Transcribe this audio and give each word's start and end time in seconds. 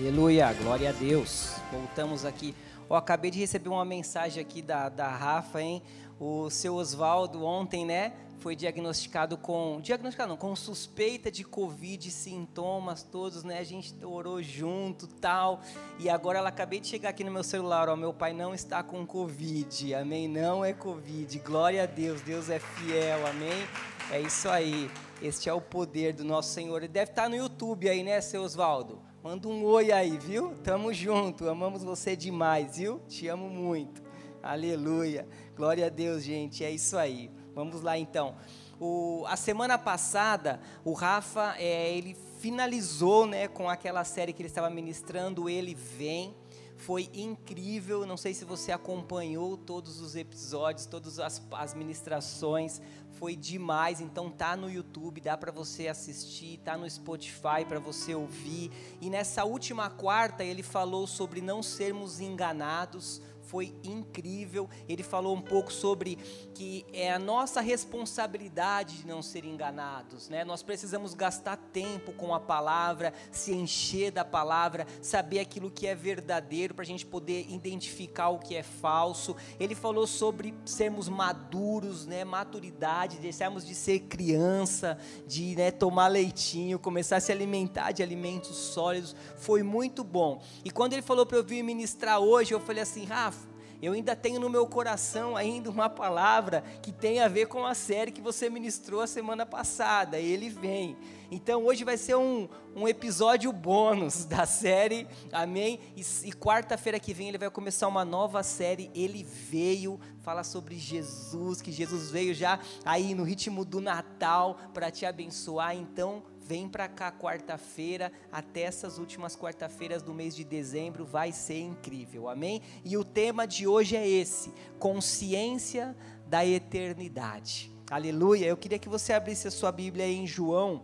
Aleluia, 0.00 0.50
glória 0.54 0.88
a 0.88 0.92
Deus. 0.92 1.56
Voltamos 1.70 2.24
aqui. 2.24 2.54
Eu 2.88 2.96
acabei 2.96 3.30
de 3.30 3.38
receber 3.38 3.68
uma 3.68 3.84
mensagem 3.84 4.40
aqui 4.40 4.62
da, 4.62 4.88
da 4.88 5.06
Rafa, 5.06 5.60
hein? 5.60 5.82
O 6.18 6.48
seu 6.48 6.76
Oswaldo 6.76 7.44
ontem, 7.44 7.84
né? 7.84 8.14
Foi 8.38 8.56
diagnosticado 8.56 9.36
com. 9.36 9.78
Diagnosticado 9.82 10.30
não, 10.30 10.38
com 10.38 10.56
suspeita 10.56 11.30
de 11.30 11.44
Covid, 11.44 12.10
sintomas 12.10 13.02
todos, 13.02 13.44
né? 13.44 13.58
A 13.58 13.62
gente 13.62 13.94
orou 14.02 14.42
junto 14.42 15.06
tal. 15.06 15.60
E 15.98 16.08
agora 16.08 16.38
ela 16.38 16.48
acabei 16.48 16.80
de 16.80 16.86
chegar 16.86 17.10
aqui 17.10 17.22
no 17.22 17.30
meu 17.30 17.44
celular, 17.44 17.86
ó. 17.90 17.94
Meu 17.94 18.14
pai 18.14 18.32
não 18.32 18.54
está 18.54 18.82
com 18.82 19.04
Covid. 19.04 19.94
Amém? 19.96 20.26
Não 20.26 20.64
é 20.64 20.72
Covid. 20.72 21.38
Glória 21.40 21.82
a 21.82 21.86
Deus. 21.86 22.22
Deus 22.22 22.48
é 22.48 22.58
fiel. 22.58 23.26
Amém? 23.26 23.68
É 24.10 24.18
isso 24.18 24.48
aí. 24.48 24.90
Este 25.20 25.50
é 25.50 25.52
o 25.52 25.60
poder 25.60 26.14
do 26.14 26.24
nosso 26.24 26.54
Senhor. 26.54 26.78
Ele 26.78 26.88
deve 26.88 27.10
estar 27.10 27.28
no 27.28 27.36
YouTube 27.36 27.86
aí, 27.86 28.02
né, 28.02 28.18
seu 28.22 28.42
Oswaldo? 28.42 29.09
Manda 29.22 29.48
um 29.48 29.62
oi 29.66 29.92
aí, 29.92 30.16
viu? 30.16 30.54
Tamo 30.64 30.94
junto, 30.94 31.46
amamos 31.46 31.84
você 31.84 32.16
demais, 32.16 32.78
viu? 32.78 33.00
Te 33.06 33.28
amo 33.28 33.50
muito. 33.50 34.02
Aleluia. 34.42 35.28
Glória 35.54 35.88
a 35.88 35.88
Deus, 35.90 36.24
gente. 36.24 36.64
É 36.64 36.70
isso 36.70 36.96
aí. 36.96 37.30
Vamos 37.54 37.82
lá 37.82 37.98
então. 37.98 38.34
O, 38.80 39.26
a 39.26 39.36
semana 39.36 39.76
passada, 39.76 40.58
o 40.82 40.94
Rafa, 40.94 41.54
é, 41.58 41.94
ele 41.94 42.16
finalizou 42.38 43.26
né, 43.26 43.46
com 43.46 43.68
aquela 43.68 44.04
série 44.04 44.32
que 44.32 44.40
ele 44.40 44.48
estava 44.48 44.70
ministrando, 44.70 45.50
Ele 45.50 45.74
Vem. 45.74 46.34
Foi 46.78 47.10
incrível, 47.12 48.06
não 48.06 48.16
sei 48.16 48.32
se 48.32 48.42
você 48.46 48.72
acompanhou 48.72 49.54
todos 49.54 50.00
os 50.00 50.16
episódios, 50.16 50.86
todas 50.86 51.18
as, 51.18 51.46
as 51.52 51.74
ministrações, 51.74 52.80
foi 53.18 53.36
demais. 53.36 54.00
Então 54.00 54.30
tá 54.30 54.56
no 54.56 54.70
YouTube, 54.70 55.20
dá 55.20 55.36
para 55.36 55.52
você 55.52 55.88
assistir, 55.88 56.58
tá 56.58 56.76
no 56.76 56.88
Spotify 56.88 57.64
para 57.68 57.78
você 57.78 58.14
ouvir. 58.14 58.70
E 59.00 59.10
nessa 59.10 59.44
última 59.44 59.90
quarta 59.90 60.44
ele 60.44 60.62
falou 60.62 61.06
sobre 61.06 61.40
não 61.40 61.62
sermos 61.62 62.20
enganados 62.20 63.20
foi 63.50 63.74
incrível. 63.82 64.70
Ele 64.88 65.02
falou 65.02 65.34
um 65.34 65.40
pouco 65.42 65.72
sobre 65.72 66.16
que 66.54 66.86
é 66.92 67.12
a 67.12 67.18
nossa 67.18 67.60
responsabilidade 67.60 68.98
de 68.98 69.06
não 69.06 69.20
ser 69.20 69.44
enganados, 69.44 70.28
né? 70.28 70.44
Nós 70.44 70.62
precisamos 70.62 71.14
gastar 71.14 71.56
tempo 71.56 72.12
com 72.12 72.32
a 72.32 72.38
palavra, 72.38 73.12
se 73.32 73.52
encher 73.52 74.12
da 74.12 74.24
palavra, 74.24 74.86
saber 75.02 75.40
aquilo 75.40 75.68
que 75.68 75.88
é 75.88 75.96
verdadeiro 75.96 76.74
para 76.74 76.84
a 76.84 76.86
gente 76.86 77.04
poder 77.04 77.46
identificar 77.50 78.28
o 78.28 78.38
que 78.38 78.54
é 78.54 78.62
falso. 78.62 79.34
Ele 79.58 79.74
falou 79.74 80.06
sobre 80.06 80.54
sermos 80.64 81.08
maduros, 81.08 82.06
né? 82.06 82.22
Maturidade, 82.22 83.18
deixarmos 83.18 83.66
de 83.66 83.74
ser 83.74 84.00
criança, 84.00 84.96
de 85.26 85.56
né, 85.56 85.72
tomar 85.72 86.06
leitinho, 86.06 86.78
começar 86.78 87.16
a 87.16 87.20
se 87.20 87.32
alimentar 87.32 87.90
de 87.90 88.00
alimentos 88.00 88.56
sólidos. 88.56 89.16
Foi 89.36 89.64
muito 89.64 90.04
bom. 90.04 90.40
E 90.64 90.70
quando 90.70 90.92
ele 90.92 91.02
falou 91.02 91.26
para 91.26 91.38
eu 91.38 91.44
vir 91.44 91.64
ministrar 91.64 92.20
hoje, 92.20 92.54
eu 92.54 92.60
falei 92.60 92.82
assim, 92.84 93.04
Rafa 93.04 93.39
eu 93.82 93.94
ainda 93.94 94.14
tenho 94.14 94.38
no 94.38 94.50
meu 94.50 94.66
coração 94.66 95.36
ainda 95.36 95.70
uma 95.70 95.88
palavra 95.88 96.62
que 96.82 96.92
tem 96.92 97.20
a 97.20 97.28
ver 97.28 97.46
com 97.46 97.64
a 97.64 97.74
série 97.74 98.10
que 98.12 98.20
você 98.20 98.50
ministrou 98.50 99.00
a 99.00 99.06
semana 99.06 99.46
passada. 99.46 100.18
Ele 100.18 100.50
vem. 100.50 100.96
Então 101.30 101.64
hoje 101.64 101.82
vai 101.82 101.96
ser 101.96 102.16
um, 102.16 102.48
um 102.76 102.86
episódio 102.86 103.50
bônus 103.52 104.24
da 104.26 104.44
série, 104.44 105.06
amém? 105.32 105.80
E, 105.96 106.02
e 106.28 106.32
quarta-feira 106.32 107.00
que 107.00 107.14
vem 107.14 107.28
ele 107.28 107.38
vai 107.38 107.48
começar 107.48 107.88
uma 107.88 108.04
nova 108.04 108.42
série. 108.42 108.90
Ele 108.94 109.24
veio 109.24 109.98
falar 110.20 110.44
sobre 110.44 110.76
Jesus, 110.76 111.62
que 111.62 111.72
Jesus 111.72 112.10
veio 112.10 112.34
já 112.34 112.60
aí 112.84 113.14
no 113.14 113.22
ritmo 113.22 113.64
do 113.64 113.80
Natal 113.80 114.58
para 114.74 114.90
te 114.90 115.06
abençoar. 115.06 115.74
Então 115.74 116.22
Vem 116.50 116.68
para 116.68 116.88
cá 116.88 117.12
quarta-feira, 117.12 118.10
até 118.32 118.62
essas 118.62 118.98
últimas 118.98 119.36
quarta-feiras 119.36 120.02
do 120.02 120.12
mês 120.12 120.34
de 120.34 120.42
dezembro, 120.42 121.06
vai 121.06 121.30
ser 121.30 121.60
incrível, 121.60 122.28
amém? 122.28 122.60
E 122.84 122.96
o 122.96 123.04
tema 123.04 123.46
de 123.46 123.68
hoje 123.68 123.94
é 123.94 124.04
esse: 124.08 124.52
consciência 124.76 125.96
da 126.26 126.44
eternidade. 126.44 127.72
Aleluia. 127.88 128.46
Eu 128.46 128.56
queria 128.56 128.80
que 128.80 128.88
você 128.88 129.12
abrisse 129.12 129.46
a 129.46 129.50
sua 129.52 129.70
Bíblia 129.70 130.08
em 130.08 130.26
João 130.26 130.82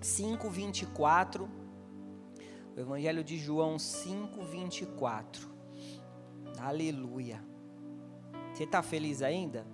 5:24. 0.00 1.46
O 2.74 2.80
Evangelho 2.80 3.22
de 3.22 3.36
João 3.36 3.76
5:24. 3.78 5.46
Aleluia. 6.58 7.44
Você 8.54 8.64
está 8.64 8.82
feliz 8.82 9.20
ainda? 9.20 9.66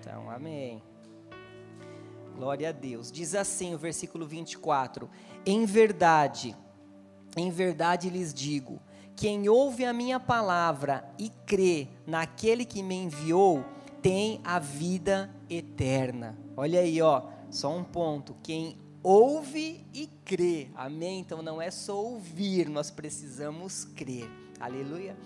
Então, 0.00 0.28
amém. 0.28 0.82
Glória 2.36 2.68
a 2.68 2.72
Deus. 2.72 3.10
Diz 3.10 3.34
assim 3.34 3.74
o 3.74 3.78
versículo 3.78 4.26
24: 4.26 5.08
Em 5.44 5.64
verdade, 5.64 6.54
em 7.36 7.50
verdade 7.50 8.10
lhes 8.10 8.34
digo: 8.34 8.80
quem 9.16 9.48
ouve 9.48 9.86
a 9.86 9.92
minha 9.94 10.20
palavra 10.20 11.08
e 11.18 11.30
crê 11.46 11.88
naquele 12.06 12.66
que 12.66 12.82
me 12.82 12.94
enviou, 12.94 13.64
tem 14.02 14.42
a 14.44 14.58
vida 14.58 15.34
eterna. 15.48 16.38
Olha 16.54 16.80
aí, 16.80 17.00
ó, 17.00 17.22
só 17.50 17.74
um 17.74 17.82
ponto. 17.82 18.36
Quem 18.42 18.76
ouve 19.02 19.86
e 19.94 20.06
crê, 20.24 20.68
amém? 20.74 21.20
Então 21.20 21.40
não 21.40 21.62
é 21.62 21.70
só 21.70 21.98
ouvir, 21.98 22.68
nós 22.68 22.90
precisamos 22.90 23.86
crer. 23.86 24.28
Aleluia. 24.60 25.16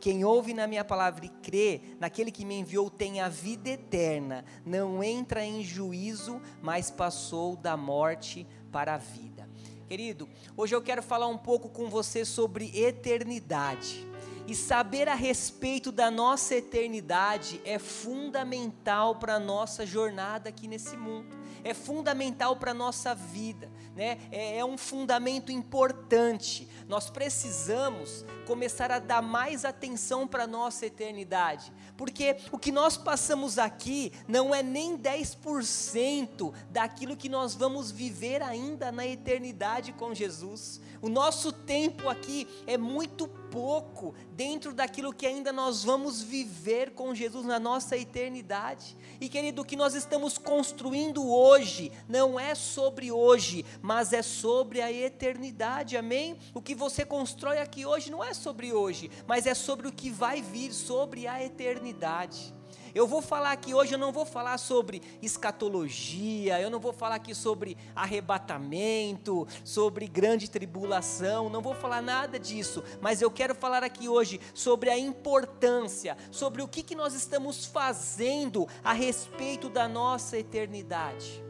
Quem 0.00 0.24
ouve 0.24 0.54
na 0.54 0.66
minha 0.66 0.84
palavra 0.84 1.26
e 1.26 1.28
crê 1.28 1.80
naquele 1.98 2.30
que 2.30 2.44
me 2.44 2.60
enviou 2.60 2.88
tem 2.88 3.20
a 3.20 3.28
vida 3.28 3.70
eterna, 3.70 4.44
não 4.64 5.02
entra 5.02 5.44
em 5.44 5.62
juízo, 5.62 6.40
mas 6.62 6.90
passou 6.90 7.56
da 7.56 7.76
morte 7.76 8.46
para 8.70 8.94
a 8.94 8.98
vida. 8.98 9.48
Querido, 9.88 10.28
hoje 10.56 10.74
eu 10.74 10.82
quero 10.82 11.02
falar 11.02 11.26
um 11.26 11.38
pouco 11.38 11.68
com 11.68 11.88
você 11.88 12.24
sobre 12.24 12.70
eternidade. 12.78 14.06
E 14.46 14.54
saber 14.54 15.08
a 15.08 15.14
respeito 15.14 15.92
da 15.92 16.10
nossa 16.10 16.54
eternidade 16.54 17.60
é 17.64 17.78
fundamental 17.78 19.16
para 19.16 19.34
a 19.34 19.40
nossa 19.40 19.84
jornada 19.84 20.48
aqui 20.48 20.66
nesse 20.66 20.96
mundo 20.96 21.36
é 21.64 21.74
fundamental 21.74 22.56
para 22.56 22.70
a 22.70 22.74
nossa 22.74 23.14
vida, 23.14 23.70
né? 23.94 24.18
É, 24.30 24.58
é, 24.58 24.64
um 24.64 24.78
fundamento 24.78 25.50
importante. 25.50 26.68
Nós 26.88 27.10
precisamos 27.10 28.24
começar 28.46 28.90
a 28.90 28.98
dar 28.98 29.20
mais 29.20 29.66
atenção 29.66 30.26
para 30.26 30.44
a 30.44 30.46
nossa 30.46 30.86
eternidade, 30.86 31.70
porque 31.98 32.38
o 32.50 32.58
que 32.58 32.72
nós 32.72 32.96
passamos 32.96 33.58
aqui 33.58 34.10
não 34.26 34.54
é 34.54 34.62
nem 34.62 34.96
10% 34.96 36.54
daquilo 36.70 37.14
que 37.14 37.28
nós 37.28 37.54
vamos 37.54 37.90
viver 37.90 38.42
ainda 38.42 38.90
na 38.90 39.06
eternidade 39.06 39.92
com 39.92 40.14
Jesus. 40.14 40.80
O 41.00 41.08
nosso 41.08 41.52
tempo 41.52 42.08
aqui 42.08 42.48
é 42.66 42.76
muito 42.76 43.28
pouco 43.28 44.14
dentro 44.32 44.72
daquilo 44.72 45.12
que 45.12 45.26
ainda 45.26 45.52
nós 45.52 45.84
vamos 45.84 46.22
viver 46.22 46.90
com 46.90 47.14
Jesus 47.14 47.46
na 47.46 47.58
nossa 47.58 47.96
eternidade. 47.96 48.96
E 49.20 49.28
querido, 49.28 49.62
o 49.62 49.64
que 49.64 49.76
nós 49.76 49.94
estamos 49.94 50.38
construindo 50.38 51.28
hoje 51.28 51.92
não 52.08 52.38
é 52.38 52.54
sobre 52.54 53.12
hoje, 53.12 53.64
mas 53.80 54.12
é 54.12 54.22
sobre 54.22 54.80
a 54.80 54.92
eternidade, 54.92 55.96
amém? 55.96 56.36
O 56.52 56.60
que 56.60 56.74
você 56.74 57.04
constrói 57.04 57.58
aqui 57.58 57.86
hoje 57.86 58.10
não 58.10 58.22
é 58.22 58.34
sobre 58.34 58.72
hoje, 58.72 59.10
mas 59.26 59.46
é 59.46 59.54
sobre 59.54 59.88
o 59.88 59.92
que 59.92 60.10
vai 60.10 60.42
vir, 60.42 60.72
sobre 60.72 61.26
a 61.26 61.42
eternidade. 61.42 62.57
Eu 62.98 63.06
vou 63.06 63.22
falar 63.22 63.52
aqui 63.52 63.72
hoje, 63.72 63.94
eu 63.94 63.98
não 63.98 64.10
vou 64.10 64.26
falar 64.26 64.58
sobre 64.58 65.00
escatologia, 65.22 66.60
eu 66.60 66.68
não 66.68 66.80
vou 66.80 66.92
falar 66.92 67.14
aqui 67.14 67.32
sobre 67.32 67.76
arrebatamento, 67.94 69.46
sobre 69.62 70.08
grande 70.08 70.50
tribulação, 70.50 71.48
não 71.48 71.62
vou 71.62 71.76
falar 71.76 72.02
nada 72.02 72.40
disso, 72.40 72.82
mas 73.00 73.22
eu 73.22 73.30
quero 73.30 73.54
falar 73.54 73.84
aqui 73.84 74.08
hoje 74.08 74.40
sobre 74.52 74.90
a 74.90 74.98
importância, 74.98 76.16
sobre 76.32 76.60
o 76.60 76.66
que, 76.66 76.82
que 76.82 76.96
nós 76.96 77.14
estamos 77.14 77.66
fazendo 77.66 78.66
a 78.82 78.92
respeito 78.92 79.68
da 79.68 79.86
nossa 79.86 80.36
eternidade. 80.36 81.40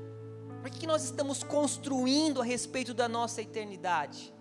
O 0.61 0.71
que, 0.71 0.81
que 0.81 0.87
nós 0.87 1.03
estamos 1.03 1.43
construindo 1.43 2.43
a 2.43 2.45
respeito 2.45 2.93
da 2.93 3.09
nossa 3.09 3.41
eternidade? 3.41 4.35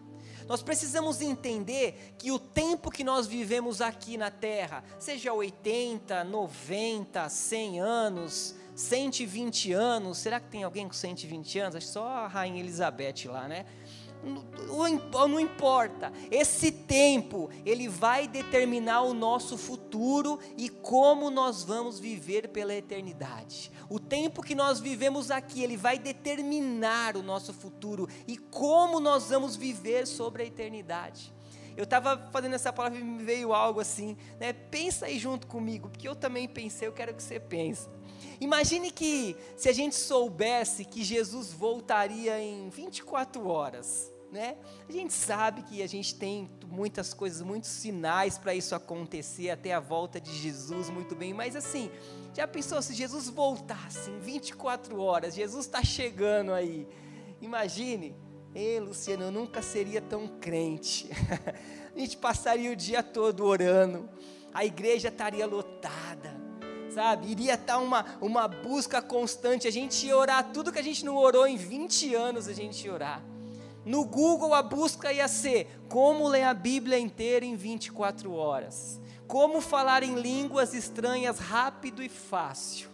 Nós 0.47 0.63
precisamos 0.63 1.22
entender 1.22 2.16
que 2.17 2.32
o 2.32 2.40
tempo 2.40 2.90
que 2.90 3.03
nós 3.03 3.28
vivemos 3.28 3.82
aqui 3.82 4.17
na 4.17 4.32
terra, 4.32 4.84
seja 4.97 5.34
80, 5.34 6.23
90, 6.23 7.28
100 7.28 7.82
anos, 7.82 8.55
120 8.76 9.73
anos, 9.73 10.20
será 10.20 10.40
que 10.40 10.47
tem 10.47 10.64
alguém 10.64 10.88
com 10.88 10.94
120 10.94 11.59
anos? 11.59 11.76
Acho 11.76 11.88
só 11.88 12.08
a 12.08 12.28
Rainha 12.28 12.59
Elizabeth 12.59 13.26
lá, 13.26 13.47
né? 13.47 13.66
Não 14.23 15.40
importa, 15.40 16.11
esse 16.29 16.72
tempo, 16.72 17.49
ele 17.66 17.87
vai 17.87 18.28
determinar 18.28 19.02
o 19.02 19.14
nosso 19.14 19.58
futuro 19.58 20.40
e 20.58 20.69
como 20.69 21.29
nós 21.29 21.64
vamos 21.64 21.99
viver 21.99 22.49
pela 22.49 22.73
eternidade. 22.73 23.72
O 23.90 23.99
tempo 23.99 24.43
que 24.43 24.53
nós 24.53 24.79
vivemos 24.79 25.31
aqui, 25.31 25.64
ele 25.64 25.78
vai 25.78 25.97
determinar 25.97 27.16
o 27.16 27.23
nosso 27.23 27.53
futuro 27.53 28.08
e 28.28 28.37
como 28.37 28.99
nós 28.99 29.29
vamos 29.29 29.55
viver 29.55 30.05
sobre 30.05 30.43
a 30.43 30.46
eternidade. 30.46 31.34
Eu 31.78 31.84
estava 31.84 32.17
fazendo 32.31 32.55
essa 32.55 32.73
palavra 32.73 32.99
e 32.99 33.03
me 33.03 33.23
veio 33.23 33.53
algo 33.53 33.79
assim, 33.79 34.17
né? 34.40 34.52
Pensa 34.52 35.05
aí 35.05 35.19
junto 35.19 35.46
comigo, 35.46 35.90
porque 35.90 36.08
eu 36.08 36.16
também 36.16 36.47
pensei, 36.47 36.87
eu 36.87 36.91
quero 36.91 37.14
que 37.14 37.22
você 37.22 37.40
pense. 37.40 37.87
Imagine 38.39 38.91
que 38.91 39.35
se 39.55 39.67
a 39.67 39.73
gente 39.73 39.95
soubesse 39.95 40.85
que 40.85 41.03
Jesus 41.03 41.51
voltaria 41.51 42.39
em 42.39 42.69
24 42.69 43.47
horas, 43.47 44.11
né? 44.31 44.57
A 44.87 44.91
gente 44.91 45.13
sabe 45.13 45.63
que 45.63 45.81
a 45.81 45.87
gente 45.87 46.13
tem 46.13 46.49
muitas 46.67 47.13
coisas, 47.13 47.41
muitos 47.41 47.69
sinais 47.69 48.37
para 48.37 48.53
isso 48.53 48.75
acontecer 48.75 49.49
até 49.49 49.73
a 49.73 49.79
volta 49.79 50.22
de 50.22 50.31
Jesus, 50.34 50.89
muito 50.89 51.16
bem, 51.16 51.34
mas 51.34 51.55
assim, 51.55 51.89
já 52.34 52.47
pensou 52.47 52.79
se 52.81 52.93
Jesus 52.93 53.28
voltasse 53.28 54.11
em 54.11 54.19
24 54.19 54.99
horas? 54.99 55.33
Jesus 55.33 55.66
está 55.66 55.83
chegando 55.83 56.53
aí. 56.53 56.87
Imagine, 57.41 58.16
ei 58.53 58.79
Luciano, 58.79 59.23
eu 59.23 59.31
nunca 59.31 59.63
seria 59.63 60.01
tão 60.01 60.28
crente. 60.28 61.09
a 61.95 61.99
gente 61.99 62.17
passaria 62.17 62.72
o 62.72 62.75
dia 62.75 63.01
todo 63.01 63.45
orando, 63.45 64.07
a 64.53 64.63
igreja 64.63 65.07
estaria 65.07 65.47
lotada 65.47 66.36
sabe? 66.89 67.31
Iria 67.31 67.53
estar 67.53 67.78
uma, 67.78 68.05
uma 68.22 68.47
busca 68.47 69.01
constante, 69.01 69.67
a 69.67 69.72
gente 69.72 70.05
ia 70.05 70.17
orar 70.17 70.51
tudo 70.51 70.72
que 70.72 70.79
a 70.79 70.84
gente 70.84 71.05
não 71.05 71.16
orou 71.16 71.47
em 71.47 71.57
20 71.57 72.16
anos, 72.16 72.47
a 72.47 72.53
gente 72.53 72.85
ia 72.85 72.93
orar. 72.93 73.22
No 73.85 74.03
Google 74.03 74.53
a 74.53 74.61
busca 74.61 75.13
ia 75.13 75.28
ser 75.28 75.67
como 75.87 76.28
ler 76.28 76.43
a 76.43 76.53
Bíblia 76.53 76.99
inteira 76.99 77.45
em 77.45 77.55
24 77.55 78.34
horas. 78.34 78.99
Como 79.25 79.61
falar 79.61 80.03
em 80.03 80.16
línguas 80.16 80.73
estranhas 80.73 81.39
rápido 81.39 82.03
e 82.03 82.09
fácil. 82.09 82.90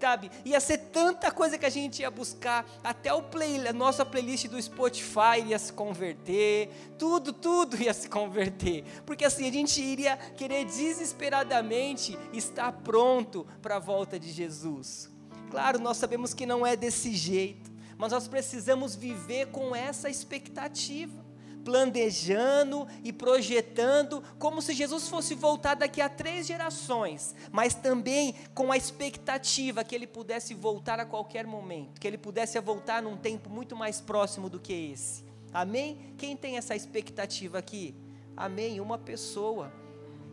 Sabe? 0.00 0.30
Ia 0.44 0.60
ser 0.60 0.78
tanta 0.78 1.30
coisa 1.30 1.56
que 1.56 1.64
a 1.64 1.70
gente 1.70 2.02
ia 2.02 2.10
buscar, 2.10 2.66
até 2.84 3.12
o 3.12 3.22
play, 3.22 3.66
a 3.66 3.72
nossa 3.72 4.04
playlist 4.04 4.46
do 4.46 4.60
Spotify 4.60 5.42
ia 5.46 5.58
se 5.58 5.72
converter, 5.72 6.68
tudo, 6.98 7.32
tudo 7.32 7.76
ia 7.80 7.94
se 7.94 8.08
converter, 8.08 8.84
porque 9.06 9.24
assim 9.24 9.48
a 9.48 9.52
gente 9.52 9.80
iria 9.80 10.16
querer 10.16 10.64
desesperadamente 10.64 12.18
estar 12.32 12.72
pronto 12.72 13.46
para 13.62 13.76
a 13.76 13.80
volta 13.80 14.18
de 14.18 14.30
Jesus. 14.30 15.10
Claro, 15.50 15.78
nós 15.78 15.96
sabemos 15.96 16.34
que 16.34 16.44
não 16.44 16.66
é 16.66 16.76
desse 16.76 17.14
jeito, 17.14 17.72
mas 17.96 18.12
nós 18.12 18.28
precisamos 18.28 18.94
viver 18.94 19.46
com 19.46 19.74
essa 19.74 20.10
expectativa, 20.10 21.24
planejando 21.66 22.86
e 23.02 23.12
projetando, 23.12 24.22
como 24.38 24.62
se 24.62 24.72
Jesus 24.72 25.08
fosse 25.08 25.34
voltar 25.34 25.74
daqui 25.74 26.00
a 26.00 26.08
três 26.08 26.46
gerações, 26.46 27.34
mas 27.50 27.74
também 27.74 28.36
com 28.54 28.70
a 28.70 28.76
expectativa 28.76 29.82
que 29.82 29.92
ele 29.92 30.06
pudesse 30.06 30.54
voltar 30.54 31.00
a 31.00 31.04
qualquer 31.04 31.44
momento, 31.44 32.00
que 32.00 32.06
ele 32.06 32.16
pudesse 32.16 32.56
voltar 32.60 33.02
num 33.02 33.16
tempo 33.16 33.50
muito 33.50 33.74
mais 33.74 34.00
próximo 34.00 34.48
do 34.48 34.60
que 34.60 34.92
esse. 34.92 35.24
Amém? 35.52 36.14
Quem 36.16 36.36
tem 36.36 36.56
essa 36.56 36.76
expectativa 36.76 37.58
aqui? 37.58 37.96
Amém? 38.36 38.80
Uma 38.80 38.96
pessoa. 38.96 39.72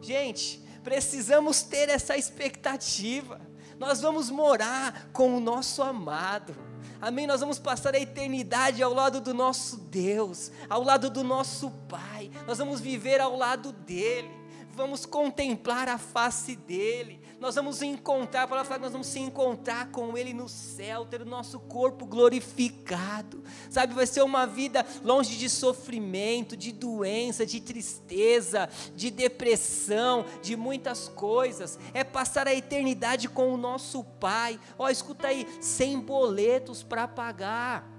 Gente, 0.01 0.62
precisamos 0.83 1.63
ter 1.63 1.89
essa 1.89 2.15
expectativa. 2.15 3.41
Nós 3.80 4.01
vamos 4.01 4.30
morar 4.30 5.09
com 5.12 5.35
o 5.35 5.39
nosso 5.39 5.81
amado. 5.81 6.56
Amém? 7.04 7.28
Nós 7.28 7.42
vamos 7.42 7.60
passar 7.60 7.94
a 7.96 8.00
eternidade 8.00 8.82
ao 8.82 8.94
lado 8.94 9.20
do 9.20 9.34
nosso 9.34 9.76
Deus, 9.76 10.54
ao 10.70 10.82
lado 10.82 11.10
do 11.10 11.22
nosso 11.22 11.70
Pai. 11.90 12.32
Nós 12.48 12.60
vamos 12.60 12.80
viver 12.80 13.20
ao 13.20 13.36
lado 13.36 13.74
dele. 13.74 14.43
Vamos 14.74 15.06
contemplar 15.06 15.88
a 15.88 15.98
face 15.98 16.56
dele 16.56 17.24
nós 17.44 17.56
vamos 17.56 17.81
encontrar, 17.81 18.44
a 18.44 18.48
palavra 18.48 18.70
fala 18.70 18.80
que 18.80 18.84
nós 18.86 18.94
vamos 18.94 19.08
se 19.08 19.20
encontrar 19.20 19.92
com 19.92 20.18
Ele 20.18 20.34
no 20.34 20.48
céu, 20.48 21.06
ter 21.06 21.22
o 21.22 21.25
nosso 21.25 21.60
corpo 21.60 22.06
glorificado, 22.06 23.44
sabe? 23.70 23.94
Vai 23.94 24.08
ser 24.08 24.22
uma 24.22 24.46
vida 24.46 24.86
longe 25.04 25.38
de 25.38 25.50
sofrimento, 25.50 26.56
de 26.56 26.72
doença, 26.72 27.46
de 27.46 27.60
tristeza, 27.60 28.70
de 28.96 29.12
depressão, 29.12 30.25
de 30.42 30.56
muitas 30.56 31.10
coisas. 31.10 31.78
É 31.94 32.02
passar 32.02 32.48
a 32.48 32.56
eternidade 32.56 33.28
com 33.28 33.54
o 33.54 33.58
nosso 33.58 34.06
Pai. 34.06 34.58
Ó, 34.80 34.90
escuta 34.90 35.28
aí, 35.28 35.46
sem 35.60 36.00
boletos 36.00 36.81
para 36.81 37.10
pagar. 37.10 37.93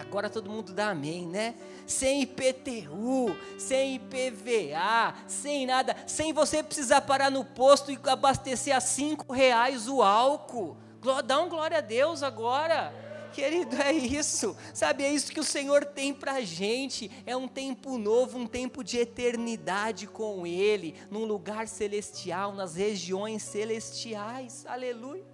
Agora 0.00 0.30
todo 0.30 0.50
mundo 0.50 0.72
dá 0.72 0.90
amém, 0.90 1.26
né? 1.26 1.54
sem 1.88 2.22
IPTU, 2.22 3.34
sem 3.58 3.96
IPVA, 3.96 5.14
sem 5.26 5.66
nada, 5.66 5.96
sem 6.06 6.32
você 6.34 6.62
precisar 6.62 7.00
parar 7.00 7.30
no 7.30 7.44
posto 7.44 7.90
e 7.90 7.98
abastecer 8.04 8.76
a 8.76 8.80
cinco 8.80 9.32
reais 9.32 9.88
o 9.88 10.02
álcool. 10.02 10.76
Dá 11.24 11.40
um 11.40 11.48
glória 11.48 11.78
a 11.78 11.80
Deus 11.80 12.22
agora. 12.22 12.92
Querido, 13.32 13.76
é 13.80 13.92
isso, 13.92 14.56
sabe? 14.74 15.04
É 15.04 15.12
isso 15.12 15.32
que 15.32 15.40
o 15.40 15.44
Senhor 15.44 15.84
tem 15.84 16.12
para 16.12 16.40
gente. 16.42 17.10
É 17.24 17.36
um 17.36 17.48
tempo 17.48 17.96
novo, 17.96 18.38
um 18.38 18.46
tempo 18.46 18.84
de 18.84 18.98
eternidade 18.98 20.06
com 20.06 20.46
Ele, 20.46 20.94
num 21.10 21.24
lugar 21.24 21.68
celestial, 21.68 22.52
nas 22.52 22.74
regiões 22.74 23.42
celestiais. 23.42 24.66
Aleluia. 24.66 25.24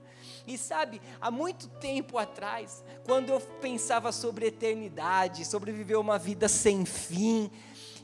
E 0.47 0.59
sabe, 0.59 1.01
há 1.21 1.31
muito 1.31 1.69
tempo 1.69 2.19
atrás, 2.19 2.85
quando 3.05 3.31
eu 3.31 3.41
pensava 3.41 4.13
sobre 4.13 4.47
eternidade, 4.47 5.45
sobre 5.45 5.73
viver 5.73 5.97
uma 5.97 6.19
vida 6.19 6.49
sem 6.49 6.85
fim, 6.85 7.51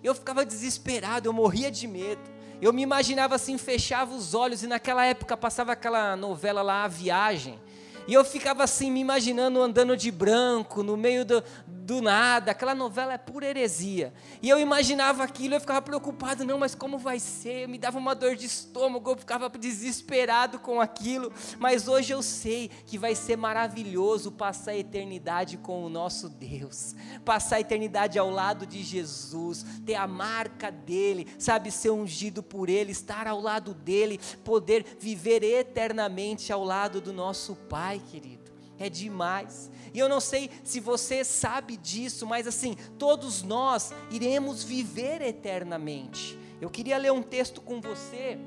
eu 0.03 0.15
ficava 0.15 0.45
desesperado, 0.45 1.29
eu 1.29 1.33
morria 1.33 1.71
de 1.71 1.87
medo. 1.87 2.23
Eu 2.61 2.73
me 2.73 2.83
imaginava 2.83 3.35
assim, 3.35 3.57
fechava 3.57 4.15
os 4.15 4.35
olhos 4.35 4.63
e 4.63 4.67
naquela 4.67 5.05
época 5.05 5.37
passava 5.37 5.73
aquela 5.73 6.15
novela 6.17 6.63
lá, 6.63 6.85
A 6.85 6.89
Viagem. 6.89 7.59
E 8.07 8.15
eu 8.15 8.25
ficava 8.25 8.65
assim, 8.65 8.91
me 8.91 9.01
imaginando 9.01 9.61
andando 9.61 9.97
de 9.97 10.11
branco, 10.11 10.83
no 10.83 10.97
meio 10.97 11.25
do, 11.25 11.43
do 11.67 12.01
nada. 12.01 12.53
Aquela 12.53 12.75
novela 12.75 13.13
é 13.13 13.19
pura 13.19 13.47
heresia. 13.47 14.13
E 14.41 14.49
eu 14.49 14.59
imaginava 14.59 15.23
aquilo, 15.23 15.55
eu 15.55 15.61
ficava 15.61 15.83
preocupado, 15.83 16.45
não, 16.45 16.59
mas 16.59 16.75
como 16.75 16.99
vai 16.99 17.19
ser? 17.19 17.69
Me 17.69 17.79
dava 17.79 17.99
uma 17.99 18.15
dor 18.15 18.37
de 18.37 18.47
estômago, 18.47 19.11
eu 19.11 19.17
ficava 19.17 19.49
desesperado 19.49 20.59
com 20.59 20.81
aquilo. 20.81 21.33
Mas 21.59 21.89
hoje 21.89 22.13
eu 22.13 22.23
sei 22.23 22.71
que 22.87 22.97
vai 22.97 23.15
ser 23.15 23.37
maravilhoso 23.37 24.33
passar 24.33 24.73
a 24.73 24.77
eternidade 24.77 25.57
com 25.57 25.85
o 25.85 25.89
nosso 25.89 26.29
Deus. 26.29 26.95
Passar 27.25 27.57
a 27.57 27.61
eternidade 27.61 28.19
ao 28.19 28.31
lado 28.31 28.67
de 28.67 28.83
Jesus, 28.83 29.65
ter 29.85 29.95
a 29.95 30.07
marca 30.07 30.71
dele, 30.71 31.27
sabe, 31.39 31.71
ser 31.71 31.91
ungido 31.91 32.43
por 32.43 32.69
ele, 32.69 32.93
estar 32.93 33.27
ao 33.27 33.41
lado 33.41 33.75
dele, 33.75 34.21
poder 34.45 34.85
viver 34.99 35.43
eternamente 35.43 36.53
ao 36.53 36.65
lado 36.65 37.01
do 37.01 37.13
nosso 37.13 37.57
Pai 37.69 37.90
querido. 37.99 38.51
É 38.79 38.89
demais. 38.89 39.71
E 39.93 39.99
eu 39.99 40.09
não 40.09 40.21
sei 40.21 40.51
se 40.65 40.81
você 40.81 41.23
sabe 41.23 41.77
disso, 41.77 42.27
mas 42.27 42.47
assim, 42.47 42.77
todos 42.99 43.43
nós 43.43 43.93
iremos 44.11 44.65
viver 44.65 45.21
eternamente. 45.21 46.39
Eu 46.61 46.71
queria 46.71 46.97
ler 46.97 47.13
um 47.13 47.23
texto 47.23 47.61
com 47.61 47.79
você, 47.79 48.39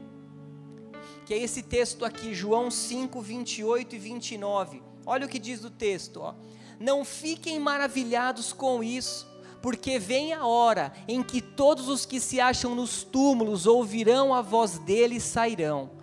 que 1.26 1.34
é 1.36 1.38
esse 1.38 1.62
texto 1.62 2.04
aqui, 2.04 2.34
João 2.34 2.72
5, 2.72 3.22
28 3.22 3.96
e 3.96 4.00
29. 4.00 4.82
Olha 5.06 5.26
o 5.28 5.30
que 5.30 5.38
diz 5.38 5.64
o 5.64 5.70
texto, 5.70 6.22
ó. 6.22 6.34
Não 6.80 7.06
fiquem 7.06 7.60
maravilhados 7.60 8.52
com 8.52 8.84
isso, 8.84 9.28
porque 9.62 10.00
vem 10.00 10.34
a 10.34 10.48
hora 10.48 10.92
em 11.08 11.22
que 11.22 11.42
todos 11.42 11.88
os 11.88 12.08
que 12.08 12.20
se 12.20 12.40
acham 12.40 12.74
nos 12.74 13.04
túmulos 13.04 13.68
ouvirão 13.68 14.34
a 14.34 14.42
voz 14.42 14.80
dele 14.80 15.18
e 15.18 15.22
sairão 15.22 16.03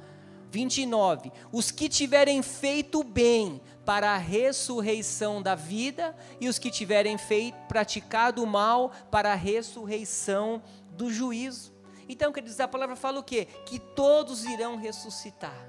29. 0.50 1.32
Os 1.52 1.70
que 1.70 1.88
tiverem 1.88 2.42
feito 2.42 3.02
bem 3.02 3.60
para 3.84 4.12
a 4.12 4.16
ressurreição 4.16 5.42
da 5.42 5.54
vida, 5.54 6.16
e 6.40 6.48
os 6.48 6.58
que 6.58 6.70
tiverem 6.70 7.16
feito, 7.18 7.56
praticado 7.66 8.42
o 8.42 8.46
mal 8.46 8.92
para 9.10 9.32
a 9.32 9.36
ressurreição 9.36 10.62
do 10.92 11.12
juízo. 11.12 11.72
Então, 12.08 12.32
quer 12.32 12.42
dizer, 12.42 12.64
a 12.64 12.68
palavra 12.68 12.96
fala 12.96 13.20
o 13.20 13.24
quê? 13.24 13.46
Que 13.66 13.78
todos 13.78 14.44
irão 14.44 14.76
ressuscitar. 14.76 15.68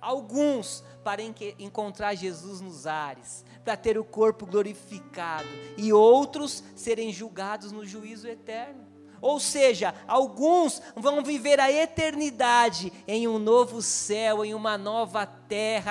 Alguns 0.00 0.82
para 1.04 1.22
encontrar 1.58 2.14
Jesus 2.14 2.60
nos 2.60 2.86
ares, 2.86 3.44
para 3.64 3.76
ter 3.76 3.96
o 3.96 4.04
corpo 4.04 4.44
glorificado, 4.44 5.48
e 5.76 5.92
outros 5.92 6.64
serem 6.74 7.12
julgados 7.12 7.70
no 7.70 7.86
juízo 7.86 8.26
eterno. 8.26 8.91
Ou 9.22 9.38
seja, 9.38 9.94
alguns 10.08 10.82
vão 10.96 11.22
viver 11.22 11.60
a 11.60 11.70
eternidade 11.70 12.92
em 13.06 13.28
um 13.28 13.38
novo 13.38 13.80
céu, 13.80 14.44
em 14.44 14.52
uma 14.52 14.76
nova 14.76 15.24
terra, 15.24 15.41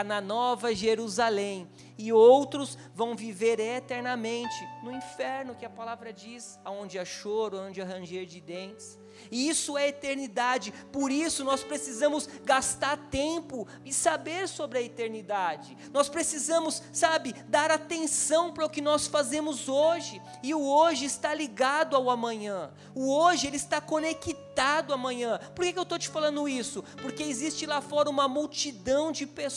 na 0.06 0.20
nova 0.20 0.74
Jerusalém. 0.74 1.70
E 1.98 2.12
outros 2.12 2.78
vão 2.96 3.16
viver 3.16 3.60
eternamente 3.60 4.56
no 4.84 4.92
inferno, 4.92 5.56
que 5.56 5.66
a 5.66 5.70
palavra 5.70 6.12
diz, 6.12 6.60
aonde 6.66 6.98
há 6.98 7.06
choro, 7.06 7.60
onde 7.60 7.82
há 7.82 7.86
ranger 7.86 8.26
de 8.26 8.42
dentes. 8.42 9.00
E 9.30 9.50
isso 9.50 9.78
é 9.78 9.90
eternidade. 9.90 10.74
Por 10.92 11.12
isso 11.12 11.44
nós 11.44 11.64
precisamos 11.64 12.28
gastar 12.44 12.98
tempo 13.10 13.68
e 13.86 13.94
saber 13.94 14.48
sobre 14.48 14.80
a 14.80 14.82
eternidade. 14.82 15.78
Nós 15.92 16.10
precisamos, 16.10 16.82
sabe, 16.92 17.34
dar 17.48 17.70
atenção 17.70 18.52
para 18.52 18.66
o 18.66 18.70
que 18.70 18.82
nós 18.82 19.08
fazemos 19.08 19.70
hoje. 19.70 20.22
E 20.42 20.54
o 20.54 20.62
hoje 20.62 21.06
está 21.06 21.34
ligado 21.34 21.96
ao 21.96 22.10
amanhã. 22.10 22.72
O 22.96 23.14
hoje 23.14 23.48
ele 23.48 23.58
está 23.58 23.80
conectado 23.80 24.94
amanhã. 24.94 25.40
Por 25.56 25.66
que, 25.66 25.74
que 25.74 25.80
eu 25.80 25.84
estou 25.84 26.00
te 26.00 26.10
falando 26.10 26.50
isso? 26.50 26.84
Porque 27.02 27.24
existe 27.24 27.66
lá 27.66 27.80
fora 27.80 28.10
uma 28.10 28.28
multidão 28.28 29.12
de 29.12 29.28
pessoas 29.28 29.51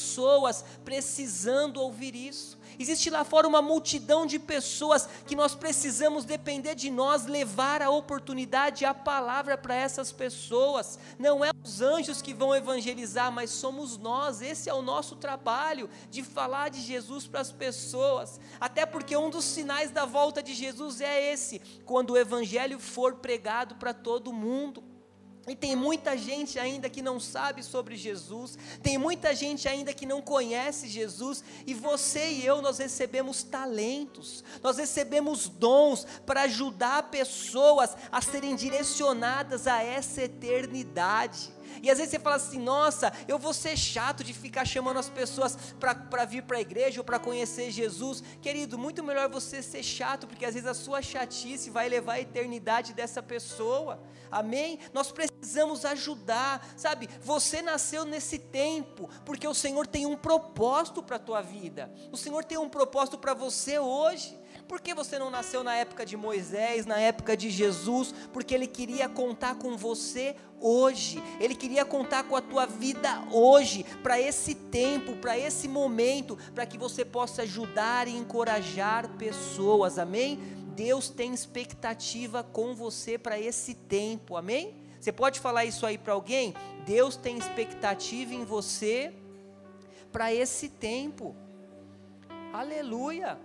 precisando 0.85 1.81
ouvir 1.81 2.15
isso 2.15 2.59
Existe 2.79 3.09
lá 3.09 3.25
fora 3.25 3.47
uma 3.47 3.63
multidão 3.63 4.27
de 4.27 4.39
pessoas 4.39 5.09
que 5.27 5.37
nós 5.37 5.55
precisamos 5.55 6.25
depender 6.25 6.75
de 6.75 6.91
nós 6.91 7.27
levar 7.27 7.81
a 7.81 7.91
oportunidade, 7.91 8.85
a 8.85 8.93
palavra 8.93 9.57
para 9.57 9.75
essas 9.75 10.11
pessoas. 10.11 10.99
Não 11.19 11.45
é 11.45 11.51
os 11.63 11.81
anjos 11.81 12.21
que 12.21 12.35
vão 12.35 12.55
evangelizar, 12.55 13.31
mas 13.31 13.51
somos 13.51 13.97
nós. 13.97 14.43
Esse 14.43 14.69
é 14.69 14.75
o 14.75 14.83
nosso 14.83 15.17
trabalho 15.17 15.89
de 16.11 16.23
falar 16.23 16.71
de 16.71 16.81
Jesus 16.81 17.27
para 17.27 17.41
as 17.41 17.53
pessoas. 17.53 18.41
Até 18.61 18.85
porque 18.85 19.17
um 19.17 19.31
dos 19.31 19.45
sinais 19.45 19.91
da 19.91 20.05
volta 20.05 20.43
de 20.43 20.55
Jesus 20.55 21.01
é 21.01 21.33
esse, 21.33 21.61
quando 21.85 22.11
o 22.11 22.19
evangelho 22.19 22.79
for 22.81 23.17
pregado 23.17 23.77
para 23.77 23.95
todo 23.95 24.33
mundo. 24.33 24.94
E 25.47 25.55
tem 25.55 25.77
muita 25.77 26.17
gente 26.17 26.59
ainda 26.59 26.89
que 26.89 27.03
não 27.03 27.21
sabe 27.21 27.63
sobre 27.63 27.97
Jesus, 27.97 28.59
tem 28.83 28.97
muita 28.97 29.35
gente 29.35 29.69
ainda 29.69 29.93
que 29.93 30.07
não 30.07 30.23
conhece 30.23 30.89
Jesus, 30.89 31.45
e 31.67 31.75
você 31.75 32.31
e 32.31 32.47
eu, 32.47 32.63
nós 32.63 32.79
recebemos 32.79 33.43
talentos, 33.43 34.43
nós 34.63 34.79
recebemos 34.79 35.49
dons 35.49 36.07
para 36.25 36.43
ajudar 36.43 37.11
pessoas 37.11 37.95
a 38.11 38.23
serem 38.23 38.57
direcionadas 38.57 39.67
a 39.67 39.83
essa 39.83 40.23
eternidade. 40.23 41.53
E 41.83 41.91
às 41.91 41.99
vezes 41.99 42.11
você 42.11 42.19
fala 42.19 42.37
assim: 42.37 42.59
nossa, 42.59 43.13
eu 43.27 43.39
vou 43.39 43.53
ser 43.53 43.77
chato 43.77 44.23
de 44.23 44.33
ficar 44.33 44.65
chamando 44.65 44.99
as 44.99 45.09
pessoas 45.09 45.57
para 45.79 46.25
vir 46.25 46.43
para 46.43 46.59
a 46.59 46.61
igreja 46.61 47.01
ou 47.01 47.05
para 47.05 47.19
conhecer 47.19 47.71
Jesus. 47.71 48.23
Querido, 48.41 48.79
muito 48.79 49.03
melhor 49.03 49.29
você 49.29 49.63
ser 49.63 49.83
chato, 49.83 50.27
porque 50.27 50.45
às 50.45 50.55
vezes 50.55 50.69
a 50.69 50.75
sua 50.75 51.03
chatice 51.03 51.71
vai 51.71 51.89
levar 51.89 52.15
a 52.15 52.21
eternidade 52.21 52.93
dessa 52.93 53.23
pessoa. 53.23 54.01
Amém? 54.31 54.79
Nós 54.93 55.13
precisamos 55.13 55.85
ajudar, 55.85 56.67
sabe? 56.77 57.09
Você 57.21 57.63
nasceu 57.63 58.05
nesse 58.05 58.39
tempo, 58.39 59.09
porque 59.25 59.47
o 59.47 59.55
Senhor 59.55 59.87
tem 59.87 60.07
um 60.07 60.17
propósito 60.17 61.03
para 61.03 61.17
a 61.17 61.21
tua 61.21 61.41
vida. 61.41 61.93
O 62.11 62.17
Senhor 62.17 62.45
tem 62.45 62.59
um 62.59 62.69
propósito 62.69 63.19
para 63.19 63.35
você 63.35 63.79
hoje. 63.79 64.44
Por 64.69 64.81
que 64.81 64.95
você 64.95 65.19
não 65.19 65.31
nasceu 65.31 65.63
na 65.63 65.75
época 65.77 66.07
de 66.07 66.17
Moisés, 66.17 66.87
na 66.87 66.99
época 66.99 67.37
de 67.37 67.51
Jesus? 67.51 68.15
Porque 68.33 68.55
Ele 68.55 68.67
queria 68.67 69.09
contar 69.09 69.57
com 69.57 69.77
você 69.77 70.35
hoje, 70.61 71.23
Ele 71.39 71.55
queria 71.55 71.85
contar 71.85 72.25
com 72.25 72.35
a 72.35 72.41
tua 72.41 72.65
vida 72.65 73.23
hoje, 73.31 73.85
para 74.03 74.19
esse 74.19 74.55
tempo, 74.55 75.17
para 75.17 75.39
esse 75.39 75.69
momento, 75.69 76.39
para 76.55 76.65
que 76.65 76.79
você 76.79 77.05
possa 77.05 77.43
ajudar 77.43 78.09
e 78.09 78.17
encorajar 78.17 79.09
pessoas, 79.17 79.99
amém? 79.99 80.39
Deus 80.75 81.09
tem 81.09 81.33
expectativa 81.33 82.43
com 82.43 82.75
você 82.75 83.19
para 83.19 83.39
esse 83.39 83.75
tempo, 83.75 84.37
amém? 84.37 84.75
Você 84.99 85.13
pode 85.13 85.39
falar 85.39 85.67
isso 85.67 85.85
aí 85.85 85.99
para 85.99 86.15
alguém? 86.15 86.55
Deus 86.87 87.17
tem 87.17 87.37
expectativa 87.37 88.35
em 88.35 88.45
você 88.45 89.13
para 90.11 90.33
esse 90.33 90.71
tempo, 90.71 91.37
aleluia. 92.53 93.39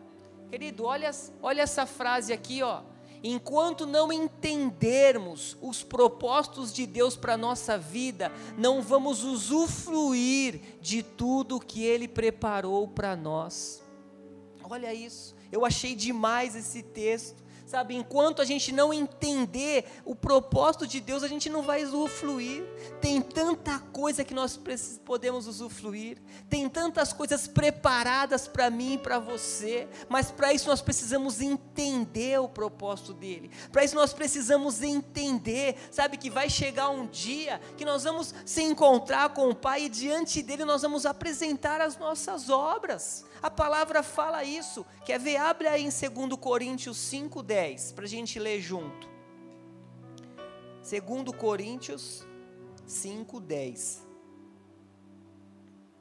Querido, 0.49 0.85
olha, 0.85 1.11
olha 1.41 1.61
essa 1.61 1.85
frase 1.85 2.33
aqui, 2.33 2.63
ó. 2.63 2.81
Enquanto 3.23 3.85
não 3.85 4.11
entendermos 4.11 5.57
os 5.61 5.83
propósitos 5.83 6.73
de 6.73 6.85
Deus 6.87 7.15
para 7.17 7.33
a 7.33 7.37
nossa 7.37 7.77
vida, 7.77 8.31
não 8.57 8.81
vamos 8.81 9.23
usufruir 9.23 10.61
de 10.81 11.03
tudo 11.03 11.59
que 11.59 11.83
Ele 11.83 12.07
preparou 12.07 12.87
para 12.87 13.15
nós. 13.15 13.83
Olha 14.63 14.93
isso, 14.93 15.35
eu 15.51 15.65
achei 15.65 15.95
demais 15.95 16.55
esse 16.55 16.81
texto. 16.81 17.43
Sabe, 17.69 17.95
enquanto 17.95 18.41
a 18.41 18.45
gente 18.45 18.71
não 18.71 18.91
entender 18.91 19.85
o 20.03 20.15
propósito 20.15 20.87
de 20.87 20.99
Deus, 20.99 21.21
a 21.21 21.27
gente 21.27 21.51
não 21.51 21.61
vai 21.61 21.83
usufruir. 21.83 22.63
Tem 22.99 23.21
tanta 23.21 23.77
coisa 23.77 24.23
que 24.23 24.33
nós 24.33 24.59
podemos 25.05 25.45
usufruir, 25.45 26.17
tem 26.49 26.67
tantas 26.67 27.13
coisas 27.13 27.47
preparadas 27.47 28.47
para 28.47 28.71
mim 28.71 28.93
e 28.93 28.97
para 28.97 29.19
você, 29.19 29.87
mas 30.09 30.31
para 30.31 30.51
isso 30.51 30.67
nós 30.67 30.81
precisamos 30.81 31.41
entender 31.41 32.39
o 32.39 32.49
propósito 32.49 33.13
dele. 33.13 33.51
Para 33.71 33.83
isso 33.83 33.93
nós 33.93 34.13
precisamos 34.13 34.81
entender, 34.81 35.75
sabe, 35.91 36.17
que 36.17 36.31
vai 36.31 36.49
chegar 36.49 36.89
um 36.89 37.05
dia 37.05 37.61
que 37.77 37.85
nós 37.85 38.03
vamos 38.03 38.33
se 38.47 38.63
encontrar 38.63 39.29
com 39.29 39.47
o 39.47 39.53
Pai 39.53 39.83
e 39.83 39.89
diante 39.89 40.41
dele 40.41 40.65
nós 40.65 40.81
vamos 40.81 41.05
apresentar 41.05 41.81
as 41.81 41.95
nossas 41.99 42.49
obras. 42.49 43.28
A 43.41 43.49
palavra 43.49 44.03
fala 44.03 44.43
isso. 44.43 44.85
Quer 45.05 45.19
ver? 45.19 45.37
Abre 45.37 45.67
aí 45.67 45.83
em 45.83 45.89
2 45.89 46.39
Coríntios 46.39 46.97
5,10 46.97 47.93
para 47.93 48.05
a 48.05 48.07
gente 48.07 48.37
ler 48.37 48.59
junto. 48.59 49.09
2 50.89 51.35
Coríntios 51.37 52.25
5,10. 52.87 53.99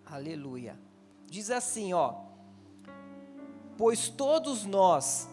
Aleluia. 0.05 0.79
Diz 1.27 1.51
assim, 1.51 1.93
ó: 1.93 2.15
Pois 3.77 4.09
todos 4.09 4.65
nós 4.65 5.29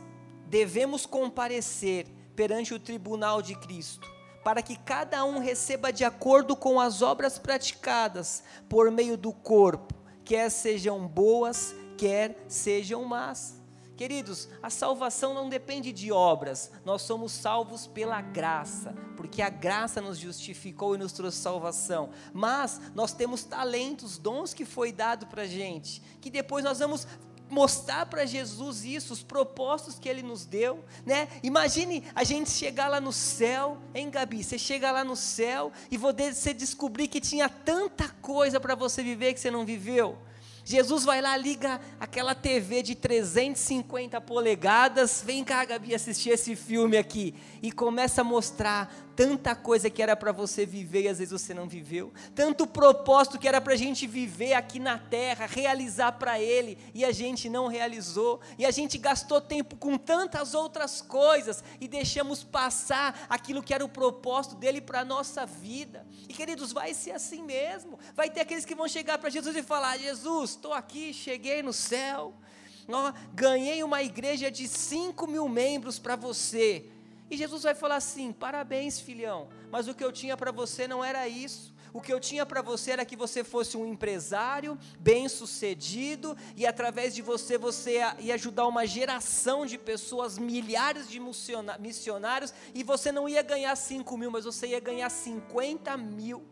devemos 0.47 1.05
comparecer 1.05 2.07
perante 2.35 2.73
o 2.73 2.79
tribunal 2.79 3.41
de 3.41 3.55
Cristo, 3.55 4.07
para 4.43 4.61
que 4.61 4.75
cada 4.75 5.23
um 5.23 5.39
receba 5.39 5.91
de 5.91 6.03
acordo 6.03 6.55
com 6.55 6.79
as 6.79 7.01
obras 7.01 7.39
praticadas 7.39 8.43
por 8.67 8.91
meio 8.91 9.17
do 9.17 9.31
corpo, 9.31 9.95
quer 10.25 10.51
sejam 10.51 11.07
boas, 11.07 11.73
quer 11.97 12.45
sejam 12.47 13.03
más. 13.05 13.65
Queridos, 13.95 14.49
a 14.61 14.69
salvação 14.69 15.33
não 15.33 15.47
depende 15.47 15.93
de 15.93 16.11
obras, 16.11 16.69
nós 16.83 17.03
somos 17.03 17.31
salvos 17.31 17.87
pela 17.87 18.19
graça, 18.19 18.93
porque 19.15 19.41
a 19.41 19.47
graça 19.47 20.01
nos 20.01 20.17
justificou 20.17 20.95
e 20.95 20.97
nos 20.97 21.13
trouxe 21.13 21.37
salvação. 21.37 22.09
Mas 22.33 22.81
nós 22.93 23.13
temos 23.13 23.45
talentos, 23.45 24.17
dons 24.17 24.53
que 24.53 24.65
foi 24.65 24.91
dado 24.91 25.27
para 25.27 25.43
a 25.43 25.47
gente, 25.47 26.01
que 26.19 26.29
depois 26.29 26.61
nós 26.61 26.79
vamos 26.79 27.07
mostrar 27.49 28.05
para 28.07 28.25
Jesus 28.25 28.83
isso, 28.83 29.13
os 29.13 29.23
propósitos 29.23 29.97
que 29.97 30.09
Ele 30.09 30.23
nos 30.23 30.45
deu, 30.45 30.83
né? 31.05 31.29
Imagine 31.41 32.03
a 32.13 32.23
gente 32.23 32.49
chegar 32.49 32.89
lá 32.89 32.99
no 32.99 33.13
céu, 33.13 33.77
hein, 33.93 34.09
Gabi? 34.09 34.43
Você 34.43 34.57
chega 34.57 34.91
lá 34.91 35.03
no 35.03 35.15
céu 35.15 35.71
e 35.89 35.95
você 35.95 36.53
descobrir 36.53 37.07
que 37.07 37.21
tinha 37.21 37.47
tanta 37.47 38.09
coisa 38.21 38.59
para 38.59 38.75
você 38.75 39.01
viver 39.01 39.33
que 39.33 39.39
você 39.39 39.51
não 39.51 39.65
viveu. 39.65 40.17
Jesus 40.65 41.05
vai 41.05 41.21
lá, 41.21 41.37
liga 41.37 41.79
aquela 41.99 42.33
TV 42.33 42.81
de 42.81 42.95
350 42.95 44.19
polegadas, 44.19 45.21
vem 45.23 45.43
cá, 45.43 45.63
Gabi, 45.63 45.93
assistir 45.93 46.31
esse 46.31 46.55
filme 46.55 46.97
aqui, 46.97 47.35
e 47.61 47.71
começa 47.71 48.21
a 48.21 48.23
mostrar 48.23 48.91
tanta 49.15 49.55
coisa 49.55 49.89
que 49.89 50.01
era 50.01 50.15
para 50.15 50.31
você 50.31 50.65
viver 50.65 51.03
e 51.03 51.07
às 51.07 51.19
vezes 51.19 51.31
você 51.31 51.53
não 51.53 51.69
viveu, 51.69 52.11
tanto 52.33 52.67
propósito 52.67 53.37
que 53.37 53.47
era 53.47 53.61
para 53.61 53.73
a 53.73 53.77
gente 53.77 54.05
viver 54.07 54.53
aqui 54.53 54.79
na 54.79 54.97
terra, 54.97 55.45
realizar 55.45 56.13
para 56.13 56.39
Ele, 56.39 56.77
e 56.95 57.05
a 57.05 57.11
gente 57.11 57.47
não 57.47 57.67
realizou, 57.67 58.41
e 58.57 58.65
a 58.65 58.71
gente 58.71 58.97
gastou 58.97 59.39
tempo 59.39 59.75
com 59.77 59.97
tantas 59.99 60.55
outras 60.55 60.99
coisas 60.99 61.63
e 61.79 61.87
deixamos 61.87 62.43
passar 62.43 63.25
aquilo 63.29 63.61
que 63.61 63.73
era 63.73 63.85
o 63.85 63.89
propósito 63.89 64.55
dele 64.55 64.81
para 64.81 65.01
a 65.01 65.05
nossa 65.05 65.45
vida. 65.45 66.05
E 66.27 66.33
queridos, 66.33 66.73
vai 66.73 66.93
ser 66.93 67.11
assim 67.11 67.43
mesmo. 67.43 67.99
Vai 68.15 68.29
ter 68.29 68.41
aqueles 68.41 68.65
que 68.65 68.75
vão 68.75 68.87
chegar 68.87 69.17
para 69.17 69.29
Jesus 69.29 69.55
e 69.55 69.61
falar: 69.61 69.97
Jesus, 69.97 70.54
estou 70.55 70.73
aqui, 70.73 71.13
cheguei 71.13 71.61
no 71.61 71.73
céu. 71.73 72.33
Ó, 72.87 73.13
ganhei 73.33 73.83
uma 73.83 74.01
igreja 74.01 74.49
de 74.51 74.67
5 74.67 75.27
mil 75.27 75.47
membros 75.47 75.99
para 75.99 76.15
você. 76.15 76.85
E 77.29 77.37
Jesus 77.37 77.63
vai 77.63 77.75
falar 77.75 77.97
assim: 77.97 78.31
parabéns, 78.31 78.99
filhão, 78.99 79.47
mas 79.71 79.87
o 79.87 79.93
que 79.93 80.03
eu 80.03 80.11
tinha 80.11 80.37
para 80.37 80.51
você 80.51 80.87
não 80.87 81.03
era 81.03 81.27
isso. 81.27 81.73
O 81.95 82.01
que 82.01 82.11
eu 82.11 82.19
tinha 82.19 82.45
para 82.45 82.61
você 82.61 82.91
era 82.91 83.05
que 83.05 83.15
você 83.15 83.41
fosse 83.41 83.77
um 83.77 83.85
empresário 83.85 84.77
bem-sucedido 84.99 86.35
e 86.53 86.67
através 86.67 87.15
de 87.15 87.21
você 87.21 87.57
você 87.57 88.01
ia, 88.19 88.33
ajudar 88.33 88.67
uma 88.67 88.85
geração 88.85 89.65
de 89.65 89.77
pessoas, 89.77 90.37
milhares 90.37 91.09
de 91.09 91.21
missionários, 91.79 92.53
e 92.73 92.83
você 92.83 93.13
não 93.13 93.29
ia 93.29 93.41
ganhar 93.41 93.73
5 93.77 94.17
mil, 94.17 94.29
mas 94.29 94.43
você 94.43 94.67
ia 94.67 94.79
ganhar 94.81 95.09
50 95.09 95.95
mil, 95.95 96.43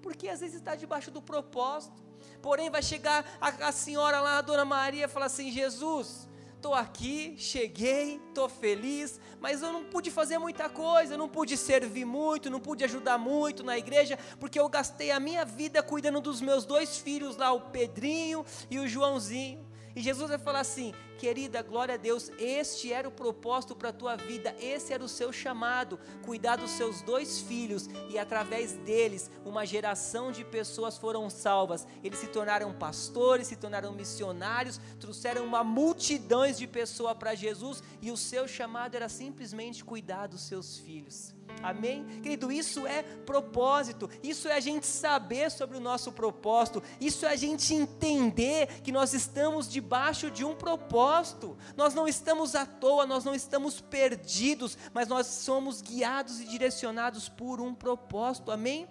porque 0.00 0.28
às 0.28 0.38
vezes 0.38 0.58
está 0.58 0.76
debaixo 0.76 1.10
do 1.10 1.20
propósito. 1.20 2.00
Porém, 2.42 2.68
vai 2.68 2.82
chegar 2.82 3.24
a, 3.40 3.68
a 3.68 3.72
senhora 3.72 4.20
lá, 4.20 4.38
a 4.38 4.42
dona 4.42 4.64
Maria, 4.64 5.04
e 5.04 5.08
falar 5.08 5.26
assim: 5.26 5.50
Jesus, 5.50 6.28
estou 6.56 6.74
aqui, 6.74 7.34
cheguei, 7.38 8.20
estou 8.28 8.48
feliz, 8.48 9.20
mas 9.40 9.62
eu 9.62 9.72
não 9.72 9.84
pude 9.84 10.10
fazer 10.10 10.38
muita 10.38 10.68
coisa, 10.68 11.16
não 11.16 11.28
pude 11.28 11.56
servir 11.56 12.04
muito, 12.04 12.50
não 12.50 12.60
pude 12.60 12.84
ajudar 12.84 13.18
muito 13.18 13.64
na 13.64 13.78
igreja, 13.78 14.18
porque 14.38 14.60
eu 14.60 14.68
gastei 14.68 15.10
a 15.10 15.18
minha 15.18 15.44
vida 15.44 15.82
cuidando 15.82 16.20
dos 16.20 16.40
meus 16.40 16.64
dois 16.64 16.98
filhos 16.98 17.36
lá, 17.36 17.52
o 17.52 17.60
Pedrinho 17.60 18.44
e 18.70 18.78
o 18.78 18.86
Joãozinho. 18.86 19.71
E 19.94 20.00
Jesus 20.00 20.28
vai 20.28 20.38
falar 20.38 20.60
assim: 20.60 20.94
querida, 21.18 21.62
glória 21.62 21.94
a 21.94 21.98
Deus, 21.98 22.30
este 22.38 22.92
era 22.92 23.06
o 23.06 23.12
propósito 23.12 23.76
para 23.76 23.90
a 23.90 23.92
tua 23.92 24.16
vida, 24.16 24.54
esse 24.58 24.92
era 24.92 25.04
o 25.04 25.08
seu 25.08 25.32
chamado, 25.32 25.98
cuidar 26.24 26.56
dos 26.56 26.70
seus 26.72 27.02
dois 27.02 27.40
filhos, 27.40 27.88
e 28.10 28.18
através 28.18 28.72
deles, 28.78 29.30
uma 29.44 29.64
geração 29.64 30.32
de 30.32 30.44
pessoas 30.44 30.98
foram 30.98 31.28
salvas. 31.30 31.86
Eles 32.02 32.18
se 32.18 32.26
tornaram 32.26 32.72
pastores, 32.72 33.46
se 33.46 33.56
tornaram 33.56 33.92
missionários, 33.92 34.80
trouxeram 34.98 35.44
uma 35.44 35.62
multidão 35.62 36.50
de 36.50 36.66
pessoas 36.66 37.16
para 37.16 37.34
Jesus, 37.34 37.82
e 38.00 38.10
o 38.10 38.16
seu 38.16 38.48
chamado 38.48 38.94
era 38.94 39.08
simplesmente 39.08 39.84
cuidar 39.84 40.26
dos 40.26 40.40
seus 40.42 40.78
filhos. 40.78 41.34
Amém? 41.62 42.04
Querido, 42.22 42.50
isso 42.50 42.86
é 42.86 43.02
propósito, 43.02 44.10
isso 44.22 44.48
é 44.48 44.54
a 44.54 44.60
gente 44.60 44.86
saber 44.86 45.50
sobre 45.50 45.76
o 45.76 45.80
nosso 45.80 46.10
propósito, 46.10 46.82
isso 47.00 47.24
é 47.24 47.30
a 47.30 47.36
gente 47.36 47.72
entender 47.72 48.80
que 48.82 48.90
nós 48.90 49.14
estamos 49.14 49.70
debaixo 49.70 50.30
de 50.30 50.44
um 50.44 50.54
propósito, 50.54 51.56
nós 51.76 51.94
não 51.94 52.08
estamos 52.08 52.54
à 52.54 52.66
toa, 52.66 53.06
nós 53.06 53.24
não 53.24 53.34
estamos 53.34 53.80
perdidos, 53.80 54.76
mas 54.92 55.06
nós 55.06 55.26
somos 55.26 55.80
guiados 55.80 56.40
e 56.40 56.44
direcionados 56.44 57.28
por 57.28 57.60
um 57.60 57.74
propósito, 57.74 58.50
amém? 58.50 58.88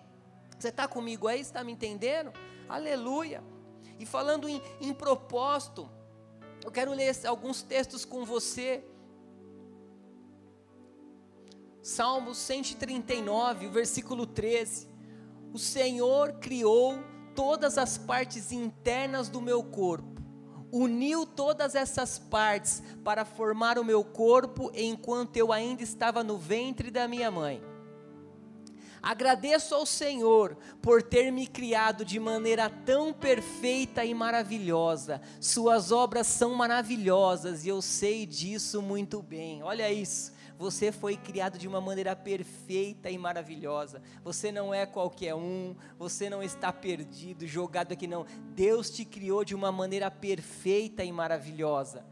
Você 0.58 0.70
está 0.70 0.88
comigo 0.88 1.28
aí? 1.28 1.42
Está 1.42 1.64
me 1.64 1.72
entendendo? 1.72 2.32
Aleluia! 2.70 3.44
E 4.00 4.06
falando 4.06 4.48
em, 4.48 4.62
em 4.80 4.94
propósito, 4.94 5.90
eu 6.64 6.72
quero 6.72 6.94
ler 6.94 7.16
alguns 7.26 7.62
textos 7.62 8.06
com 8.06 8.24
você. 8.24 8.84
Salmos 11.82 12.38
139, 12.38 13.68
versículo 13.68 14.28
13. 14.28 14.88
O 15.52 15.58
Senhor 15.58 16.34
criou 16.34 17.00
todas 17.36 17.78
as 17.78 17.98
partes 17.98 18.52
internas 18.52 19.30
do 19.30 19.42
meu 19.42 19.64
corpo, 19.64 20.22
uniu 20.72 21.26
todas 21.26 21.74
essas 21.74 22.20
partes 22.20 22.84
para 23.04 23.26
formar 23.26 23.80
o 23.80 23.84
meu 23.84 24.04
corpo 24.04 24.72
enquanto 24.76 25.38
eu 25.38 25.52
ainda 25.52 25.82
estava 25.82 26.24
no 26.24 26.38
ventre 26.38 26.92
da 26.92 27.08
minha 27.08 27.32
mãe. 27.32 27.64
Agradeço 29.02 29.74
ao 29.74 29.84
Senhor 29.84 30.56
por 30.80 31.02
ter 31.02 31.32
me 31.32 31.48
criado 31.48 32.06
de 32.06 32.20
maneira 32.20 32.70
tão 32.70 33.12
perfeita 33.12 34.06
e 34.06 34.14
maravilhosa. 34.14 35.20
Suas 35.40 35.92
obras 35.92 36.28
são 36.28 36.54
maravilhosas 36.54 37.66
e 37.66 37.70
eu 37.70 37.82
sei 37.82 38.28
disso 38.28 38.80
muito 38.80 39.20
bem. 39.24 39.64
Olha 39.64 39.92
isso. 39.92 40.32
Você 40.62 40.92
foi 40.92 41.18
criado 41.18 41.58
de 41.58 41.68
uma 41.68 41.82
maneira 41.82 42.16
perfeita 42.16 43.10
e 43.10 43.18
maravilhosa. 43.18 44.00
Você 44.24 44.52
não 44.52 44.72
é 44.72 44.86
qualquer 44.86 45.34
um, 45.34 45.76
você 45.98 46.30
não 46.30 46.44
está 46.44 46.72
perdido, 46.72 47.48
jogado 47.48 47.94
aqui, 47.94 48.06
não. 48.06 48.28
Deus 48.54 48.92
te 48.92 49.04
criou 49.04 49.44
de 49.44 49.56
uma 49.56 49.72
maneira 49.72 50.12
perfeita 50.12 51.04
e 51.04 51.12
maravilhosa. 51.12 52.06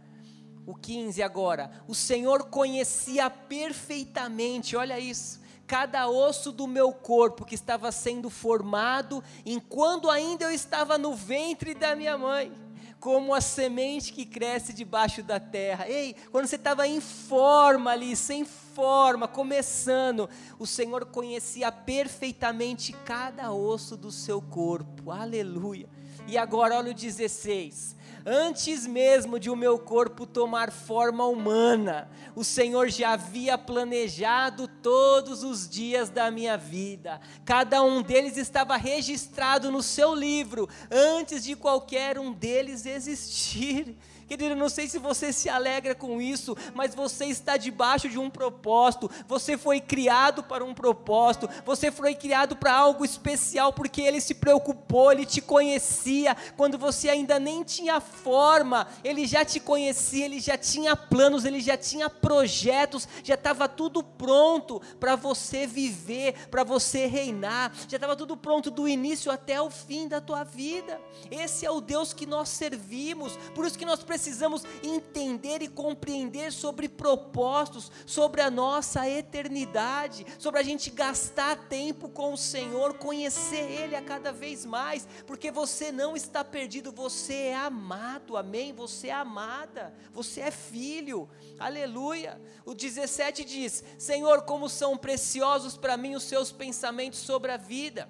O 0.65 0.73
15 0.73 1.21
agora. 1.21 1.69
O 1.87 1.93
Senhor 1.93 2.49
conhecia 2.49 3.29
perfeitamente, 3.29 4.75
olha 4.75 4.99
isso 4.99 5.39
cada 5.67 6.09
osso 6.09 6.51
do 6.51 6.65
meu 6.65 6.91
corpo 6.91 7.45
que 7.45 7.53
estava 7.53 7.91
sendo 7.91 8.27
formado, 8.27 9.23
enquanto 9.45 10.09
ainda 10.09 10.45
eu 10.45 10.51
estava 10.51 10.97
no 10.97 11.13
ventre 11.13 11.75
da 11.75 11.95
minha 11.95 12.17
mãe, 12.17 12.51
como 12.99 13.33
a 13.33 13.41
semente 13.41 14.11
que 14.11 14.25
cresce 14.25 14.73
debaixo 14.73 15.23
da 15.23 15.39
terra. 15.39 15.87
Ei, 15.87 16.15
quando 16.31 16.47
você 16.47 16.55
estava 16.55 16.87
em 16.87 16.99
forma 16.99 17.91
ali, 17.91 18.15
sem 18.15 18.43
forma, 18.43 19.27
começando, 19.27 20.29
o 20.57 20.67
Senhor 20.67 21.05
conhecia 21.05 21.71
perfeitamente 21.71 22.93
cada 23.05 23.51
osso 23.51 23.95
do 23.95 24.11
seu 24.11 24.41
corpo. 24.41 25.11
Aleluia. 25.11 25.87
E 26.27 26.37
agora 26.37 26.75
olha 26.77 26.91
o 26.91 26.93
16 26.93 27.98
Antes 28.25 28.85
mesmo 28.85 29.39
de 29.39 29.49
o 29.49 29.55
meu 29.55 29.79
corpo 29.79 30.25
tomar 30.25 30.71
forma 30.71 31.25
humana, 31.25 32.09
o 32.35 32.43
Senhor 32.43 32.89
já 32.89 33.13
havia 33.13 33.57
planejado 33.57 34.67
todos 34.67 35.43
os 35.43 35.67
dias 35.69 36.09
da 36.09 36.29
minha 36.29 36.57
vida. 36.57 37.19
Cada 37.45 37.81
um 37.81 38.01
deles 38.01 38.37
estava 38.37 38.75
registrado 38.75 39.71
no 39.71 39.81
seu 39.81 40.13
livro 40.13 40.67
antes 40.91 41.43
de 41.43 41.55
qualquer 41.55 42.19
um 42.19 42.31
deles 42.31 42.85
existir. 42.85 43.97
Querido, 44.29 44.55
não 44.55 44.69
sei 44.69 44.87
se 44.87 44.99
você 44.99 45.33
se 45.33 45.49
alegra 45.49 45.95
com 45.95 46.21
isso, 46.21 46.55
mas 46.75 46.93
você 46.93 47.25
está 47.25 47.57
debaixo 47.57 48.07
de 48.07 48.19
um 48.19 48.29
propósito. 48.29 49.09
Você 49.27 49.57
foi 49.57 49.81
criado 49.81 50.43
para 50.43 50.63
um 50.63 50.71
propósito. 50.71 51.49
Você 51.65 51.89
foi 51.89 52.13
criado 52.13 52.55
para 52.55 52.71
algo 52.71 53.03
especial 53.03 53.73
porque 53.73 54.03
ele 54.03 54.21
se 54.21 54.35
preocupou, 54.35 55.11
ele 55.11 55.25
te 55.25 55.41
conhecia 55.41 56.37
quando 56.55 56.77
você 56.77 57.09
ainda 57.09 57.39
nem 57.39 57.63
tinha 57.63 57.99
forma. 57.99 58.87
Ele 59.03 59.25
já 59.25 59.43
te 59.43 59.59
conhecia, 59.59 60.25
ele 60.25 60.39
já 60.39 60.55
tinha 60.55 60.95
planos, 60.95 61.43
ele 61.43 61.59
já 61.59 61.75
tinha 61.75 62.07
projetos, 62.07 63.07
já 63.23 63.33
estava 63.33 63.67
tudo 63.67 64.03
pronto 64.03 64.79
para 64.99 65.15
você 65.15 65.65
viver, 65.65 66.49
para 66.51 66.63
você 66.63 67.07
reinar. 67.07 67.73
Já 67.87 67.97
estava 67.97 68.15
tudo 68.15 68.37
pronto 68.37 68.69
do 68.69 68.87
início 68.87 69.31
até 69.31 69.59
o 69.59 69.71
fim 69.71 70.07
da 70.07 70.21
tua 70.21 70.43
vida. 70.43 71.01
Esse 71.31 71.65
é 71.65 71.71
o 71.71 71.81
Deus 71.81 72.13
que 72.13 72.27
nós 72.27 72.49
servimos. 72.49 73.35
Por 73.55 73.65
isso 73.65 73.75
que 73.75 73.85
nós 73.85 74.03
precisamos 74.03 74.18
precisamos 74.19 74.65
entender 74.83 75.61
e 75.61 75.67
compreender 75.69 76.51
sobre 76.51 76.89
propósitos, 76.89 77.89
sobre 78.05 78.41
a 78.41 78.51
nossa 78.51 79.07
eternidade, 79.07 80.25
sobre 80.37 80.59
a 80.59 80.63
gente 80.63 80.89
gastar 80.89 81.55
tempo 81.69 82.09
com 82.09 82.33
o 82.33 82.37
Senhor, 82.37 82.95
conhecer 82.95 83.71
Ele 83.71 83.95
a 83.95 84.01
cada 84.01 84.33
vez 84.33 84.65
mais, 84.65 85.07
porque 85.25 85.49
você 85.49 85.89
não 85.89 86.17
está 86.17 86.43
perdido, 86.43 86.91
você 86.91 87.33
é 87.33 87.55
amado, 87.55 88.35
amém? 88.35 88.73
Você 88.73 89.07
é 89.07 89.13
amada, 89.13 89.93
você 90.11 90.41
é 90.41 90.51
filho, 90.51 91.29
aleluia. 91.57 92.41
O 92.65 92.73
17 92.73 93.45
diz: 93.45 93.85
Senhor, 93.97 94.41
como 94.41 94.67
são 94.67 94.97
preciosos 94.97 95.77
para 95.77 95.95
mim 95.95 96.15
os 96.15 96.23
seus 96.23 96.51
pensamentos 96.51 97.19
sobre 97.19 97.53
a 97.53 97.57
vida. 97.57 98.09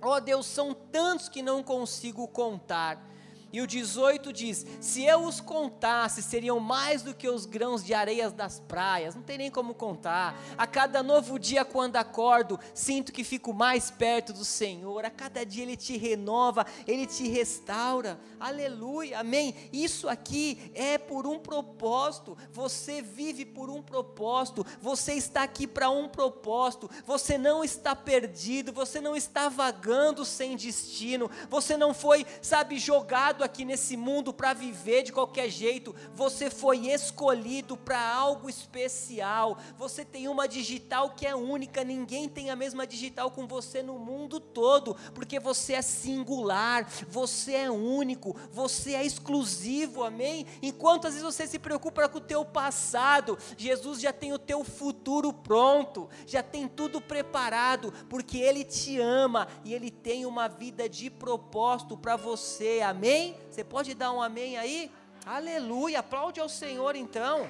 Ó 0.00 0.16
oh, 0.16 0.20
Deus, 0.20 0.46
são 0.46 0.72
tantos 0.72 1.28
que 1.28 1.42
não 1.42 1.62
consigo 1.62 2.26
contar. 2.28 3.13
E 3.54 3.60
o 3.60 3.68
18 3.68 4.32
diz: 4.32 4.66
Se 4.80 5.04
eu 5.04 5.24
os 5.24 5.40
contasse, 5.40 6.20
seriam 6.20 6.58
mais 6.58 7.02
do 7.02 7.14
que 7.14 7.28
os 7.28 7.46
grãos 7.46 7.84
de 7.84 7.94
areias 7.94 8.32
das 8.32 8.58
praias. 8.58 9.14
Não 9.14 9.22
tem 9.22 9.38
nem 9.38 9.48
como 9.48 9.74
contar. 9.74 10.36
A 10.58 10.66
cada 10.66 11.04
novo 11.04 11.38
dia, 11.38 11.64
quando 11.64 11.94
acordo, 11.94 12.58
sinto 12.74 13.12
que 13.12 13.22
fico 13.22 13.54
mais 13.54 13.92
perto 13.92 14.32
do 14.32 14.44
Senhor. 14.44 15.04
A 15.04 15.10
cada 15.10 15.46
dia 15.46 15.62
Ele 15.62 15.76
te 15.76 15.96
renova, 15.96 16.66
Ele 16.84 17.06
te 17.06 17.28
restaura. 17.28 18.18
Aleluia, 18.40 19.20
amém. 19.20 19.54
Isso 19.72 20.08
aqui 20.08 20.72
é 20.74 20.98
por 20.98 21.24
um 21.24 21.38
propósito. 21.38 22.36
Você 22.50 23.00
vive 23.00 23.44
por 23.44 23.70
um 23.70 23.80
propósito. 23.80 24.66
Você 24.80 25.12
está 25.12 25.44
aqui 25.44 25.68
para 25.68 25.88
um 25.90 26.08
propósito. 26.08 26.90
Você 27.06 27.38
não 27.38 27.62
está 27.62 27.94
perdido. 27.94 28.72
Você 28.72 29.00
não 29.00 29.14
está 29.14 29.48
vagando 29.48 30.24
sem 30.24 30.56
destino. 30.56 31.30
Você 31.48 31.76
não 31.76 31.94
foi, 31.94 32.26
sabe, 32.42 32.80
jogado 32.80 33.43
aqui 33.44 33.64
nesse 33.64 33.96
mundo 33.96 34.32
para 34.32 34.52
viver 34.52 35.02
de 35.02 35.12
qualquer 35.12 35.48
jeito, 35.48 35.94
você 36.14 36.50
foi 36.50 36.88
escolhido 36.88 37.76
para 37.76 38.00
algo 38.00 38.48
especial. 38.48 39.58
Você 39.78 40.04
tem 40.04 40.28
uma 40.28 40.48
digital 40.48 41.10
que 41.10 41.26
é 41.26 41.34
única, 41.34 41.84
ninguém 41.84 42.28
tem 42.28 42.50
a 42.50 42.56
mesma 42.56 42.86
digital 42.86 43.30
com 43.30 43.46
você 43.46 43.82
no 43.82 43.98
mundo 43.98 44.40
todo, 44.40 44.96
porque 45.14 45.38
você 45.38 45.74
é 45.74 45.82
singular, 45.82 46.88
você 47.08 47.52
é 47.52 47.70
único, 47.70 48.36
você 48.50 48.94
é 48.94 49.04
exclusivo, 49.04 50.02
amém? 50.02 50.46
Enquanto 50.62 51.06
às 51.06 51.14
vezes 51.14 51.34
você 51.34 51.46
se 51.46 51.58
preocupa 51.58 52.08
com 52.08 52.18
o 52.18 52.20
teu 52.20 52.44
passado, 52.44 53.38
Jesus 53.56 54.00
já 54.00 54.12
tem 54.12 54.32
o 54.32 54.38
teu 54.38 54.64
futuro 54.64 55.32
pronto, 55.32 56.08
já 56.26 56.42
tem 56.42 56.66
tudo 56.66 57.00
preparado, 57.00 57.92
porque 58.08 58.38
Ele 58.38 58.64
te 58.64 58.98
ama 58.98 59.46
e 59.64 59.74
Ele 59.74 59.90
tem 59.90 60.26
uma 60.26 60.48
vida 60.48 60.88
de 60.88 61.10
propósito 61.10 61.96
para 61.96 62.16
você, 62.16 62.80
amém? 62.82 63.33
Você 63.50 63.64
pode 63.64 63.94
dar 63.94 64.12
um 64.12 64.22
amém 64.22 64.56
aí? 64.56 64.90
Aleluia, 65.26 66.00
aplaude 66.00 66.40
ao 66.40 66.48
Senhor 66.48 66.96
então. 66.96 67.48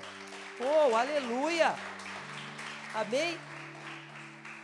Oh, 0.61 0.95
aleluia. 0.95 1.75
Amém? 2.95 3.39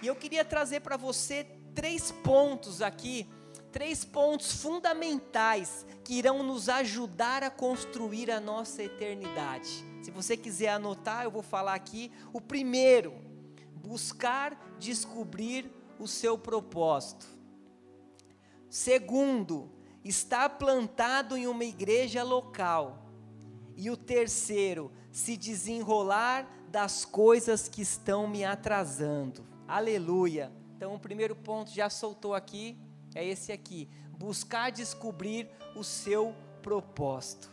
E 0.02 0.06
eu 0.06 0.14
queria 0.14 0.44
trazer 0.44 0.80
para 0.80 0.96
você 0.96 1.44
três 1.74 2.12
pontos 2.12 2.80
aqui, 2.80 3.28
três 3.72 4.04
pontos 4.04 4.62
fundamentais 4.62 5.84
que 6.04 6.14
irão 6.14 6.42
nos 6.42 6.68
ajudar 6.68 7.42
a 7.42 7.50
construir 7.50 8.30
a 8.30 8.40
nossa 8.40 8.82
eternidade. 8.82 9.84
Se 10.02 10.10
você 10.10 10.36
quiser 10.36 10.68
anotar, 10.68 11.24
eu 11.24 11.30
vou 11.30 11.42
falar 11.42 11.74
aqui. 11.74 12.10
O 12.32 12.40
primeiro, 12.40 13.14
buscar 13.74 14.76
descobrir 14.78 15.70
o 15.98 16.06
seu 16.08 16.38
propósito. 16.38 17.26
Segundo, 18.68 19.70
está 20.04 20.48
plantado 20.48 21.36
em 21.36 21.46
uma 21.46 21.64
igreja 21.64 22.22
local. 22.22 23.06
E 23.76 23.90
o 23.90 23.96
terceiro, 23.96 24.90
se 25.10 25.36
desenrolar 25.36 26.48
das 26.68 27.04
coisas 27.04 27.68
que 27.68 27.82
estão 27.82 28.28
me 28.28 28.44
atrasando. 28.44 29.44
Aleluia. 29.66 30.52
Então, 30.76 30.94
o 30.94 30.98
primeiro 30.98 31.34
ponto 31.36 31.70
já 31.70 31.90
soltou 31.90 32.34
aqui, 32.34 32.78
é 33.14 33.24
esse 33.24 33.52
aqui: 33.52 33.88
buscar 34.18 34.70
descobrir 34.70 35.48
o 35.76 35.84
seu 35.84 36.34
propósito. 36.62 37.50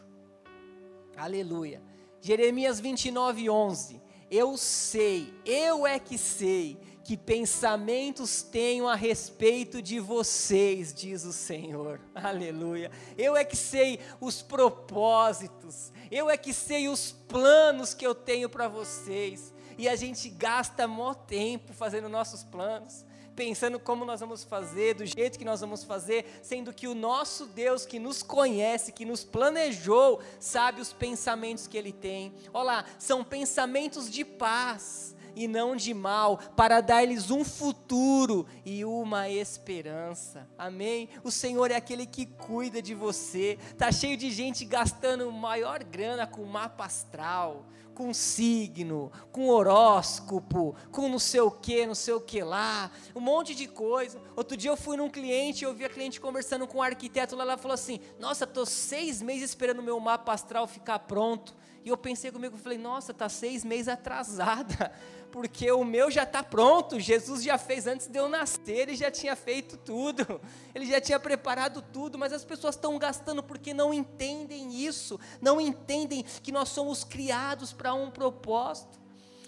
Aleluia. 1.15 1.81
Jeremias 2.21 2.79
29, 2.79 3.49
11. 3.49 4.01
Eu 4.29 4.57
sei, 4.57 5.33
eu 5.45 5.87
é 5.87 5.97
que 5.99 6.17
sei 6.17 6.77
que 7.07 7.15
pensamentos 7.15 8.41
tenho 8.41 8.85
a 8.85 8.93
respeito 8.93 9.81
de 9.81 9.97
vocês, 9.97 10.93
diz 10.93 11.23
o 11.23 11.31
Senhor. 11.31 12.01
Aleluia. 12.13 12.91
Eu 13.17 13.33
é 13.33 13.45
que 13.45 13.55
sei 13.55 14.01
os 14.19 14.41
propósitos, 14.41 15.93
eu 16.11 16.29
é 16.29 16.35
que 16.35 16.51
sei 16.51 16.89
os 16.89 17.13
planos 17.13 17.93
que 17.93 18.05
eu 18.05 18.13
tenho 18.13 18.49
para 18.49 18.67
vocês. 18.67 19.53
e 19.77 19.87
a 19.87 19.95
gente 19.95 20.27
gasta 20.27 20.85
mó 20.85 21.13
tempo 21.13 21.71
fazendo 21.71 22.09
nossos 22.09 22.43
planos, 22.43 23.05
pensando 23.37 23.79
como 23.79 24.03
nós 24.03 24.19
vamos 24.19 24.43
fazer, 24.43 24.95
do 24.95 25.05
jeito 25.05 25.39
que 25.39 25.45
nós 25.45 25.61
vamos 25.61 25.85
fazer, 25.85 26.25
sendo 26.43 26.73
que 26.73 26.89
o 26.89 26.95
nosso 26.95 27.45
Deus 27.45 27.85
que 27.85 27.99
nos 27.99 28.21
conhece, 28.21 28.91
que 28.91 29.05
nos 29.05 29.23
planejou, 29.23 30.19
sabe 30.41 30.81
os 30.81 30.91
pensamentos 30.91 31.67
que 31.67 31.77
ele 31.77 31.93
tem. 31.93 32.33
Olha 32.53 32.63
lá, 32.65 32.85
são 32.99 33.23
pensamentos 33.23 34.11
de 34.11 34.25
paz 34.25 35.15
e 35.37 35.47
não 35.47 35.75
de 35.75 35.93
mal, 35.93 36.37
para 36.55 36.81
dar-lhes 36.81 37.29
um 37.29 37.45
futuro 37.45 38.47
e 38.65 38.83
uma 38.83 39.29
esperança. 39.29 40.49
Amém? 40.57 41.09
O 41.23 41.29
Senhor 41.29 41.69
é 41.69 41.75
aquele 41.75 42.07
que 42.07 42.25
cuida 42.25 42.81
de 42.81 42.95
você. 42.95 43.59
Tá 43.77 43.91
cheio 43.91 44.17
de 44.17 44.31
gente 44.31 44.65
gastando 44.65 45.31
maior 45.31 45.83
grana 45.83 46.25
com 46.25 46.43
mapa 46.43 46.85
astral, 46.85 47.65
com 47.93 48.13
signo, 48.13 49.11
com 49.31 49.49
horóscopo, 49.49 50.75
com 50.91 51.07
não 51.07 51.19
sei 51.19 51.41
o 51.41 51.51
que, 51.51 51.85
não 51.85 51.95
sei 51.95 52.13
o 52.13 52.21
que 52.21 52.43
lá, 52.43 52.91
um 53.15 53.19
monte 53.19 53.53
de 53.53 53.67
coisa. 53.67 54.19
Outro 54.35 54.57
dia 54.57 54.71
eu 54.71 54.77
fui 54.77 54.97
num 54.97 55.09
cliente, 55.09 55.63
eu 55.63 55.73
vi 55.73 55.85
a 55.85 55.89
cliente 55.89 56.19
conversando 56.19 56.67
com 56.67 56.79
um 56.79 56.81
arquiteto 56.81 57.35
lá, 57.35 57.43
ela 57.43 57.57
falou 57.57 57.75
assim: 57.75 57.99
Nossa, 58.19 58.45
tô 58.45 58.65
seis 58.65 59.21
meses 59.21 59.49
esperando 59.49 59.79
o 59.79 59.83
meu 59.83 59.99
mapa 59.99 60.33
astral 60.33 60.67
ficar 60.67 60.99
pronto. 60.99 61.55
E 61.83 61.89
eu 61.89 61.97
pensei 61.97 62.31
comigo, 62.31 62.57
falei, 62.57 62.77
nossa, 62.77 63.13
tá 63.13 63.29
seis 63.29 63.63
meses 63.63 63.87
atrasada 63.87 64.91
porque 65.31 65.71
o 65.71 65.83
meu 65.83 66.09
já 66.09 66.23
está 66.23 66.43
pronto. 66.43 66.99
Jesus 66.99 67.43
já 67.43 67.57
fez 67.57 67.87
antes 67.87 68.07
de 68.07 68.17
eu 68.17 68.27
nascer, 68.27 68.89
ele 68.89 68.95
já 68.95 69.11
tinha 69.11 69.35
feito 69.35 69.77
tudo, 69.77 70.41
ele 70.73 70.85
já 70.85 70.99
tinha 70.99 71.19
preparado 71.19 71.81
tudo, 71.81 72.17
mas 72.17 72.33
as 72.33 72.43
pessoas 72.43 72.75
estão 72.75 72.97
gastando 72.97 73.43
porque 73.43 73.73
não 73.73 73.93
entendem 73.93 74.73
isso, 74.73 75.19
não 75.41 75.59
entendem 75.59 76.23
que 76.41 76.51
nós 76.51 76.69
somos 76.69 77.03
criados 77.03 77.73
para 77.73 77.93
um 77.93 78.09
propósito. 78.09 79.06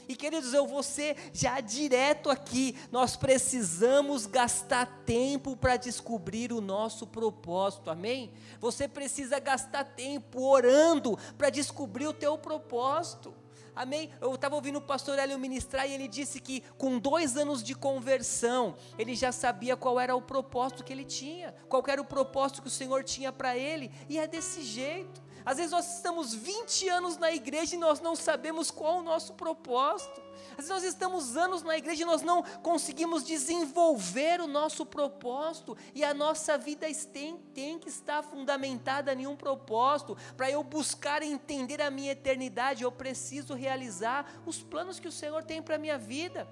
E 0.10 0.16
queridos, 0.16 0.56
eu 0.56 0.66
vou 0.66 0.82
ser 0.82 1.16
já 1.32 1.62
direto 1.62 2.32
aqui. 2.32 2.76
Nós 2.92 3.16
precisamos 3.16 4.26
gastar 4.26 5.04
tempo 5.06 5.56
para 5.56 5.78
descobrir 5.78 6.52
o 6.52 6.60
nosso 6.60 7.06
propósito, 7.06 7.92
amém? 7.92 8.32
Você 8.60 8.88
precisa 8.88 9.38
gastar 9.38 9.84
tempo 9.84 10.42
orando 10.42 11.16
para 11.38 11.52
descobrir 11.52 12.08
o 12.08 12.14
teu 12.14 12.40
propósito. 12.40 13.36
Amém? 13.76 14.10
Eu 14.20 14.34
estava 14.34 14.56
ouvindo 14.56 14.80
o 14.80 14.82
pastor 14.82 15.20
Hélio 15.20 15.38
ministrar 15.38 15.88
e 15.88 15.94
ele 15.94 16.08
disse 16.08 16.40
que 16.40 16.64
com 16.76 16.98
dois 16.98 17.38
anos 17.38 17.62
de 17.62 17.76
conversão, 17.76 18.76
ele 18.98 19.14
já 19.14 19.32
sabia 19.32 19.78
qual 19.78 20.00
era 20.00 20.16
o 20.16 20.22
propósito 20.24 20.84
que 20.84 20.92
ele 20.92 21.06
tinha, 21.06 21.54
qual 21.70 21.84
era 21.88 22.02
o 22.02 22.06
propósito 22.06 22.64
que 22.64 22.68
o 22.68 22.72
Senhor 22.72 23.04
tinha 23.04 23.32
para 23.32 23.56
ele, 23.56 23.92
e 24.10 24.18
é 24.18 24.26
desse 24.26 24.64
jeito. 24.64 25.29
Às 25.50 25.58
vezes 25.58 25.72
nós 25.72 25.96
estamos 25.96 26.32
20 26.32 26.90
anos 26.90 27.18
na 27.18 27.32
igreja 27.32 27.74
e 27.74 27.80
nós 27.80 28.00
não 28.00 28.16
sabemos 28.16 28.70
qual 28.70 29.00
o 29.00 29.02
nosso 29.02 29.34
propósito. 29.34 30.22
Às 30.52 30.58
vezes 30.58 30.70
nós 30.70 30.84
estamos 30.84 31.36
anos 31.36 31.64
na 31.64 31.76
igreja 31.76 32.04
e 32.04 32.06
nós 32.06 32.22
não 32.22 32.44
conseguimos 32.62 33.24
desenvolver 33.24 34.42
o 34.42 34.46
nosso 34.46 34.86
propósito. 34.86 35.76
E 35.96 36.04
a 36.04 36.14
nossa 36.14 36.56
vida 36.56 36.86
tem, 37.12 37.38
tem 37.52 37.80
que 37.80 37.90
estar 37.90 38.22
fundamentada 38.22 39.12
em 39.12 39.26
um 39.26 39.36
propósito. 39.36 40.16
Para 40.38 40.52
eu 40.52 40.64
buscar 40.64 41.24
entender 41.24 41.82
a 41.82 41.90
minha 41.90 42.12
eternidade, 42.12 42.84
eu 42.84 42.92
preciso 42.92 43.56
realizar 43.56 44.32
os 44.46 44.62
planos 44.62 45.00
que 45.00 45.08
o 45.08 45.12
Senhor 45.12 45.44
tem 45.44 45.64
para 45.64 45.78
a 45.78 45.80
minha 45.80 45.98
vida. 45.98 46.48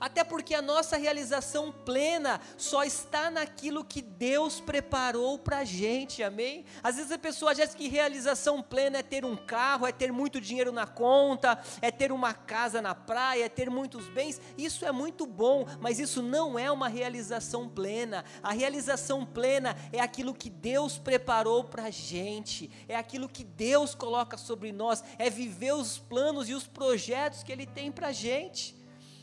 Até 0.00 0.22
porque 0.22 0.54
a 0.54 0.62
nossa 0.62 0.96
realização 0.96 1.72
plena 1.72 2.40
só 2.56 2.84
está 2.84 3.30
naquilo 3.30 3.84
que 3.84 4.02
Deus 4.02 4.60
preparou 4.60 5.38
para 5.38 5.58
a 5.58 5.64
gente, 5.64 6.22
amém? 6.22 6.64
Às 6.82 6.96
vezes 6.96 7.12
a 7.12 7.18
pessoa 7.18 7.52
acha 7.52 7.66
que 7.68 7.88
realização 7.88 8.62
plena 8.62 8.98
é 8.98 9.02
ter 9.02 9.24
um 9.24 9.36
carro, 9.36 9.86
é 9.86 9.92
ter 9.92 10.12
muito 10.12 10.40
dinheiro 10.40 10.72
na 10.72 10.86
conta, 10.86 11.58
é 11.80 11.90
ter 11.90 12.12
uma 12.12 12.34
casa 12.34 12.82
na 12.82 12.94
praia, 12.94 13.44
é 13.44 13.48
ter 13.48 13.70
muitos 13.70 14.06
bens. 14.08 14.40
Isso 14.56 14.84
é 14.84 14.92
muito 14.92 15.26
bom, 15.26 15.66
mas 15.80 15.98
isso 15.98 16.22
não 16.22 16.58
é 16.58 16.70
uma 16.70 16.88
realização 16.88 17.68
plena. 17.68 18.24
A 18.42 18.52
realização 18.52 19.24
plena 19.24 19.76
é 19.92 20.00
aquilo 20.00 20.34
que 20.34 20.50
Deus 20.50 20.98
preparou 20.98 21.64
para 21.64 21.84
a 21.84 21.90
gente, 21.90 22.70
é 22.88 22.96
aquilo 22.96 23.28
que 23.28 23.44
Deus 23.44 23.94
coloca 23.94 24.36
sobre 24.36 24.72
nós, 24.72 25.02
é 25.18 25.30
viver 25.30 25.72
os 25.72 25.98
planos 25.98 26.48
e 26.48 26.54
os 26.54 26.66
projetos 26.66 27.42
que 27.42 27.52
Ele 27.52 27.66
tem 27.66 27.90
para 27.90 28.08
a 28.08 28.12
gente. 28.12 28.76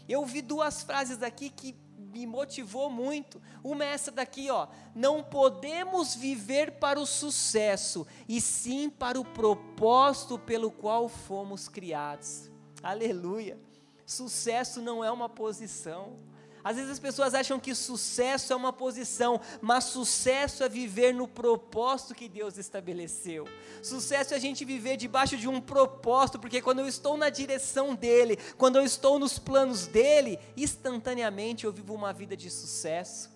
Eu 0.08 0.26
vi 0.26 0.42
duas 0.42 0.84
frases 0.84 1.22
aqui 1.24 1.50
que 1.50 1.76
me 2.14 2.28
motivou 2.28 2.90
muito. 2.90 3.42
Uma 3.64 3.86
é 3.86 3.90
essa 3.90 4.12
daqui, 4.12 4.50
ó: 4.50 4.68
não 4.94 5.24
podemos 5.24 6.16
viver 6.16 6.74
para 6.74 7.00
o 7.00 7.06
sucesso, 7.06 8.06
e 8.28 8.40
sim 8.40 8.90
para 8.90 9.20
o 9.20 9.26
propósito 9.26 10.38
pelo 10.38 10.70
qual 10.72 11.10
fomos 11.10 11.68
criados. 11.68 12.52
Aleluia. 12.82 13.60
Sucesso 14.06 14.82
não 14.82 15.04
é 15.04 15.10
uma 15.10 15.30
posição. 15.30 16.18
Às 16.64 16.78
vezes 16.78 16.92
as 16.92 17.00
pessoas 17.00 17.34
acham 17.34 17.60
que 17.60 17.76
sucesso 17.76 18.54
é 18.54 18.56
uma 18.56 18.72
posição, 18.72 19.42
mas 19.62 19.84
sucesso 19.86 20.64
é 20.64 20.70
viver 20.70 21.14
no 21.14 21.28
propósito 21.28 22.16
que 22.16 22.30
Deus 22.30 22.58
estabeleceu. 22.58 23.46
Sucesso 23.82 24.34
é 24.34 24.38
a 24.38 24.40
gente 24.40 24.64
viver 24.64 24.96
debaixo 24.96 25.36
de 25.36 25.48
um 25.48 25.60
propósito, 25.60 26.40
porque 26.40 26.62
quando 26.62 26.80
eu 26.80 26.88
estou 26.88 27.18
na 27.18 27.30
direção 27.30 27.94
dele, 27.94 28.38
quando 28.58 28.78
eu 28.78 28.84
estou 28.84 29.20
nos 29.20 29.38
planos 29.38 29.88
dele, 29.88 30.40
instantaneamente 30.56 31.66
eu 31.66 31.74
vivo 31.74 31.94
uma 31.94 32.14
vida 32.14 32.38
de 32.38 32.50
sucesso. 32.50 33.30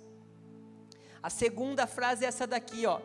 A 1.22 1.30
segunda 1.30 1.86
frase 1.86 2.24
é 2.24 2.30
essa 2.30 2.48
daqui, 2.48 2.86
ó. 2.86 3.02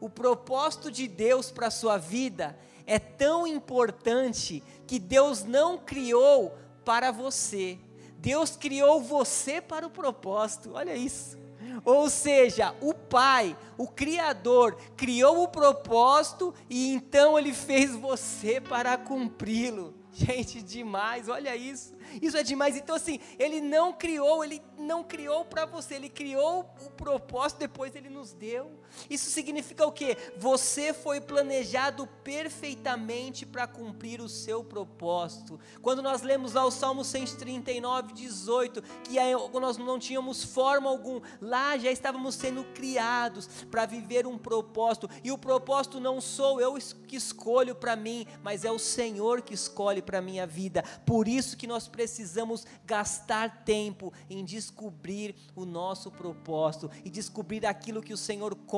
O 0.00 0.08
propósito 0.08 0.90
de 0.90 1.06
Deus 1.06 1.50
para 1.50 1.66
a 1.66 1.70
sua 1.70 1.98
vida 1.98 2.58
é 2.86 2.98
tão 2.98 3.46
importante 3.46 4.62
que 4.86 4.98
Deus 4.98 5.44
não 5.44 5.76
criou 5.76 6.56
para 6.86 7.10
você, 7.10 7.78
Deus 8.18 8.56
criou 8.56 9.00
você 9.00 9.60
para 9.60 9.86
o 9.86 9.90
propósito, 9.90 10.72
olha 10.74 10.94
isso. 10.96 11.38
Ou 11.84 12.10
seja, 12.10 12.74
o 12.80 12.92
Pai, 12.92 13.56
o 13.76 13.86
Criador, 13.86 14.76
criou 14.96 15.42
o 15.42 15.48
propósito 15.48 16.54
e 16.68 16.92
então 16.92 17.38
ele 17.38 17.52
fez 17.52 17.94
você 17.94 18.60
para 18.60 18.96
cumpri-lo. 18.96 19.94
Gente, 20.12 20.60
demais, 20.60 21.28
olha 21.28 21.54
isso. 21.54 21.94
Isso 22.20 22.36
é 22.36 22.42
demais. 22.42 22.76
Então, 22.76 22.96
assim, 22.96 23.20
ele 23.38 23.60
não 23.60 23.92
criou, 23.92 24.42
ele 24.42 24.60
não 24.76 25.04
criou 25.04 25.44
para 25.44 25.64
você, 25.64 25.94
ele 25.94 26.08
criou 26.08 26.68
o 26.84 26.90
propósito, 26.90 27.58
depois 27.58 27.94
ele 27.94 28.08
nos 28.08 28.32
deu. 28.32 28.80
Isso 29.08 29.30
significa 29.30 29.86
o 29.86 29.92
quê? 29.92 30.16
Você 30.36 30.92
foi 30.92 31.20
planejado 31.20 32.06
perfeitamente 32.24 33.46
para 33.46 33.66
cumprir 33.66 34.20
o 34.20 34.28
seu 34.28 34.64
propósito. 34.64 35.58
Quando 35.80 36.02
nós 36.02 36.22
lemos 36.22 36.54
lá 36.54 36.64
o 36.64 36.70
Salmo 36.70 37.04
139, 37.04 38.12
18, 38.12 38.82
que 39.04 39.18
nós 39.60 39.76
não 39.76 39.98
tínhamos 39.98 40.42
forma 40.42 40.88
alguma, 40.88 41.22
lá 41.40 41.76
já 41.78 41.90
estávamos 41.90 42.34
sendo 42.34 42.64
criados 42.74 43.48
para 43.70 43.86
viver 43.86 44.26
um 44.26 44.36
propósito, 44.36 45.08
e 45.22 45.30
o 45.30 45.38
propósito 45.38 46.00
não 46.00 46.20
sou 46.20 46.60
eu 46.60 46.76
que 47.06 47.16
escolho 47.16 47.74
para 47.74 47.96
mim, 47.96 48.26
mas 48.42 48.64
é 48.64 48.70
o 48.70 48.78
Senhor 48.78 49.42
que 49.42 49.54
escolhe 49.54 50.02
para 50.02 50.18
a 50.18 50.22
minha 50.22 50.46
vida. 50.46 50.82
Por 51.06 51.28
isso 51.28 51.56
que 51.56 51.66
nós 51.66 51.88
precisamos 51.88 52.66
gastar 52.84 53.64
tempo 53.64 54.12
em 54.28 54.44
descobrir 54.44 55.34
o 55.54 55.64
nosso 55.64 56.10
propósito 56.10 56.90
e 57.04 57.10
descobrir 57.10 57.64
aquilo 57.64 58.02
que 58.02 58.12
o 58.12 58.16
Senhor 58.16 58.54
conta 58.54 58.77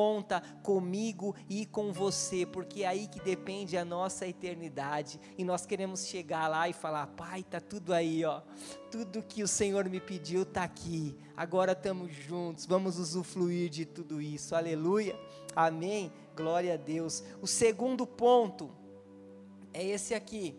comigo 0.62 1.34
e 1.48 1.66
com 1.66 1.92
você, 1.92 2.46
porque 2.46 2.82
é 2.82 2.86
aí 2.86 3.06
que 3.08 3.20
depende 3.20 3.76
a 3.76 3.84
nossa 3.84 4.26
eternidade. 4.26 5.20
E 5.36 5.44
nós 5.44 5.66
queremos 5.66 6.06
chegar 6.06 6.48
lá 6.48 6.68
e 6.68 6.72
falar: 6.72 7.06
Pai, 7.08 7.42
tá 7.42 7.60
tudo 7.60 7.92
aí, 7.92 8.24
ó. 8.24 8.42
Tudo 8.90 9.22
que 9.22 9.42
o 9.42 9.48
Senhor 9.48 9.88
me 9.88 10.00
pediu 10.00 10.42
está 10.42 10.64
aqui. 10.64 11.16
Agora 11.36 11.72
estamos 11.72 12.12
juntos, 12.12 12.66
vamos 12.66 12.98
usufruir 12.98 13.68
de 13.70 13.84
tudo 13.84 14.20
isso. 14.20 14.54
Aleluia. 14.54 15.18
Amém. 15.54 16.12
Glória 16.36 16.74
a 16.74 16.76
Deus. 16.76 17.22
O 17.40 17.46
segundo 17.46 18.06
ponto 18.06 18.70
é 19.72 19.84
esse 19.84 20.14
aqui 20.14 20.58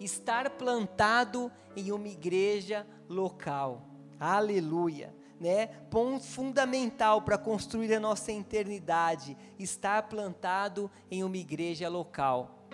estar 0.00 0.50
plantado 0.50 1.50
em 1.76 1.92
uma 1.92 2.08
igreja 2.08 2.86
local. 3.08 3.88
Aleluia. 4.18 5.14
Né? 5.40 5.66
Ponto 5.90 6.24
fundamental 6.24 7.22
para 7.22 7.36
construir 7.36 7.92
a 7.94 8.00
nossa 8.00 8.32
eternidade, 8.32 9.36
estar 9.58 10.04
plantado 10.04 10.90
em 11.10 11.24
uma 11.24 11.36
igreja 11.36 11.88
local. 11.88 12.68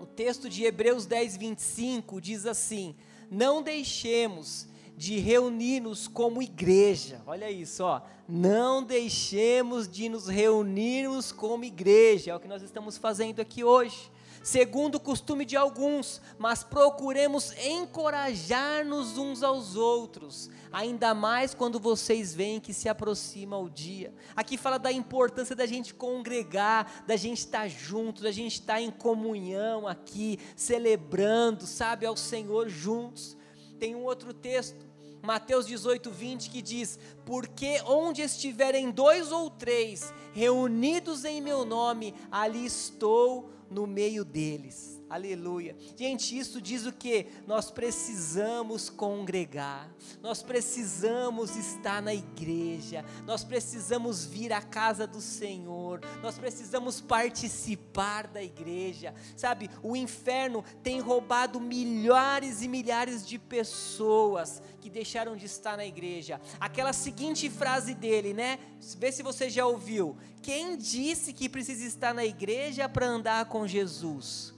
O 0.00 0.06
texto 0.06 0.48
de 0.48 0.64
Hebreus 0.64 1.06
10, 1.06 1.36
25 1.36 2.20
diz 2.20 2.46
assim: 2.46 2.94
Não 3.30 3.62
deixemos 3.62 4.68
de 4.96 5.18
reunir-nos 5.18 6.08
como 6.08 6.42
igreja. 6.42 7.20
Olha 7.26 7.50
isso, 7.50 7.84
ó. 7.84 8.02
Não 8.28 8.82
deixemos 8.82 9.88
de 9.88 10.08
nos 10.08 10.28
reunirmos 10.28 11.32
como 11.32 11.64
igreja. 11.64 12.32
É 12.32 12.34
o 12.34 12.40
que 12.40 12.48
nós 12.48 12.62
estamos 12.62 12.96
fazendo 12.96 13.40
aqui 13.40 13.64
hoje 13.64 14.10
segundo 14.42 14.96
o 14.96 15.00
costume 15.00 15.44
de 15.44 15.56
alguns, 15.56 16.20
mas 16.38 16.62
procuremos 16.62 17.52
encorajar-nos 17.58 19.18
uns 19.18 19.42
aos 19.42 19.76
outros, 19.76 20.50
ainda 20.72 21.14
mais 21.14 21.54
quando 21.54 21.78
vocês 21.78 22.34
veem 22.34 22.60
que 22.60 22.72
se 22.72 22.88
aproxima 22.88 23.58
o 23.58 23.68
dia. 23.68 24.12
Aqui 24.34 24.56
fala 24.56 24.78
da 24.78 24.90
importância 24.90 25.54
da 25.54 25.66
gente 25.66 25.94
congregar, 25.94 27.04
da 27.06 27.16
gente 27.16 27.38
estar 27.38 27.68
junto, 27.68 28.22
da 28.22 28.32
gente 28.32 28.54
estar 28.54 28.80
em 28.80 28.90
comunhão 28.90 29.86
aqui, 29.86 30.38
celebrando, 30.56 31.66
sabe, 31.66 32.06
ao 32.06 32.16
Senhor 32.16 32.68
juntos. 32.68 33.36
Tem 33.78 33.94
um 33.94 34.04
outro 34.04 34.34
texto 34.34 34.87
Mateus 35.22 35.66
18, 35.66 36.10
20, 36.10 36.50
que 36.50 36.62
diz: 36.62 36.98
Porque 37.24 37.80
onde 37.86 38.22
estiverem 38.22 38.90
dois 38.90 39.32
ou 39.32 39.50
três 39.50 40.12
reunidos 40.32 41.24
em 41.24 41.40
meu 41.40 41.64
nome, 41.64 42.14
ali 42.30 42.64
estou 42.64 43.50
no 43.70 43.86
meio 43.86 44.24
deles. 44.24 44.97
Aleluia. 45.10 45.74
Gente, 45.96 46.36
isso 46.38 46.60
diz 46.60 46.84
o 46.84 46.92
que? 46.92 47.28
Nós 47.46 47.70
precisamos 47.70 48.90
congregar, 48.90 49.90
nós 50.20 50.42
precisamos 50.42 51.56
estar 51.56 52.02
na 52.02 52.12
igreja, 52.12 53.02
nós 53.24 53.42
precisamos 53.42 54.26
vir 54.26 54.52
à 54.52 54.60
casa 54.60 55.06
do 55.06 55.22
Senhor, 55.22 56.00
nós 56.22 56.38
precisamos 56.38 57.00
participar 57.00 58.26
da 58.26 58.42
igreja. 58.42 59.14
Sabe, 59.34 59.70
o 59.82 59.96
inferno 59.96 60.62
tem 60.82 61.00
roubado 61.00 61.58
milhares 61.58 62.60
e 62.60 62.68
milhares 62.68 63.26
de 63.26 63.38
pessoas 63.38 64.62
que 64.78 64.90
deixaram 64.90 65.36
de 65.36 65.46
estar 65.46 65.74
na 65.74 65.86
igreja. 65.86 66.38
Aquela 66.60 66.92
seguinte 66.92 67.48
frase 67.48 67.94
dele, 67.94 68.34
né? 68.34 68.58
Vê 68.98 69.10
se 69.10 69.22
você 69.22 69.48
já 69.48 69.66
ouviu. 69.66 70.18
Quem 70.42 70.76
disse 70.76 71.32
que 71.32 71.48
precisa 71.48 71.86
estar 71.86 72.12
na 72.12 72.26
igreja 72.26 72.86
para 72.90 73.06
andar 73.06 73.46
com 73.46 73.66
Jesus? 73.66 74.57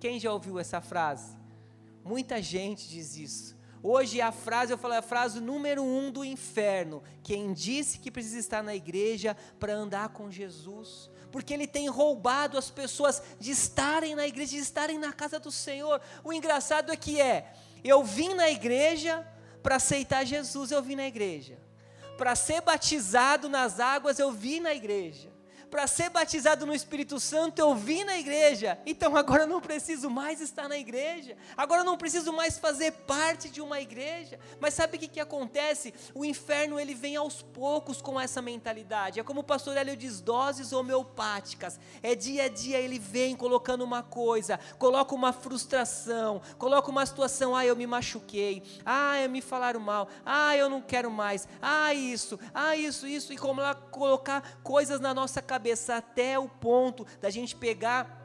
Quem 0.00 0.20
já 0.20 0.32
ouviu 0.32 0.58
essa 0.58 0.80
frase? 0.80 1.36
Muita 2.04 2.40
gente 2.40 2.88
diz 2.88 3.16
isso. 3.16 3.56
Hoje 3.82 4.20
a 4.20 4.32
frase, 4.32 4.72
eu 4.72 4.78
falo, 4.78 4.94
é 4.94 4.98
a 4.98 5.02
frase 5.02 5.40
número 5.40 5.82
um 5.82 6.10
do 6.10 6.24
inferno. 6.24 7.02
Quem 7.22 7.52
disse 7.52 7.98
que 7.98 8.10
precisa 8.10 8.38
estar 8.38 8.62
na 8.62 8.74
igreja 8.74 9.36
para 9.58 9.74
andar 9.74 10.08
com 10.10 10.30
Jesus? 10.30 11.10
Porque 11.30 11.52
ele 11.52 11.66
tem 11.66 11.88
roubado 11.88 12.56
as 12.56 12.70
pessoas 12.70 13.22
de 13.38 13.50
estarem 13.50 14.14
na 14.14 14.26
igreja, 14.26 14.52
de 14.52 14.58
estarem 14.58 14.98
na 14.98 15.12
casa 15.12 15.38
do 15.38 15.50
Senhor. 15.50 16.00
O 16.24 16.32
engraçado 16.32 16.90
é 16.90 16.96
que 16.96 17.20
é, 17.20 17.52
eu 17.84 18.02
vim 18.02 18.34
na 18.34 18.50
igreja 18.50 19.26
para 19.62 19.76
aceitar 19.76 20.24
Jesus, 20.24 20.70
eu 20.70 20.82
vim 20.82 20.96
na 20.96 21.06
igreja. 21.06 21.58
Para 22.16 22.34
ser 22.34 22.60
batizado 22.62 23.48
nas 23.48 23.78
águas, 23.78 24.18
eu 24.18 24.32
vim 24.32 24.58
na 24.58 24.74
igreja 24.74 25.37
para 25.70 25.86
ser 25.86 26.10
batizado 26.10 26.66
no 26.66 26.74
Espírito 26.74 27.20
Santo, 27.20 27.58
eu 27.58 27.74
vim 27.74 28.04
na 28.04 28.18
igreja. 28.18 28.78
Então 28.86 29.16
agora 29.16 29.42
eu 29.42 29.46
não 29.46 29.60
preciso 29.60 30.10
mais 30.10 30.40
estar 30.40 30.68
na 30.68 30.78
igreja. 30.78 31.36
Agora 31.56 31.82
eu 31.82 31.84
não 31.84 31.96
preciso 31.96 32.32
mais 32.32 32.58
fazer 32.58 32.92
parte 32.92 33.48
de 33.48 33.60
uma 33.60 33.80
igreja. 33.80 34.38
Mas 34.60 34.74
sabe 34.74 34.96
o 34.96 35.00
que, 35.00 35.08
que 35.08 35.20
acontece? 35.20 35.92
O 36.14 36.24
inferno 36.24 36.80
ele 36.80 36.94
vem 36.94 37.16
aos 37.16 37.42
poucos 37.42 38.00
com 38.00 38.18
essa 38.18 38.40
mentalidade. 38.40 39.20
É 39.20 39.22
como 39.22 39.40
o 39.40 39.44
pastor 39.44 39.76
Hélio 39.76 39.96
diz, 39.96 40.20
doses 40.20 40.72
homeopáticas. 40.72 41.78
É 42.02 42.14
dia 42.14 42.44
a 42.44 42.48
dia 42.48 42.78
ele 42.78 42.98
vem 42.98 43.36
colocando 43.36 43.82
uma 43.82 44.02
coisa, 44.02 44.58
coloca 44.78 45.14
uma 45.14 45.32
frustração, 45.32 46.40
coloca 46.56 46.90
uma 46.90 47.04
situação, 47.04 47.54
ah, 47.54 47.64
eu 47.64 47.76
me 47.76 47.86
machuquei, 47.86 48.62
ah, 48.84 49.20
eu 49.20 49.28
me 49.28 49.40
falaram 49.40 49.80
mal, 49.80 50.08
ah, 50.24 50.56
eu 50.56 50.68
não 50.68 50.80
quero 50.80 51.10
mais, 51.10 51.46
ah, 51.60 51.92
isso, 51.92 52.38
ah, 52.54 52.74
isso, 52.76 53.06
isso, 53.06 53.32
e 53.32 53.36
como 53.36 53.60
lá 53.60 53.74
colocar 53.74 54.58
coisas 54.62 55.00
na 55.00 55.12
nossa 55.12 55.42
cabeça 55.42 55.57
cabeça 55.58 55.96
até 55.96 56.38
o 56.38 56.48
ponto 56.48 57.04
da 57.20 57.30
gente 57.30 57.56
pegar 57.56 58.16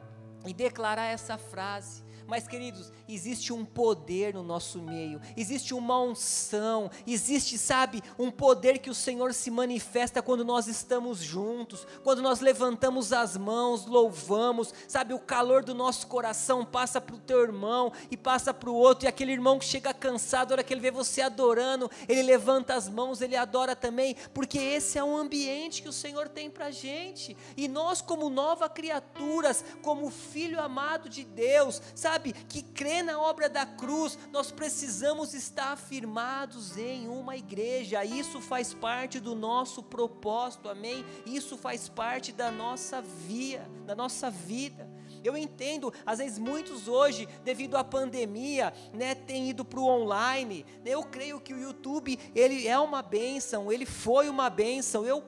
e 0.46 0.54
declarar 0.54 1.06
essa 1.06 1.36
frase. 1.36 2.03
Mas, 2.26 2.48
queridos, 2.48 2.90
existe 3.06 3.52
um 3.52 3.64
poder 3.64 4.32
no 4.32 4.42
nosso 4.42 4.80
meio, 4.80 5.20
existe 5.36 5.74
uma 5.74 6.00
unção, 6.00 6.90
existe, 7.06 7.58
sabe, 7.58 8.02
um 8.18 8.30
poder 8.30 8.78
que 8.78 8.88
o 8.88 8.94
Senhor 8.94 9.34
se 9.34 9.50
manifesta 9.50 10.22
quando 10.22 10.44
nós 10.44 10.66
estamos 10.66 11.18
juntos, 11.18 11.86
quando 12.02 12.22
nós 12.22 12.40
levantamos 12.40 13.12
as 13.12 13.36
mãos, 13.36 13.84
louvamos, 13.84 14.72
sabe, 14.88 15.12
o 15.12 15.18
calor 15.18 15.62
do 15.62 15.74
nosso 15.74 16.06
coração 16.06 16.64
passa 16.64 16.98
para 16.98 17.14
o 17.14 17.20
teu 17.20 17.42
irmão 17.42 17.92
e 18.10 18.16
passa 18.16 18.54
para 18.54 18.70
o 18.70 18.74
outro, 18.74 19.04
e 19.04 19.08
aquele 19.08 19.32
irmão 19.32 19.58
que 19.58 19.64
chega 19.66 19.92
cansado, 19.92 20.52
a 20.52 20.54
hora 20.54 20.64
que 20.64 20.72
ele 20.72 20.80
vê 20.80 20.90
você 20.90 21.20
adorando, 21.20 21.90
ele 22.08 22.22
levanta 22.22 22.74
as 22.74 22.88
mãos, 22.88 23.20
ele 23.20 23.36
adora 23.36 23.76
também, 23.76 24.16
porque 24.32 24.58
esse 24.58 24.98
é 24.98 25.04
um 25.04 25.16
ambiente 25.16 25.82
que 25.82 25.88
o 25.88 25.92
Senhor 25.92 26.28
tem 26.28 26.48
para 26.48 26.66
a 26.66 26.70
gente, 26.70 27.36
e 27.54 27.68
nós, 27.68 28.00
como 28.00 28.30
nova 28.30 28.66
criaturas, 28.68 29.62
como 29.82 30.10
filho 30.10 30.58
amado 30.58 31.08
de 31.08 31.22
Deus, 31.22 31.82
sabe, 31.94 32.13
que 32.20 32.62
crê 32.62 32.84
crê 32.84 33.02
na 33.02 33.18
obra 33.18 33.48
da 33.48 33.64
cruz, 33.64 34.18
nós 34.30 34.52
precisamos 34.52 35.32
estar 35.32 35.72
afirmados 35.72 36.76
em 36.76 37.08
uma 37.08 37.34
igreja. 37.34 38.04
Isso 38.04 38.42
faz 38.42 38.74
parte 38.74 39.18
do 39.18 39.34
nosso 39.34 39.82
propósito, 39.82 40.68
amém? 40.68 41.02
Isso 41.24 41.56
faz 41.56 41.88
parte 41.88 42.30
da 42.30 42.50
nossa 42.50 43.00
via, 43.00 43.66
da 43.86 43.94
nossa 43.94 44.30
vida. 44.30 44.86
Eu 45.24 45.34
entendo, 45.34 45.92
às 46.04 46.18
vezes 46.18 46.38
muitos 46.38 46.86
hoje, 46.86 47.26
devido 47.42 47.76
à 47.76 47.82
pandemia, 47.82 48.72
né, 48.92 49.14
têm 49.14 49.48
ido 49.48 49.64
para 49.64 49.80
o 49.80 49.86
online. 49.86 50.66
Eu 50.84 51.02
creio 51.02 51.40
que 51.40 51.54
o 51.54 51.58
YouTube, 51.58 52.18
ele 52.34 52.68
é 52.68 52.78
uma 52.78 53.00
bênção, 53.00 53.72
ele 53.72 53.86
foi 53.86 54.28
uma 54.28 54.50
bênção. 54.50 55.06
Eu 55.06 55.24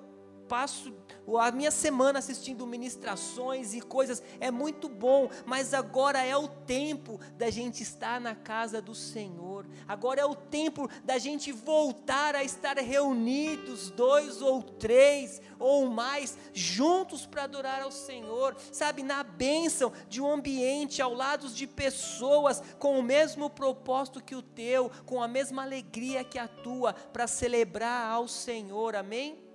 passo 0.46 0.94
a 1.34 1.50
minha 1.50 1.70
semana 1.70 2.20
assistindo 2.20 2.66
ministrações 2.66 3.74
e 3.74 3.80
coisas, 3.80 4.22
é 4.38 4.50
muito 4.50 4.88
bom, 4.88 5.28
mas 5.44 5.74
agora 5.74 6.24
é 6.24 6.36
o 6.36 6.46
tempo 6.46 7.18
da 7.36 7.50
gente 7.50 7.82
estar 7.82 8.20
na 8.20 8.34
casa 8.34 8.80
do 8.80 8.94
Senhor, 8.94 9.66
agora 9.88 10.20
é 10.20 10.24
o 10.24 10.36
tempo 10.36 10.88
da 11.04 11.18
gente 11.18 11.50
voltar 11.50 12.34
a 12.36 12.44
estar 12.44 12.76
reunidos, 12.76 13.90
dois 13.90 14.40
ou 14.40 14.62
três 14.62 15.40
ou 15.58 15.86
mais, 15.86 16.36
juntos 16.52 17.26
para 17.26 17.44
adorar 17.44 17.82
ao 17.82 17.90
Senhor, 17.90 18.56
sabe, 18.70 19.02
na 19.02 19.22
bênção 19.22 19.92
de 20.08 20.20
um 20.20 20.30
ambiente 20.30 21.00
ao 21.02 21.14
lado 21.14 21.48
de 21.48 21.66
pessoas 21.66 22.62
com 22.78 22.98
o 22.98 23.02
mesmo 23.02 23.48
propósito 23.50 24.22
que 24.22 24.34
o 24.34 24.42
teu, 24.42 24.90
com 25.04 25.22
a 25.22 25.28
mesma 25.28 25.62
alegria 25.62 26.22
que 26.22 26.38
a 26.38 26.46
tua, 26.46 26.92
para 26.92 27.26
celebrar 27.26 28.12
ao 28.12 28.28
Senhor, 28.28 28.94
amém? 28.94 29.45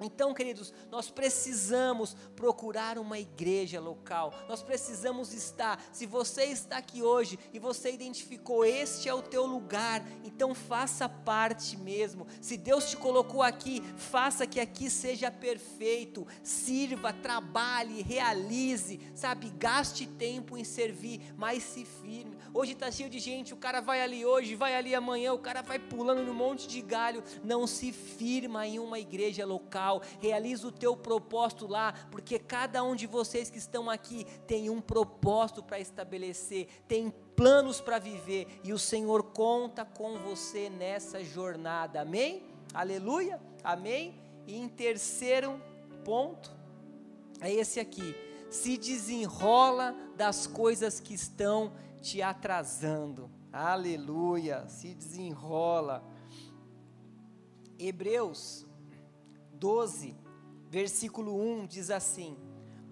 Então, 0.00 0.32
queridos, 0.32 0.72
nós 0.90 1.10
precisamos 1.10 2.16
procurar 2.34 2.98
uma 2.98 3.18
igreja 3.18 3.78
local. 3.80 4.32
Nós 4.48 4.62
precisamos 4.62 5.34
estar. 5.34 5.82
Se 5.92 6.06
você 6.06 6.44
está 6.44 6.78
aqui 6.78 7.02
hoje 7.02 7.38
e 7.52 7.58
você 7.58 7.92
identificou 7.92 8.64
este 8.64 9.08
é 9.08 9.14
o 9.14 9.22
teu 9.22 9.44
lugar, 9.44 10.02
então 10.24 10.54
faça 10.54 11.08
parte 11.08 11.76
mesmo. 11.76 12.26
Se 12.40 12.56
Deus 12.56 12.88
te 12.88 12.96
colocou 12.96 13.42
aqui, 13.42 13.82
faça 13.96 14.46
que 14.46 14.58
aqui 14.58 14.88
seja 14.88 15.30
perfeito. 15.30 16.26
Sirva, 16.42 17.12
trabalhe, 17.12 18.02
realize, 18.02 19.00
sabe? 19.14 19.50
Gaste 19.50 20.06
tempo 20.06 20.56
em 20.56 20.64
servir, 20.64 21.34
mas 21.36 21.62
se 21.62 21.84
firme. 21.84 22.36
Hoje 22.52 22.72
está 22.72 22.90
cheio 22.90 23.08
de 23.08 23.20
gente, 23.20 23.54
o 23.54 23.56
cara 23.56 23.80
vai 23.80 24.02
ali 24.02 24.26
hoje, 24.26 24.56
vai 24.56 24.74
ali 24.74 24.94
amanhã, 24.94 25.32
o 25.32 25.38
cara 25.38 25.62
vai 25.62 25.78
pulando 25.78 26.22
num 26.22 26.34
monte 26.34 26.66
de 26.66 26.80
galho. 26.80 27.22
Não 27.44 27.66
se 27.66 27.92
firma 27.92 28.66
em 28.66 28.78
uma 28.78 28.98
igreja 28.98 29.46
local 29.46 30.02
realiza 30.20 30.66
o 30.66 30.72
teu 30.72 30.96
propósito 30.96 31.66
lá, 31.66 31.92
porque 32.10 32.38
cada 32.38 32.82
um 32.82 32.96
de 32.96 33.06
vocês 33.06 33.48
que 33.48 33.58
estão 33.58 33.88
aqui 33.88 34.26
tem 34.46 34.68
um 34.68 34.80
propósito 34.80 35.62
para 35.62 35.78
estabelecer, 35.78 36.66
tem 36.88 37.12
planos 37.36 37.80
para 37.80 37.98
viver 37.98 38.46
e 38.64 38.72
o 38.72 38.78
Senhor 38.78 39.22
conta 39.22 39.84
com 39.84 40.18
você 40.18 40.68
nessa 40.68 41.22
jornada. 41.24 42.00
Amém? 42.00 42.42
Aleluia? 42.74 43.40
Amém? 43.62 44.20
E 44.46 44.56
em 44.56 44.68
terceiro 44.68 45.60
ponto, 46.04 46.50
é 47.40 47.52
esse 47.52 47.78
aqui. 47.78 48.14
Se 48.50 48.76
desenrola 48.76 49.94
das 50.16 50.46
coisas 50.46 50.98
que 50.98 51.14
estão 51.14 51.72
te 52.00 52.22
atrasando. 52.22 53.30
Aleluia, 53.52 54.68
se 54.68 54.94
desenrola. 54.94 56.04
Hebreus 57.78 58.66
12, 59.54 60.16
versículo 60.68 61.36
1 61.36 61.66
diz 61.66 61.90
assim: 61.90 62.36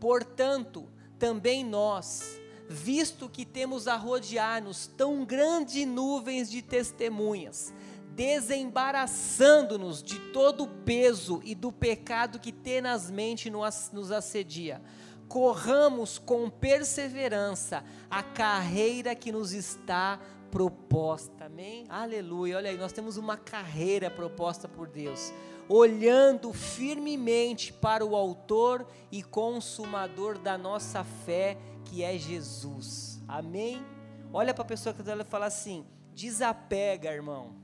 Portanto, 0.01 0.89
também 1.19 1.65
nós, 1.65 2.39
visto 2.69 3.29
que 3.29 3.45
temos 3.45 3.89
a 3.89 3.97
rodear-nos 3.97 4.87
tão 4.87 5.25
grandes 5.25 5.87
nuvens 5.87 6.51
de 6.51 6.63
testemunhas, 6.63 7.73
desembaraçando-nos 8.15 10.03
de 10.03 10.19
todo 10.33 10.65
o 10.65 10.69
peso 10.69 11.41
e 11.45 11.55
do 11.55 11.71
pecado 11.73 12.39
que 12.39 12.53
tenazmente 12.53 13.51
nos 13.51 14.11
assedia, 14.11 14.83
corramos 15.29 16.19
com 16.19 16.49
perseverança 16.49 17.85
a 18.11 18.23
carreira 18.23 19.15
que 19.15 19.31
nos 19.31 19.53
está 19.53 20.19
proposta, 20.51 21.45
amém? 21.45 21.85
Aleluia, 21.89 22.57
olha 22.57 22.71
aí, 22.71 22.77
nós 22.79 22.93
temos 22.93 23.17
uma 23.17 23.37
carreira 23.37 24.11
proposta 24.11 24.67
por 24.67 24.89
Deus 24.89 25.33
olhando 25.69 26.53
firmemente 26.53 27.73
para 27.73 28.05
o 28.05 28.17
Autor 28.17 28.87
e 29.13 29.23
Consumador 29.23 30.39
da 30.39 30.57
nossa 30.57 31.05
fé, 31.05 31.59
que 31.85 32.03
é 32.03 32.17
Jesus. 32.17 33.21
Amém? 33.29 33.85
Olha 34.33 34.55
para 34.55 34.63
a 34.63 34.67
pessoa 34.67 34.95
que 34.95 35.03
está 35.03 35.15
e 35.15 35.25
fala 35.25 35.47
assim: 35.47 35.87
desapega, 36.15 37.13
irmão. 37.13 37.55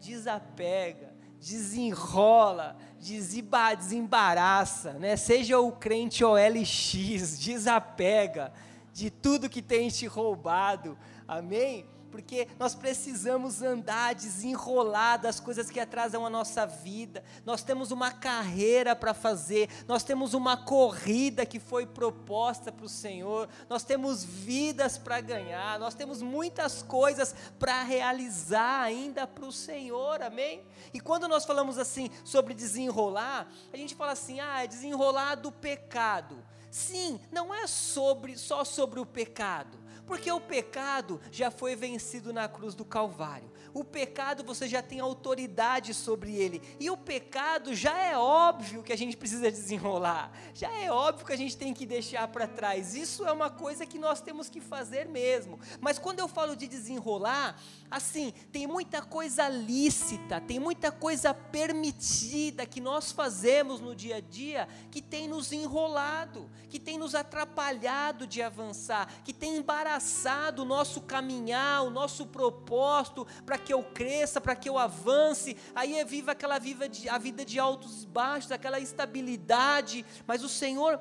Desapega, 0.00 1.07
desenrola, 1.40 2.76
desembaraça, 2.98 4.94
né? 4.94 5.16
Seja 5.16 5.58
o 5.60 5.72
crente 5.72 6.24
OLX, 6.24 7.38
desapega 7.38 8.52
de 8.92 9.10
tudo 9.10 9.48
que 9.48 9.62
tem 9.62 9.88
te 9.88 10.06
roubado. 10.06 10.98
Amém? 11.26 11.86
Porque 12.10 12.48
nós 12.58 12.74
precisamos 12.74 13.62
andar 13.62 14.14
desenrolar 14.14 15.16
das 15.18 15.38
coisas 15.38 15.70
que 15.70 15.80
atrasam 15.80 16.24
a 16.26 16.30
nossa 16.30 16.66
vida. 16.66 17.22
Nós 17.44 17.62
temos 17.62 17.90
uma 17.90 18.10
carreira 18.10 18.96
para 18.96 19.14
fazer, 19.14 19.68
nós 19.86 20.02
temos 20.02 20.34
uma 20.34 20.56
corrida 20.56 21.46
que 21.46 21.60
foi 21.60 21.86
proposta 21.86 22.72
para 22.72 22.86
o 22.86 22.88
Senhor, 22.88 23.48
nós 23.68 23.84
temos 23.84 24.24
vidas 24.24 24.98
para 24.98 25.20
ganhar, 25.20 25.78
nós 25.78 25.94
temos 25.94 26.22
muitas 26.22 26.82
coisas 26.82 27.34
para 27.58 27.82
realizar 27.82 28.82
ainda 28.82 29.26
para 29.26 29.44
o 29.44 29.52
Senhor, 29.52 30.22
amém? 30.22 30.62
E 30.92 31.00
quando 31.00 31.28
nós 31.28 31.44
falamos 31.44 31.78
assim 31.78 32.10
sobre 32.24 32.54
desenrolar, 32.54 33.48
a 33.72 33.76
gente 33.76 33.94
fala 33.94 34.12
assim, 34.12 34.40
ah, 34.40 34.64
é 34.64 34.66
desenrolar 34.66 35.36
do 35.36 35.52
pecado. 35.52 36.42
Sim, 36.70 37.18
não 37.32 37.54
é 37.54 37.66
sobre 37.66 38.36
só 38.36 38.62
sobre 38.62 39.00
o 39.00 39.06
pecado 39.06 39.87
porque 40.08 40.32
o 40.32 40.40
pecado 40.40 41.20
já 41.30 41.50
foi 41.50 41.76
vencido 41.76 42.32
na 42.32 42.48
cruz 42.48 42.74
do 42.74 42.82
Calvário. 42.82 43.52
O 43.74 43.84
pecado 43.84 44.42
você 44.42 44.66
já 44.66 44.82
tem 44.82 45.00
autoridade 45.00 45.92
sobre 45.92 46.34
ele. 46.34 46.62
E 46.80 46.88
o 46.88 46.96
pecado 46.96 47.74
já 47.74 47.96
é 48.02 48.16
óbvio 48.16 48.82
que 48.82 48.92
a 48.92 48.96
gente 48.96 49.18
precisa 49.18 49.50
desenrolar. 49.50 50.32
Já 50.54 50.72
é 50.72 50.90
óbvio 50.90 51.26
que 51.26 51.32
a 51.34 51.36
gente 51.36 51.54
tem 51.58 51.74
que 51.74 51.84
deixar 51.84 52.26
para 52.28 52.46
trás. 52.46 52.94
Isso 52.94 53.26
é 53.26 53.30
uma 53.30 53.50
coisa 53.50 53.84
que 53.84 53.98
nós 53.98 54.22
temos 54.22 54.48
que 54.48 54.62
fazer 54.62 55.06
mesmo. 55.06 55.60
Mas 55.78 55.98
quando 55.98 56.20
eu 56.20 56.26
falo 56.26 56.56
de 56.56 56.66
desenrolar, 56.66 57.60
assim, 57.90 58.32
tem 58.50 58.66
muita 58.66 59.02
coisa 59.02 59.46
lícita, 59.46 60.40
tem 60.40 60.58
muita 60.58 60.90
coisa 60.90 61.34
permitida 61.34 62.64
que 62.64 62.80
nós 62.80 63.12
fazemos 63.12 63.78
no 63.78 63.94
dia 63.94 64.16
a 64.16 64.20
dia 64.20 64.66
que 64.90 65.02
tem 65.02 65.28
nos 65.28 65.52
enrolado, 65.52 66.50
que 66.70 66.80
tem 66.80 66.96
nos 66.96 67.14
atrapalhado 67.14 68.26
de 68.26 68.40
avançar, 68.40 69.06
que 69.22 69.34
tem 69.34 69.58
embaraçado 69.58 69.97
traçado 69.98 70.62
o 70.62 70.64
nosso 70.64 71.00
caminhar, 71.00 71.82
o 71.82 71.90
nosso 71.90 72.24
propósito, 72.24 73.26
para 73.44 73.58
que 73.58 73.74
eu 73.74 73.82
cresça, 73.82 74.40
para 74.40 74.54
que 74.54 74.68
eu 74.68 74.78
avance. 74.78 75.56
Aí 75.74 75.98
é 75.98 76.04
viva 76.04 76.30
aquela 76.32 76.56
viva 76.60 76.88
de, 76.88 77.08
a 77.08 77.18
vida 77.18 77.44
de 77.44 77.58
altos 77.58 78.04
e 78.04 78.06
baixos, 78.06 78.52
aquela 78.52 78.78
instabilidade. 78.78 80.06
Mas 80.24 80.44
o 80.44 80.48
Senhor, 80.48 81.00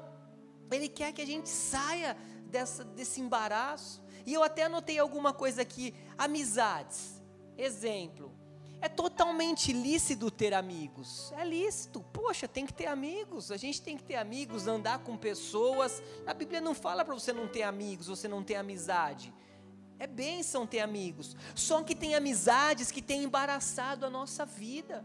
Ele 0.72 0.90
quer 0.90 1.14
que 1.14 1.22
a 1.22 1.26
gente 1.28 1.48
saia 1.48 2.18
dessa, 2.46 2.84
desse 2.84 3.22
embaraço. 3.22 4.02
E 4.26 4.34
eu 4.34 4.44
até 4.44 4.64
anotei 4.64 4.98
alguma 4.98 5.32
coisa 5.32 5.62
aqui: 5.62 5.94
amizades. 6.18 7.22
Exemplo. 7.56 8.37
É 8.80 8.88
totalmente 8.88 9.74
lícito 9.74 10.30
ter 10.30 10.54
amigos. 10.54 11.34
É 11.38 11.44
lícito. 11.44 12.02
Poxa, 12.13 12.48
tem 12.48 12.66
que 12.66 12.74
ter 12.74 12.86
amigos. 12.86 13.52
A 13.52 13.58
gente 13.58 13.82
tem 13.82 13.98
que 13.98 14.04
ter 14.04 14.16
amigos, 14.16 14.68
andar 14.68 15.00
com 15.00 15.18
pessoas. 15.18 16.02
A 16.26 16.34
Bíblia 16.34 16.62
não 16.62 16.76
fala 16.76 17.04
para 17.04 17.13
você 17.13 17.34
não 17.34 17.48
ter 17.48 17.63
amigos, 17.63 18.08
você 18.08 18.28
não 18.28 18.44
ter 18.44 18.56
amizade. 18.56 19.34
É 20.00 20.06
bênção 20.06 20.68
ter 20.68 20.80
amigos. 20.80 21.36
Só 21.56 21.82
que 21.82 21.96
tem 21.96 22.13
amizades 22.13 22.92
que 22.92 23.02
têm 23.02 23.24
embaraçado 23.24 24.06
a 24.06 24.10
nossa 24.10 24.46
vida. 24.46 25.04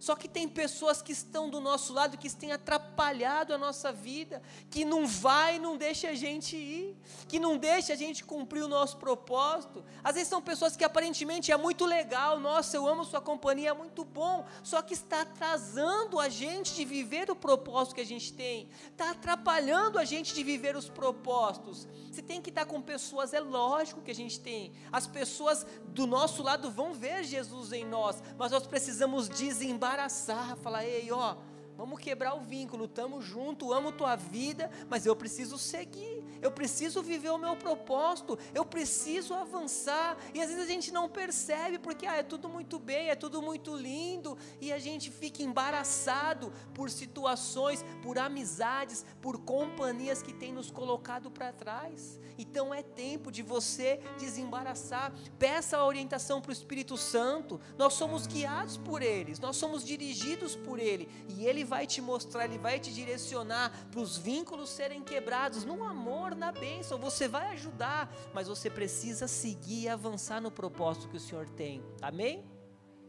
Só 0.00 0.16
que 0.16 0.26
tem 0.26 0.48
pessoas 0.48 1.02
que 1.02 1.12
estão 1.12 1.50
do 1.50 1.60
nosso 1.60 1.92
lado 1.92 2.16
que 2.16 2.34
têm 2.34 2.52
atrapalhado 2.52 3.52
a 3.52 3.58
nossa 3.58 3.92
vida, 3.92 4.40
que 4.70 4.82
não 4.82 5.06
vai 5.06 5.58
não 5.58 5.76
deixa 5.76 6.08
a 6.08 6.14
gente 6.14 6.56
ir, 6.56 6.96
que 7.28 7.38
não 7.38 7.58
deixa 7.58 7.92
a 7.92 7.96
gente 7.96 8.24
cumprir 8.24 8.64
o 8.64 8.68
nosso 8.68 8.96
propósito. 8.96 9.84
Às 10.02 10.14
vezes 10.14 10.28
são 10.28 10.40
pessoas 10.40 10.74
que 10.74 10.84
aparentemente 10.84 11.52
é 11.52 11.56
muito 11.58 11.84
legal, 11.84 12.40
nossa, 12.40 12.78
eu 12.78 12.88
amo 12.88 13.04
sua 13.04 13.20
companhia, 13.20 13.68
é 13.68 13.74
muito 13.74 14.02
bom, 14.02 14.46
só 14.62 14.80
que 14.80 14.94
está 14.94 15.20
atrasando 15.20 16.18
a 16.18 16.30
gente 16.30 16.74
de 16.74 16.84
viver 16.86 17.30
o 17.30 17.36
propósito 17.36 17.96
que 17.96 18.00
a 18.00 18.06
gente 18.06 18.32
tem, 18.32 18.70
está 18.90 19.10
atrapalhando 19.10 19.98
a 19.98 20.04
gente 20.06 20.32
de 20.32 20.42
viver 20.42 20.76
os 20.76 20.88
propósitos. 20.88 21.86
Você 22.10 22.22
tem 22.22 22.40
que 22.40 22.48
estar 22.48 22.64
com 22.64 22.80
pessoas, 22.80 23.34
é 23.34 23.40
lógico 23.40 24.00
que 24.00 24.10
a 24.10 24.14
gente 24.14 24.40
tem. 24.40 24.72
As 24.90 25.06
pessoas 25.06 25.66
do 25.88 26.06
nosso 26.06 26.42
lado 26.42 26.70
vão 26.70 26.94
ver 26.94 27.22
Jesus 27.22 27.70
em 27.70 27.84
nós, 27.84 28.22
mas 28.38 28.50
nós 28.50 28.66
precisamos 28.66 29.28
desembarcar 29.28 29.89
embaraçar, 29.90 30.56
falar: 30.56 30.84
ei, 30.84 31.10
ó, 31.10 31.34
vamos 31.80 31.98
quebrar 31.98 32.34
o 32.34 32.42
vínculo, 32.42 32.84
estamos 32.84 33.24
juntos, 33.24 33.72
amo 33.72 33.90
tua 33.90 34.14
vida, 34.14 34.70
mas 34.90 35.06
eu 35.06 35.16
preciso 35.16 35.56
seguir, 35.56 36.22
eu 36.42 36.52
preciso 36.52 37.02
viver 37.02 37.30
o 37.30 37.38
meu 37.38 37.56
propósito, 37.56 38.38
eu 38.54 38.66
preciso 38.66 39.32
avançar. 39.32 40.18
E 40.34 40.42
às 40.42 40.48
vezes 40.50 40.62
a 40.62 40.66
gente 40.66 40.92
não 40.92 41.08
percebe, 41.08 41.78
porque 41.78 42.06
ah, 42.06 42.16
é 42.16 42.22
tudo 42.22 42.50
muito 42.50 42.78
bem, 42.78 43.08
é 43.08 43.14
tudo 43.14 43.40
muito 43.40 43.74
lindo, 43.74 44.36
e 44.60 44.70
a 44.70 44.78
gente 44.78 45.10
fica 45.10 45.42
embaraçado 45.42 46.52
por 46.74 46.90
situações, 46.90 47.82
por 48.02 48.18
amizades, 48.18 49.06
por 49.22 49.40
companhias 49.40 50.22
que 50.22 50.34
têm 50.34 50.52
nos 50.52 50.70
colocado 50.70 51.30
para 51.30 51.50
trás. 51.50 52.20
Então 52.40 52.72
é 52.72 52.82
tempo 52.82 53.30
de 53.30 53.42
você 53.42 54.00
desembaraçar. 54.18 55.12
Peça 55.38 55.76
a 55.76 55.86
orientação 55.86 56.40
para 56.40 56.48
o 56.48 56.52
Espírito 56.52 56.96
Santo. 56.96 57.60
Nós 57.76 57.92
somos 57.92 58.26
guiados 58.26 58.78
por 58.78 59.02
eles, 59.02 59.38
nós 59.38 59.56
somos 59.56 59.84
dirigidos 59.84 60.56
por 60.56 60.78
ele. 60.78 61.06
E 61.28 61.46
ele 61.46 61.64
vai 61.70 61.86
te 61.86 62.00
mostrar, 62.00 62.44
ele 62.44 62.58
vai 62.58 62.80
te 62.80 62.92
direcionar 62.92 63.70
para 63.90 64.00
os 64.00 64.18
vínculos 64.18 64.68
serem 64.68 65.02
quebrados. 65.02 65.64
No 65.64 65.84
amor, 65.84 66.34
na 66.34 66.50
bênção. 66.50 66.98
Você 66.98 67.28
vai 67.28 67.46
ajudar, 67.52 68.12
mas 68.34 68.48
você 68.48 68.68
precisa 68.68 69.28
seguir 69.28 69.84
e 69.84 69.88
avançar 69.88 70.40
no 70.40 70.50
propósito 70.50 71.08
que 71.08 71.16
o 71.16 71.20
Senhor 71.20 71.48
tem. 71.48 71.82
Amém? 72.02 72.44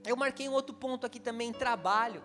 Eu 0.06 0.15
marquei 0.15 0.47
um 0.47 0.54
outro 0.54 0.76
ponto 0.76 1.06
aqui 1.08 1.19
também: 1.19 1.52
trabalho. 1.52 2.24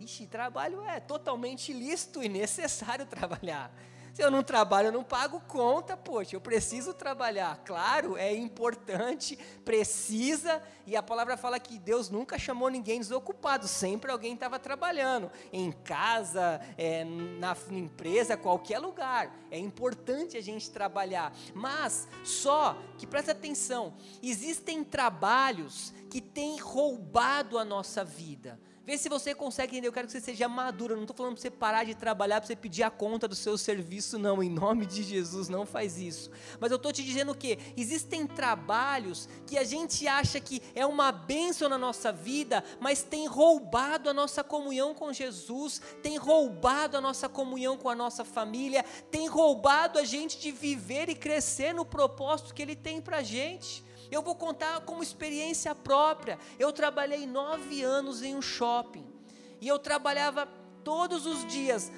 Ixi, 0.00 0.26
trabalho 0.26 0.82
é 0.82 0.98
totalmente 0.98 1.72
lícito 1.72 2.22
e 2.22 2.28
necessário 2.28 3.06
trabalhar. 3.16 3.72
Se 4.12 4.22
eu 4.22 4.30
não 4.30 4.42
trabalho, 4.42 4.88
eu 4.88 4.92
não 4.92 5.04
pago 5.04 5.40
conta, 5.46 5.96
poxa, 5.96 6.34
eu 6.34 6.40
preciso 6.40 6.92
trabalhar. 6.92 7.62
Claro, 7.64 8.16
é 8.16 8.34
importante, 8.34 9.38
precisa, 9.64 10.62
e 10.86 10.96
a 10.96 11.02
palavra 11.02 11.36
fala 11.36 11.60
que 11.60 11.78
Deus 11.78 12.10
nunca 12.10 12.38
chamou 12.38 12.68
ninguém 12.68 12.98
desocupado, 12.98 13.68
sempre 13.68 14.10
alguém 14.10 14.34
estava 14.34 14.58
trabalhando, 14.58 15.30
em 15.52 15.70
casa, 15.70 16.60
é, 16.76 17.04
na 17.04 17.56
empresa, 17.70 18.36
qualquer 18.36 18.78
lugar. 18.78 19.34
É 19.50 19.58
importante 19.58 20.36
a 20.36 20.42
gente 20.42 20.70
trabalhar, 20.70 21.32
mas 21.54 22.08
só 22.24 22.76
que 22.98 23.06
presta 23.06 23.32
atenção: 23.32 23.94
existem 24.22 24.82
trabalhos 24.82 25.92
que 26.10 26.20
têm 26.20 26.58
roubado 26.58 27.58
a 27.58 27.64
nossa 27.64 28.04
vida. 28.04 28.58
Vê 28.84 28.96
se 28.96 29.08
você 29.08 29.34
consegue 29.34 29.72
entender. 29.72 29.88
Eu 29.88 29.92
quero 29.92 30.06
que 30.06 30.12
você 30.12 30.20
seja 30.20 30.48
maduro. 30.48 30.94
Não 30.94 31.02
estou 31.02 31.16
falando 31.16 31.34
para 31.34 31.42
você 31.42 31.50
parar 31.50 31.84
de 31.84 31.94
trabalhar, 31.94 32.40
para 32.40 32.46
você 32.46 32.56
pedir 32.56 32.82
a 32.82 32.90
conta 32.90 33.28
do 33.28 33.34
seu 33.34 33.58
serviço, 33.58 34.18
não. 34.18 34.42
Em 34.42 34.48
nome 34.48 34.86
de 34.86 35.02
Jesus, 35.02 35.48
não 35.48 35.66
faz 35.66 35.98
isso. 35.98 36.30
Mas 36.58 36.70
eu 36.70 36.76
estou 36.76 36.92
te 36.92 37.02
dizendo 37.02 37.32
o 37.32 37.34
que? 37.34 37.58
Existem 37.76 38.26
trabalhos 38.26 39.28
que 39.46 39.58
a 39.58 39.64
gente 39.64 40.08
acha 40.08 40.40
que 40.40 40.62
é 40.74 40.86
uma 40.86 41.12
bênção 41.12 41.68
na 41.68 41.76
nossa 41.76 42.10
vida, 42.10 42.64
mas 42.80 43.02
tem 43.02 43.26
roubado 43.26 44.08
a 44.08 44.14
nossa 44.14 44.42
comunhão 44.42 44.94
com 44.94 45.12
Jesus, 45.12 45.80
tem 46.02 46.16
roubado 46.16 46.96
a 46.96 47.00
nossa 47.00 47.28
comunhão 47.28 47.76
com 47.76 47.88
a 47.88 47.94
nossa 47.94 48.24
família, 48.24 48.84
tem 49.10 49.28
roubado 49.28 49.98
a 49.98 50.04
gente 50.04 50.38
de 50.38 50.50
viver 50.50 51.08
e 51.08 51.14
crescer 51.14 51.74
no 51.74 51.84
propósito 51.84 52.54
que 52.54 52.62
Ele 52.62 52.74
tem 52.74 53.00
para 53.00 53.18
a 53.18 53.22
gente. 53.22 53.84
Eu 54.10 54.22
vou 54.22 54.34
contar 54.34 54.80
como 54.80 55.02
experiência 55.02 55.74
própria. 55.74 56.38
Eu 56.58 56.72
trabalhei 56.72 57.26
nove 57.26 57.82
anos 57.82 58.22
em 58.22 58.34
um 58.34 58.42
shopping. 58.42 59.06
E 59.60 59.68
eu 59.68 59.78
trabalhava 59.78 60.46
todos 60.82 61.26
os 61.26 61.46
dias, 61.46 61.92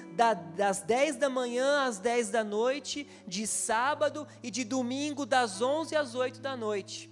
das 0.55 0.81
10 0.81 1.15
da 1.15 1.29
manhã 1.29 1.85
às 1.85 1.99
10 1.99 2.29
da 2.29 2.43
noite, 2.43 3.07
de 3.25 3.47
sábado 3.47 4.27
e 4.43 4.51
de 4.51 4.63
domingo, 4.63 5.25
das 5.25 5.61
11 5.61 5.95
às 5.95 6.15
8 6.15 6.41
da 6.41 6.55
noite. 6.55 7.09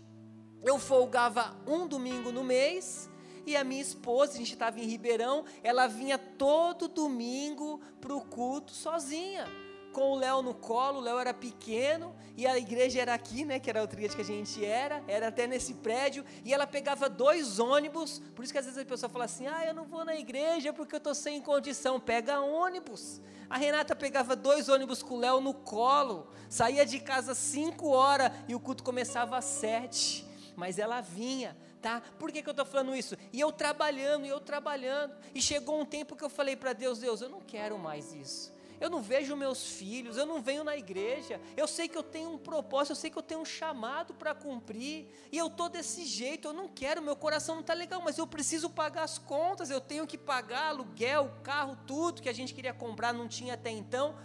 Eu 0.63 0.77
folgava 0.77 1.55
um 1.65 1.87
domingo 1.87 2.31
no 2.31 2.43
mês 2.43 3.09
e 3.45 3.55
a 3.55 3.63
minha 3.63 3.81
esposa, 3.81 4.33
a 4.33 4.37
gente 4.37 4.53
estava 4.53 4.79
em 4.79 4.85
Ribeirão, 4.85 5.45
ela 5.63 5.87
vinha 5.87 6.17
todo 6.17 6.87
domingo 6.87 7.81
para 7.99 8.13
o 8.13 8.21
culto 8.21 8.71
sozinha 8.71 9.47
com 9.91 10.12
o 10.12 10.15
Léo 10.15 10.41
no 10.41 10.54
colo, 10.54 10.99
o 10.99 11.01
Léo 11.01 11.19
era 11.19 11.34
pequeno, 11.34 12.15
e 12.38 12.47
a 12.47 12.58
igreja 12.58 13.01
era 13.01 13.13
aqui, 13.13 13.45
né, 13.45 13.60
que 13.60 13.69
era 13.69 13.82
outra 13.82 13.97
igreja 13.97 14.15
que 14.15 14.21
a 14.21 14.25
gente 14.25 14.63
era, 14.65 15.04
era 15.08 15.27
até 15.27 15.45
nesse 15.45 15.75
prédio, 15.75 16.25
e 16.43 16.54
ela 16.54 16.65
pegava 16.65 17.10
dois 17.10 17.60
ônibus, 17.60 18.19
por 18.36 18.43
isso 18.43 18.54
que 18.54 18.60
às 18.60 18.65
vezes 18.65 18.80
a 18.80 18.86
pessoa 18.86 19.10
fala 19.10 19.25
assim, 19.25 19.47
ah, 19.47 19.65
eu 19.65 19.73
não 19.73 19.86
vou 19.86 20.04
na 20.04 20.15
igreja 20.15 20.73
porque 20.73 20.95
eu 20.95 20.97
estou 20.97 21.13
sem 21.13 21.41
condição, 21.41 21.99
pega 21.99 22.39
ônibus. 22.39 23.21
A 23.49 23.58
Renata 23.58 23.93
pegava 23.95 24.34
dois 24.34 24.69
ônibus 24.69 25.04
com 25.04 25.15
o 25.15 25.19
Léo 25.19 25.41
no 25.41 25.54
colo, 25.54 26.30
saía 26.49 26.86
de 26.86 26.99
casa 26.99 27.36
cinco 27.36 27.89
horas, 27.89 28.32
e 28.47 28.56
o 28.56 28.60
culto 28.60 28.82
começava 28.82 29.38
às 29.38 29.45
sete, 29.45 30.25
mas 30.56 30.80
ela 30.80 31.01
vinha, 31.01 31.58
tá? 31.82 32.01
Por 32.17 32.32
que, 32.32 32.41
que 32.41 32.47
eu 32.47 32.51
estou 32.51 32.65
falando 32.65 32.95
isso? 32.95 33.17
E 33.34 33.41
eu 33.41 33.51
trabalhando, 33.51 34.25
e 34.25 34.30
eu 34.30 34.39
trabalhando, 34.39 35.13
e 35.36 35.41
chegou 35.41 35.82
um 35.82 35.86
tempo 35.86 36.15
que 36.15 36.23
eu 36.23 36.30
falei 36.30 36.56
para 36.56 36.71
Deus, 36.71 36.99
Deus, 36.99 37.19
eu 37.21 37.27
não 37.30 37.41
quero 37.41 37.77
mais 37.77 38.13
isso, 38.13 38.54
eu 38.81 38.89
não 38.89 38.99
vejo 38.99 39.35
meus 39.35 39.73
filhos, 39.73 40.17
eu 40.17 40.25
não 40.25 40.41
venho 40.41 40.63
na 40.63 40.75
igreja. 40.75 41.39
Eu 41.55 41.67
sei 41.67 41.88
que 41.88 41.95
eu 41.95 42.01
tenho 42.01 42.32
um 42.32 42.38
propósito, 42.39 42.93
eu 42.93 42.95
sei 42.95 43.11
que 43.11 43.17
eu 43.17 43.21
tenho 43.21 43.41
um 43.41 43.45
chamado 43.45 44.11
para 44.11 44.34
cumprir. 44.34 45.07
E 45.32 45.38
eu 45.38 45.51
tô 45.51 45.69
desse 45.69 46.03
jeito, 46.03 46.47
eu 46.47 46.53
não 46.53 46.67
quero, 46.67 46.99
meu 46.99 47.15
coração 47.15 47.53
não 47.53 47.61
está 47.61 47.75
legal, 47.75 48.01
mas 48.03 48.17
eu 48.17 48.25
preciso 48.25 48.71
pagar 48.71 49.03
as 49.03 49.19
contas, 49.19 49.69
eu 49.69 49.79
tenho 49.79 50.07
que 50.07 50.17
pagar 50.17 50.69
aluguel, 50.69 51.32
carro, 51.43 51.77
tudo 51.86 52.23
que 52.23 52.27
a 52.27 52.34
gente 52.34 52.55
queria 52.55 52.73
comprar, 52.73 53.13
não 53.13 53.27
tinha 53.27 53.53
até 53.53 53.69
então. 53.69 54.15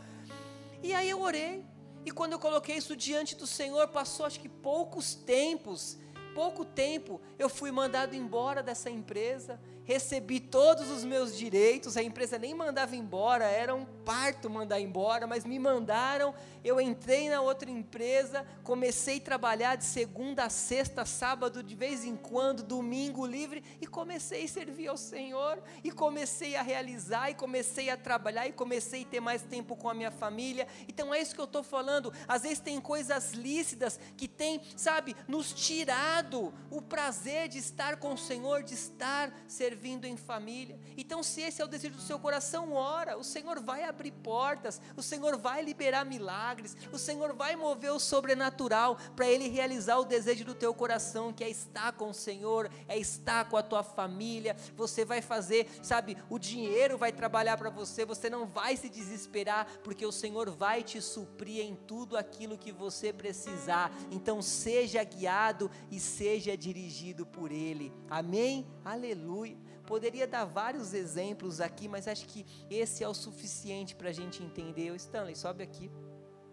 E 0.83 0.95
aí 0.95 1.11
eu 1.11 1.21
orei. 1.21 1.63
E 2.07 2.11
quando 2.11 2.33
eu 2.33 2.39
coloquei 2.39 2.77
isso 2.77 2.97
diante 2.97 3.37
do 3.37 3.47
Senhor, 3.47 3.87
passou 3.89 4.25
acho 4.25 4.41
que 4.41 4.49
poucos 4.49 5.15
tempos, 5.15 5.99
pouco 6.35 6.65
tempo, 6.65 7.21
eu 7.39 7.51
fui 7.51 7.71
mandado 7.71 8.17
embora 8.17 8.63
dessa 8.63 8.89
empresa 8.89 9.61
recebi 9.87 10.41
todos 10.41 10.91
os 10.91 11.05
meus 11.05 11.39
direitos, 11.39 11.97
a 11.97 12.03
empresa 12.03 12.37
nem 12.37 12.53
mandava 12.53 12.97
embora, 12.97 13.45
era 13.45 13.73
um 13.73 13.85
parto 13.85 14.51
mandar 14.51 14.81
embora, 14.81 15.29
mas 15.29 15.45
me 15.45 15.59
mandaram, 15.61 16.35
eu 16.65 16.81
entrei 16.81 17.29
na 17.29 17.41
outra 17.41 17.71
empresa, 17.71 18.45
comecei 18.65 19.19
a 19.19 19.21
trabalhar 19.21 19.77
de 19.77 19.85
segunda 19.85 20.45
a 20.45 20.51
sexta, 20.51 21.05
sábado 21.05 21.63
de 21.63 21.75
vez 21.77 22.05
em 22.05 22.17
quando, 22.17 22.65
domingo 22.65 23.25
livre, 23.25 23.63
e 23.81 23.87
comecei 23.87 24.45
a 24.45 24.49
servir 24.49 24.89
ao 24.89 24.97
Senhor, 24.97 25.63
e 25.85 25.93
comecei 25.93 26.57
a 26.57 26.63
realizar, 26.63 27.31
e 27.31 27.35
comecei 27.35 27.89
a 27.89 27.97
trabalhar, 27.97 28.49
e 28.49 28.53
comecei 28.53 29.03
a 29.03 29.07
ter 29.07 29.21
mais 29.21 29.43
tempo 29.43 29.77
com 29.77 29.89
a 29.89 29.95
minha 29.95 30.11
família, 30.11 30.67
então 30.89 31.15
é 31.15 31.23
isso 31.23 31.35
que 31.35 31.41
eu 31.41 31.45
estou 31.45 31.63
falando, 31.63 32.13
às 32.27 32.43
vezes 32.43 32.59
tem 32.59 32.81
coisas 32.81 33.33
lícitas 33.33 34.01
que 34.17 34.27
tem, 34.27 34.61
sabe, 34.77 35.15
nos 35.29 35.53
tirado 35.53 36.53
o 36.73 36.83
prazer 36.83 37.47
de 37.47 37.59
estar 37.59 37.99
com 37.99 38.15
o 38.15 38.19
Senhor, 38.19 38.65
de 38.65 38.75
estar 38.75 39.33
servindo 39.47 39.76
servindo 39.77 40.07
em 40.07 40.17
família. 40.17 40.79
Então, 40.97 41.23
se 41.23 41.43
esse 41.43 41.61
é 41.61 41.65
o 41.65 41.69
desejo 41.69 41.97
do 41.97 42.01
seu 42.01 42.19
coração, 42.19 42.73
ora, 42.73 43.19
o 43.19 43.23
Senhor 43.23 43.61
vai 43.61 43.85
abrir 43.85 44.11
portas, 44.11 44.81
o 44.97 45.03
Senhor 45.03 45.37
vai 45.37 45.63
liberar 45.63 46.03
milagres, 46.03 46.75
o 46.91 46.99
Senhor 46.99 47.35
vai 47.35 47.55
mover 47.57 47.93
o 47.93 48.01
sobrenatural 48.01 48.97
para 49.15 49.29
Ele 49.29 49.49
realizar 49.49 49.99
o 49.99 50.05
desejo 50.05 50.47
do 50.47 50.55
teu 50.55 50.73
coração, 50.73 51.31
que 51.31 51.45
é 51.45 51.51
estar 51.51 51.93
com 51.93 52.09
o 52.09 52.15
Senhor, 52.15 52.71
é 52.89 52.99
estar 52.99 53.51
com 53.51 53.57
a 53.59 53.63
tua 53.63 53.83
família. 53.83 54.57
Você 54.75 55.05
vai 55.05 55.21
fazer, 55.21 55.69
sabe, 55.83 56.17
o 56.31 56.39
dinheiro 56.39 56.97
vai 56.97 57.13
trabalhar 57.13 57.59
para 57.59 57.69
você, 57.69 58.07
você 58.07 58.31
não 58.31 58.47
vai 58.47 58.79
se 58.79 58.89
desesperar, 58.89 59.67
porque 59.85 60.07
o 60.07 60.13
Senhor 60.13 60.49
vai 60.51 60.83
te 60.83 61.03
suprir 61.03 61.67
em 61.67 61.77
tudo 61.77 62.17
aquilo 62.17 62.57
que 62.57 62.73
você 62.73 63.13
precisar. 63.13 63.93
Então, 64.11 64.41
seja 64.41 65.05
guiado 65.05 65.71
e 65.91 66.01
seja 66.01 66.57
dirigido 66.57 67.27
por 67.27 67.53
Ele. 67.53 67.93
Amém? 68.09 68.67
Aleluia. 68.83 69.66
Poderia 69.87 70.27
dar 70.27 70.45
vários 70.45 70.93
exemplos 70.93 71.61
aqui, 71.61 71.89
mas 71.89 72.09
acho 72.09 72.27
que 72.27 72.45
esse 72.69 73.05
é 73.05 73.09
o 73.09 73.15
suficiente 73.15 73.95
para 73.95 74.09
a 74.09 74.13
gente 74.13 74.43
entender. 74.43 74.91
O 74.91 74.97
Stanley, 74.97 75.37
sobe 75.37 75.63
aqui. 75.63 75.91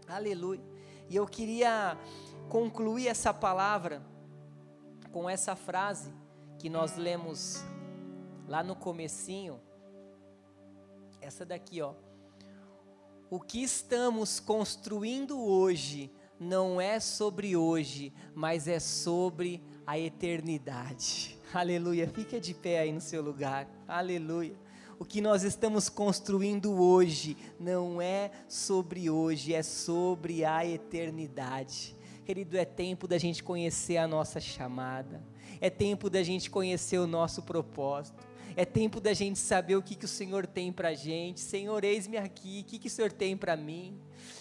Aleluia. 0.07 0.63
E 1.09 1.15
eu 1.15 1.25
queria 1.25 1.97
concluir 2.49 3.07
essa 3.07 3.33
palavra 3.33 4.05
com 5.11 5.29
essa 5.29 5.55
frase 5.55 6.13
que 6.59 6.69
nós 6.69 6.95
lemos 6.95 7.63
lá 8.47 8.63
no 8.63 8.75
comecinho. 8.75 9.59
Essa 11.19 11.45
daqui, 11.45 11.81
ó. 11.81 11.93
O 13.29 13.39
que 13.39 13.63
estamos 13.63 14.39
construindo 14.39 15.41
hoje 15.41 16.11
não 16.39 16.79
é 16.79 16.99
sobre 16.99 17.55
hoje, 17.55 18.13
mas 18.35 18.67
é 18.67 18.79
sobre 18.79 19.63
a 19.87 19.97
eternidade. 19.97 21.39
Aleluia. 21.53 22.07
Fica 22.07 22.39
de 22.39 22.51
pé 22.51 22.79
aí 22.79 22.91
no 22.91 22.99
seu 22.99 23.21
lugar. 23.21 23.69
Aleluia. 23.87 24.55
O 24.97 25.05
que 25.05 25.21
nós 25.21 25.43
estamos 25.43 25.87
construindo 25.87 26.73
hoje 26.81 27.37
não 27.59 28.01
é 28.01 28.31
sobre 28.47 29.07
hoje, 29.07 29.53
é 29.53 29.61
sobre 29.61 30.43
a 30.43 30.65
eternidade. 30.65 31.95
Querido, 32.25 32.57
é 32.57 32.65
tempo 32.65 33.07
da 33.07 33.19
gente 33.19 33.43
conhecer 33.43 33.97
a 33.97 34.07
nossa 34.07 34.39
chamada. 34.39 35.23
É 35.61 35.69
tempo 35.69 36.09
da 36.09 36.23
gente 36.23 36.49
conhecer 36.49 36.97
o 36.97 37.05
nosso 37.05 37.43
propósito. 37.43 38.25
É 38.55 38.65
tempo 38.65 38.99
da 38.99 39.13
gente 39.13 39.37
saber 39.37 39.75
o 39.75 39.83
que, 39.83 39.93
que 39.93 40.05
o 40.05 40.07
Senhor 40.07 40.47
tem 40.47 40.73
para 40.73 40.95
gente. 40.95 41.39
Senhor, 41.39 41.83
eis-me 41.83 42.17
aqui. 42.17 42.61
O 42.65 42.69
que, 42.71 42.79
que 42.79 42.87
o 42.87 42.91
Senhor 42.91 43.11
tem 43.11 43.37
para 43.37 43.55
mim? 43.55 43.95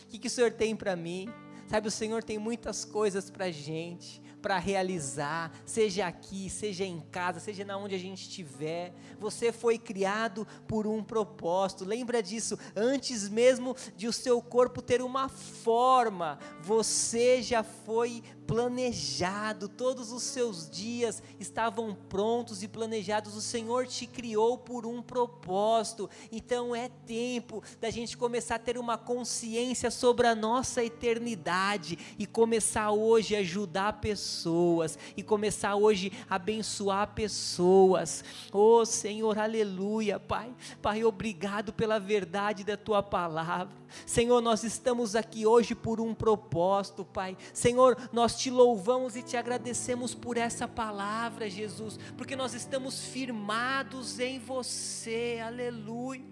O 0.04 0.06
que, 0.06 0.18
que 0.18 0.28
o 0.28 0.30
Senhor 0.30 0.50
tem 0.50 0.74
para 0.74 0.96
mim? 0.96 1.28
Sabe, 1.68 1.88
o 1.88 1.90
Senhor 1.90 2.22
tem 2.22 2.38
muitas 2.38 2.86
coisas 2.86 3.28
para 3.28 3.50
gente 3.50 4.22
para 4.43 4.59
realizar, 4.59 5.53
seja 5.64 6.07
aqui, 6.07 6.51
seja 6.51 6.84
em 6.84 7.01
casa, 7.01 7.38
seja 7.38 7.64
na 7.64 7.78
onde 7.78 7.95
a 7.95 7.99
gente 7.99 8.22
estiver. 8.22 8.93
Você 9.20 9.53
foi 9.53 9.78
criado 9.78 10.47
por 10.66 10.86
um 10.86 11.03
propósito. 11.03 11.84
Lembra 11.84 12.20
disso? 12.20 12.59
Antes 12.74 13.28
mesmo 13.28 13.76
de 13.97 14.09
o 14.09 14.12
seu 14.12 14.43
corpo 14.43 14.82
ter 14.82 15.01
uma 15.01 15.28
forma, 15.28 16.40
você 16.61 17.40
já 17.40 17.62
foi 17.62 18.22
planejado, 18.47 19.68
todos 19.68 20.12
os 20.12 20.22
seus 20.22 20.68
dias 20.68 21.22
estavam 21.40 21.95
prontos 21.95 22.62
e 22.62 22.68
planejados. 22.68 23.34
O 23.36 23.40
Senhor 23.40 23.86
te 23.86 24.07
criou 24.07 24.59
por 24.59 24.86
um 24.86 25.01
propósito. 25.01 26.09
Então 26.30 26.74
é 26.74 26.88
tempo 26.88 27.62
da 27.80 27.90
gente 27.90 28.16
começar 28.16 28.57
a 28.57 28.59
ter 28.59 28.76
uma 28.76 28.99
consciência 28.99 29.90
sobre 29.90 30.26
a 30.26 30.34
nossa 30.34 30.84
eternidade 30.84 31.99
e 32.18 32.26
começar 32.26 32.90
hoje 32.90 33.34
a 33.34 33.38
ajudar 33.38 34.01
pessoas 34.01 34.99
e 35.16 35.22
começar 35.22 35.76
hoje 35.76 36.12
a 36.28 36.43
abençoar 36.43 37.14
pessoas. 37.14 38.24
Oh 38.53 38.84
Senhor, 38.84 39.38
aleluia, 39.38 40.18
Pai. 40.18 40.53
Pai, 40.80 41.05
obrigado 41.05 41.72
pela 41.72 41.99
verdade 41.99 42.64
da 42.64 42.76
tua 42.76 43.03
palavra. 43.03 43.82
Senhor, 44.07 44.40
nós 44.40 44.64
estamos 44.64 45.14
aqui 45.14 45.47
hoje 45.47 45.74
por 45.74 46.01
um 46.01 46.14
propósito, 46.14 47.05
Pai. 47.05 47.36
Senhor, 47.53 47.97
nós 48.12 48.32
te 48.37 48.51
louvamos 48.51 49.16
e 49.16 49.22
te 49.22 49.37
agradecemos 49.37 50.14
por 50.14 50.37
essa 50.37 50.66
palavra, 50.68 51.49
Jesus, 51.49 51.99
porque 52.16 52.37
nós 52.37 52.55
estamos 52.55 53.05
firmados 53.05 54.18
em 54.18 54.39
você. 54.39 55.41
Aleluia. 55.45 56.24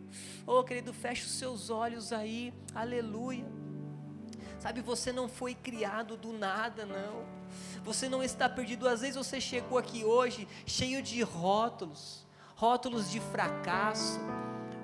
Oh, 0.46 0.62
querido, 0.64 0.92
feche 0.92 1.24
os 1.24 1.32
seus 1.32 1.70
olhos 1.70 2.12
aí. 2.12 2.52
Aleluia. 2.74 3.46
Sabe, 4.58 4.82
você 4.82 5.10
não 5.10 5.28
foi 5.28 5.54
criado 5.54 6.16
do 6.16 6.32
nada, 6.32 6.84
não. 6.84 7.24
Você 7.82 8.08
não 8.08 8.22
está 8.22 8.48
perdido. 8.48 8.86
Às 8.86 9.00
vezes 9.00 9.16
você 9.16 9.40
chegou 9.40 9.78
aqui 9.78 10.04
hoje 10.04 10.46
cheio 10.66 11.02
de 11.02 11.22
rótulos, 11.22 12.26
rótulos 12.54 13.10
de 13.10 13.20
fracasso, 13.20 14.20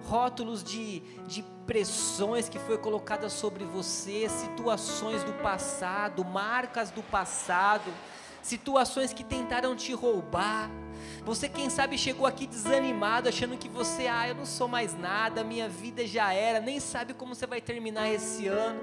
rótulos 0.06 0.62
de, 0.62 1.00
de 1.26 1.42
pressões 1.66 2.48
que 2.48 2.58
foi 2.58 2.78
colocada 2.78 3.28
sobre 3.28 3.64
você, 3.64 4.28
situações 4.28 5.24
do 5.24 5.32
passado, 5.34 6.24
marcas 6.24 6.90
do 6.90 7.02
passado, 7.02 7.92
situações 8.40 9.12
que 9.12 9.24
tentaram 9.24 9.74
te 9.74 9.92
roubar. 9.92 10.70
Você, 11.24 11.48
quem 11.48 11.68
sabe, 11.68 11.98
chegou 11.98 12.24
aqui 12.24 12.46
desanimado, 12.46 13.28
achando 13.28 13.58
que 13.58 13.68
você, 13.68 14.06
ah, 14.06 14.28
eu 14.28 14.34
não 14.36 14.46
sou 14.46 14.68
mais 14.68 14.96
nada, 14.96 15.42
minha 15.42 15.68
vida 15.68 16.06
já 16.06 16.32
era, 16.32 16.60
nem 16.60 16.78
sabe 16.78 17.12
como 17.12 17.34
você 17.34 17.46
vai 17.46 17.60
terminar 17.60 18.08
esse 18.08 18.46
ano. 18.46 18.80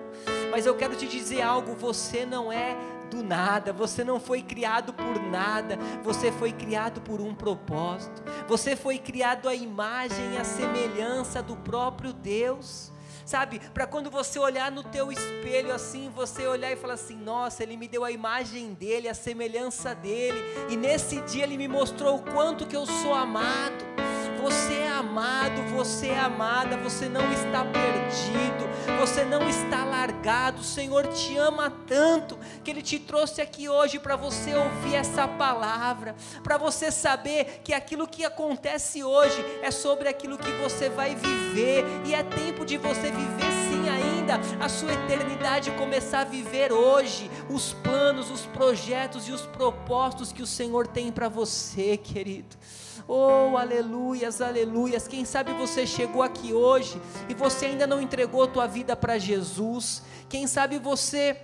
Mas 0.51 0.65
eu 0.65 0.75
quero 0.75 0.95
te 0.95 1.07
dizer 1.07 1.41
algo: 1.41 1.73
você 1.73 2.25
não 2.25 2.51
é 2.51 2.75
do 3.13 3.23
nada, 3.23 3.71
você 3.71 4.03
não 4.03 4.19
foi 4.19 4.41
criado 4.41 4.91
por 4.91 5.21
nada, 5.21 5.77
você 6.03 6.31
foi 6.31 6.51
criado 6.51 6.99
por 7.01 7.21
um 7.21 7.35
propósito, 7.35 8.23
você 8.47 8.75
foi 8.75 8.97
criado 8.97 9.47
à 9.47 9.53
imagem 9.53 10.33
e 10.33 10.37
à 10.37 10.43
semelhança 10.43 11.43
do 11.43 11.55
próprio 11.55 12.11
Deus 12.11 12.91
sabe? 13.25 13.61
Para 13.73 13.87
quando 13.87 14.11
você 14.11 14.37
olhar 14.37 14.69
no 14.69 14.83
teu 14.83 15.09
espelho 15.09 15.73
assim, 15.73 16.11
você 16.13 16.45
olhar 16.45 16.73
e 16.73 16.75
falar 16.75 16.95
assim: 16.95 17.15
"Nossa, 17.15 17.63
ele 17.63 17.77
me 17.77 17.87
deu 17.87 18.03
a 18.03 18.11
imagem 18.11 18.73
dele, 18.73 19.07
a 19.07 19.13
semelhança 19.13 19.95
dele, 19.95 20.43
e 20.69 20.75
nesse 20.75 21.21
dia 21.21 21.43
ele 21.43 21.57
me 21.57 21.69
mostrou 21.69 22.17
o 22.17 22.21
quanto 22.21 22.67
que 22.67 22.75
eu 22.75 22.85
sou 22.85 23.13
amado". 23.13 24.12
Você 24.43 24.73
é 24.73 24.89
amado, 24.89 25.61
você 25.73 26.07
é 26.07 26.19
amada, 26.19 26.75
você 26.75 27.07
não 27.07 27.31
está 27.31 27.63
perdido, 27.63 28.67
você 28.99 29.23
não 29.23 29.47
está 29.47 29.85
largado. 29.85 30.59
O 30.59 30.65
Senhor 30.65 31.07
te 31.07 31.37
ama 31.37 31.71
tanto 31.87 32.37
que 32.61 32.69
Ele 32.69 32.81
te 32.81 32.99
trouxe 32.99 33.41
aqui 33.41 33.69
hoje 33.69 33.99
para 33.99 34.17
você 34.17 34.53
ouvir 34.53 34.95
essa 34.95 35.29
palavra, 35.29 36.13
para 36.43 36.57
você 36.57 36.91
saber 36.91 37.61
que 37.63 37.73
aquilo 37.73 38.05
que 38.05 38.25
acontece 38.25 39.01
hoje 39.01 39.43
é 39.61 39.71
sobre 39.71 40.09
aquilo 40.09 40.37
que 40.37 40.51
você 40.61 40.89
vai 40.89 41.15
viver, 41.15 41.85
e 42.05 42.13
é 42.13 42.21
tempo 42.21 42.65
de 42.65 42.75
você 42.75 43.11
viver 43.11 43.51
sim 43.69 43.87
ainda 43.87 44.41
a 44.59 44.67
sua 44.67 44.91
eternidade 44.91 45.71
começar 45.71 46.19
a 46.19 46.25
viver 46.25 46.73
hoje 46.73 47.31
os 47.49 47.71
planos, 47.71 48.29
os 48.29 48.45
projetos 48.47 49.29
e 49.29 49.31
os 49.31 49.43
propósitos 49.43 50.33
que 50.33 50.41
o 50.41 50.47
Senhor 50.47 50.85
tem 50.85 51.13
para 51.13 51.29
você, 51.29 51.95
querido. 51.95 52.57
Oh, 53.07 53.57
aleluias, 53.57 54.41
aleluias. 54.41 55.07
Quem 55.07 55.25
sabe 55.25 55.53
você 55.53 55.85
chegou 55.85 56.23
aqui 56.23 56.53
hoje 56.53 57.01
e 57.27 57.33
você 57.33 57.67
ainda 57.67 57.85
não 57.85 58.01
entregou 58.01 58.47
tua 58.47 58.67
vida 58.67 58.95
para 58.95 59.17
Jesus. 59.17 60.03
Quem 60.29 60.47
sabe 60.47 60.79
você 60.79 61.37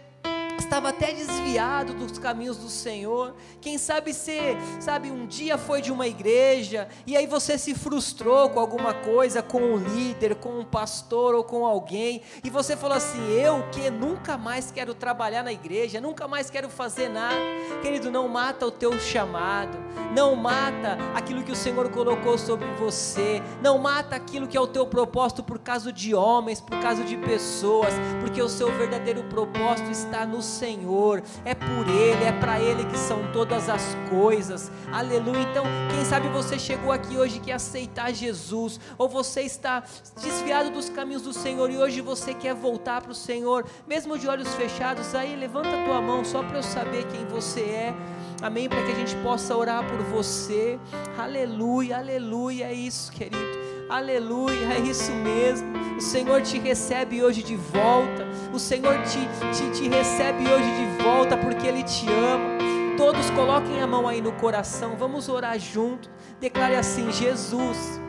estava 0.70 0.89
até 0.89 1.11
desviado 1.11 1.95
dos 1.95 2.20
caminhos 2.20 2.55
do 2.55 2.70
Senhor. 2.70 3.34
Quem 3.59 3.80
sabe 3.80 4.13
você, 4.13 4.55
sabe, 4.80 5.09
um 5.09 5.26
dia 5.26 5.57
foi 5.57 5.82
de 5.82 5.91
uma 5.91 6.07
igreja 6.07 6.88
e 7.07 7.17
aí 7.17 7.26
você 7.26 7.57
se 7.57 7.74
frustrou 7.74 8.51
com 8.51 8.59
alguma 8.59 8.93
coisa, 8.93 9.41
com 9.41 9.59
um 9.59 9.78
líder, 9.78 10.36
com 10.36 10.59
um 10.59 10.63
pastor 10.63 11.34
ou 11.34 11.43
com 11.43 11.65
alguém, 11.65 12.22
e 12.43 12.51
você 12.51 12.78
falou 12.78 12.95
assim: 12.95 13.20
"Eu 13.32 13.63
que 13.72 13.89
nunca 13.89 14.38
mais 14.38 14.70
quero 14.70 14.93
trabalhar 14.93 15.41
na 15.41 15.51
igreja, 15.51 15.99
nunca 15.99 16.28
mais 16.28 16.51
quero 16.51 16.70
fazer 16.70 17.09
nada". 17.09 17.39
Querido, 17.82 18.11
não 18.11 18.28
mata 18.28 18.67
o 18.67 18.72
teu 18.72 18.99
chamado, 18.99 19.76
não 20.15 20.36
mata 20.36 20.99
aquilo 21.15 21.43
que 21.43 21.51
o 21.51 21.55
Senhor 21.55 21.89
colocou 21.89 22.38
sobre 22.38 22.67
você, 22.76 23.41
não 23.59 23.80
mata 23.80 24.15
aquilo 24.15 24.47
que 24.47 24.55
é 24.55 24.61
o 24.61 24.67
teu 24.67 24.86
propósito 24.86 25.41
por 25.41 25.57
causa 25.57 25.91
de 25.91 26.13
homens, 26.13 26.61
por 26.61 26.80
causa 26.80 27.03
de 27.03 27.17
pessoas, 27.17 27.93
porque 28.22 28.39
o 28.39 28.47
seu 28.47 28.72
verdadeiro 28.78 29.24
propósito 29.24 29.89
está 29.89 30.28
no 30.28 30.43
Senhor, 30.60 31.24
é 31.45 31.55
por 31.55 31.88
Ele, 31.88 32.26
é 32.26 32.34
para 32.34 32.60
Ele 32.60 32.84
que 32.84 32.97
são 32.97 33.32
todas 33.32 33.70
as 33.70 33.95
coisas, 34.10 34.70
aleluia. 34.91 35.41
Então, 35.49 35.64
quem 35.89 36.03
sabe 36.03 36.28
você 36.28 36.60
chegou 36.60 36.91
aqui 36.91 37.18
hoje 37.18 37.39
que 37.39 37.49
aceitar 37.49 38.14
Jesus, 38.14 38.78
ou 38.97 39.07
você 39.07 39.41
está 39.41 39.82
desviado 40.22 40.70
dos 40.70 40.89
caminhos 40.89 41.22
do 41.22 41.32
Senhor 41.32 41.72
e 41.72 41.78
hoje 41.78 42.01
você 42.01 42.34
quer 42.34 42.53
voltar 42.53 43.01
para 43.01 43.12
o 43.12 43.16
Senhor, 43.16 43.66
mesmo 43.88 44.18
de 44.18 44.28
olhos 44.28 44.53
fechados, 44.55 45.16
aí 45.16 45.34
levanta 45.36 45.70
a 45.70 45.86
tua 45.86 46.01
mão 46.01 46.26
só 46.26 46.43
para 46.43 46.57
eu 46.57 46.64
saber 46.64 47.05
quem 47.07 47.26
você 47.26 47.62
é. 47.62 47.95
Amém? 48.41 48.68
Para 48.68 48.84
que 48.84 48.91
a 48.91 48.95
gente 48.95 49.16
possa 49.18 49.55
orar 49.55 49.86
por 49.89 50.01
você. 50.03 50.78
Aleluia, 51.18 51.97
aleluia. 51.97 52.66
É 52.66 52.74
isso, 52.74 53.12
querido. 53.12 53.78
Aleluia, 53.90 54.76
é 54.76 54.80
isso 54.82 55.12
mesmo. 55.12 55.68
O 55.98 56.00
Senhor 56.00 56.44
te 56.44 56.60
recebe 56.60 57.24
hoje 57.24 57.42
de 57.42 57.56
volta. 57.56 58.24
O 58.54 58.60
Senhor 58.60 58.96
te, 59.02 59.20
te, 59.52 59.72
te 59.72 59.90
recebe 59.90 60.48
hoje 60.48 60.70
de 60.76 61.04
volta 61.04 61.36
porque 61.36 61.66
Ele 61.66 61.82
te 61.82 62.06
ama. 62.08 62.60
Todos 62.96 63.32
coloquem 63.32 63.82
a 63.82 63.88
mão 63.88 64.08
aí 64.08 64.22
no 64.22 64.32
coração. 64.34 64.96
Vamos 64.96 65.28
orar 65.28 65.58
junto. 65.58 66.08
Declare 66.40 66.76
assim: 66.76 67.12
Jesus, 67.12 68.00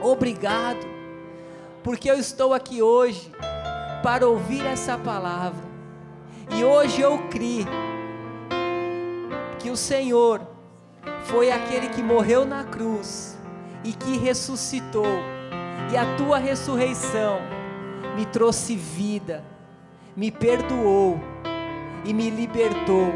obrigado, 0.00 0.86
porque 1.82 2.08
eu 2.08 2.14
estou 2.14 2.54
aqui 2.54 2.80
hoje 2.80 3.32
para 4.04 4.28
ouvir 4.28 4.64
essa 4.64 4.96
palavra. 4.96 5.64
E 6.56 6.62
hoje 6.62 7.00
eu 7.00 7.18
criei 7.28 7.66
que 9.58 9.70
o 9.70 9.76
Senhor 9.76 10.40
foi 11.24 11.50
aquele 11.50 11.88
que 11.88 12.00
morreu 12.00 12.44
na 12.44 12.62
cruz 12.62 13.39
e 13.84 13.92
que 13.92 14.18
ressuscitou, 14.18 15.22
e 15.92 15.96
a 15.96 16.16
tua 16.16 16.38
ressurreição 16.38 17.40
me 18.16 18.26
trouxe 18.26 18.76
vida, 18.76 19.44
me 20.16 20.30
perdoou 20.30 21.20
e 22.04 22.12
me 22.12 22.30
libertou. 22.30 23.12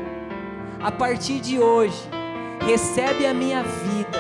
A 0.83 0.91
partir 0.91 1.41
de 1.41 1.59
hoje, 1.59 2.09
recebe 2.67 3.27
a 3.27 3.35
minha 3.35 3.62
vida, 3.62 4.19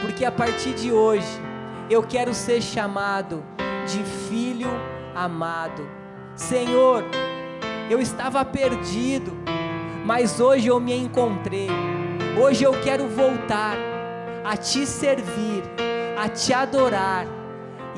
porque 0.00 0.24
a 0.24 0.32
partir 0.32 0.74
de 0.74 0.92
hoje 0.92 1.28
eu 1.88 2.02
quero 2.02 2.32
ser 2.34 2.62
chamado 2.62 3.42
de 3.86 4.02
filho 4.28 4.70
amado. 5.14 5.88
Senhor, 6.34 7.04
eu 7.90 8.00
estava 8.00 8.44
perdido 8.44 9.40
mas 10.04 10.40
hoje 10.40 10.66
eu 10.66 10.80
me 10.80 10.92
encontrei. 10.92 11.68
Hoje 12.42 12.64
eu 12.64 12.72
quero 12.82 13.06
voltar 13.06 13.76
a 14.44 14.56
te 14.56 14.86
servir, 14.86 15.62
a 16.18 16.28
te 16.28 16.52
adorar 16.52 17.26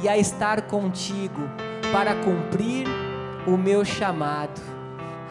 e 0.02 0.08
a 0.08 0.16
estar 0.16 0.62
contigo 0.62 1.48
para 1.92 2.14
cumprir 2.16 2.86
o 3.46 3.56
meu 3.56 3.84
chamado. 3.84 4.71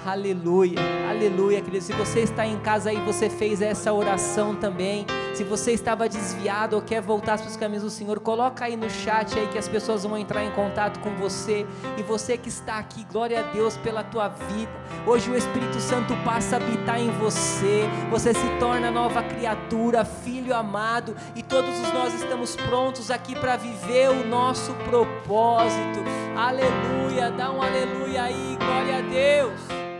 Aleluia, 0.03 0.79
aleluia, 1.07 1.61
querido. 1.61 1.83
Se 1.85 1.93
você 1.93 2.21
está 2.21 2.43
em 2.43 2.57
casa 2.57 2.91
e 2.91 2.99
você 3.01 3.29
fez 3.29 3.61
essa 3.61 3.93
oração 3.93 4.55
também, 4.55 5.05
se 5.35 5.43
você 5.43 5.73
estava 5.73 6.09
desviado 6.09 6.75
ou 6.75 6.81
quer 6.81 7.01
voltar 7.01 7.37
para 7.37 7.47
os 7.47 7.55
caminhos 7.55 7.83
do 7.83 7.89
Senhor, 7.91 8.19
coloca 8.19 8.65
aí 8.65 8.75
no 8.75 8.89
chat 8.89 9.37
aí 9.37 9.47
que 9.47 9.59
as 9.59 9.67
pessoas 9.67 10.03
vão 10.03 10.17
entrar 10.17 10.43
em 10.43 10.49
contato 10.51 10.99
com 11.01 11.11
você. 11.15 11.67
E 11.99 12.01
você 12.01 12.35
que 12.35 12.49
está 12.49 12.79
aqui, 12.79 13.05
glória 13.11 13.41
a 13.41 13.43
Deus 13.51 13.77
pela 13.77 14.03
tua 14.03 14.27
vida. 14.27 14.71
Hoje 15.05 15.29
o 15.29 15.37
Espírito 15.37 15.79
Santo 15.79 16.15
passa 16.25 16.55
a 16.55 16.59
habitar 16.59 16.99
em 16.99 17.11
você. 17.11 17.83
Você 18.09 18.33
se 18.33 18.49
torna 18.59 18.89
nova 18.89 19.21
criatura, 19.21 20.03
filho 20.03 20.55
amado, 20.55 21.15
e 21.35 21.43
todos 21.43 21.79
nós 21.93 22.15
estamos 22.15 22.55
prontos 22.55 23.11
aqui 23.11 23.35
para 23.35 23.55
viver 23.55 24.09
o 24.09 24.25
nosso 24.25 24.73
propósito. 24.89 25.99
Aleluia, 26.35 27.29
dá 27.29 27.51
um 27.51 27.61
aleluia 27.61 28.23
aí, 28.23 28.57
glória 28.59 28.97
a 28.97 29.01
Deus. 29.01 29.90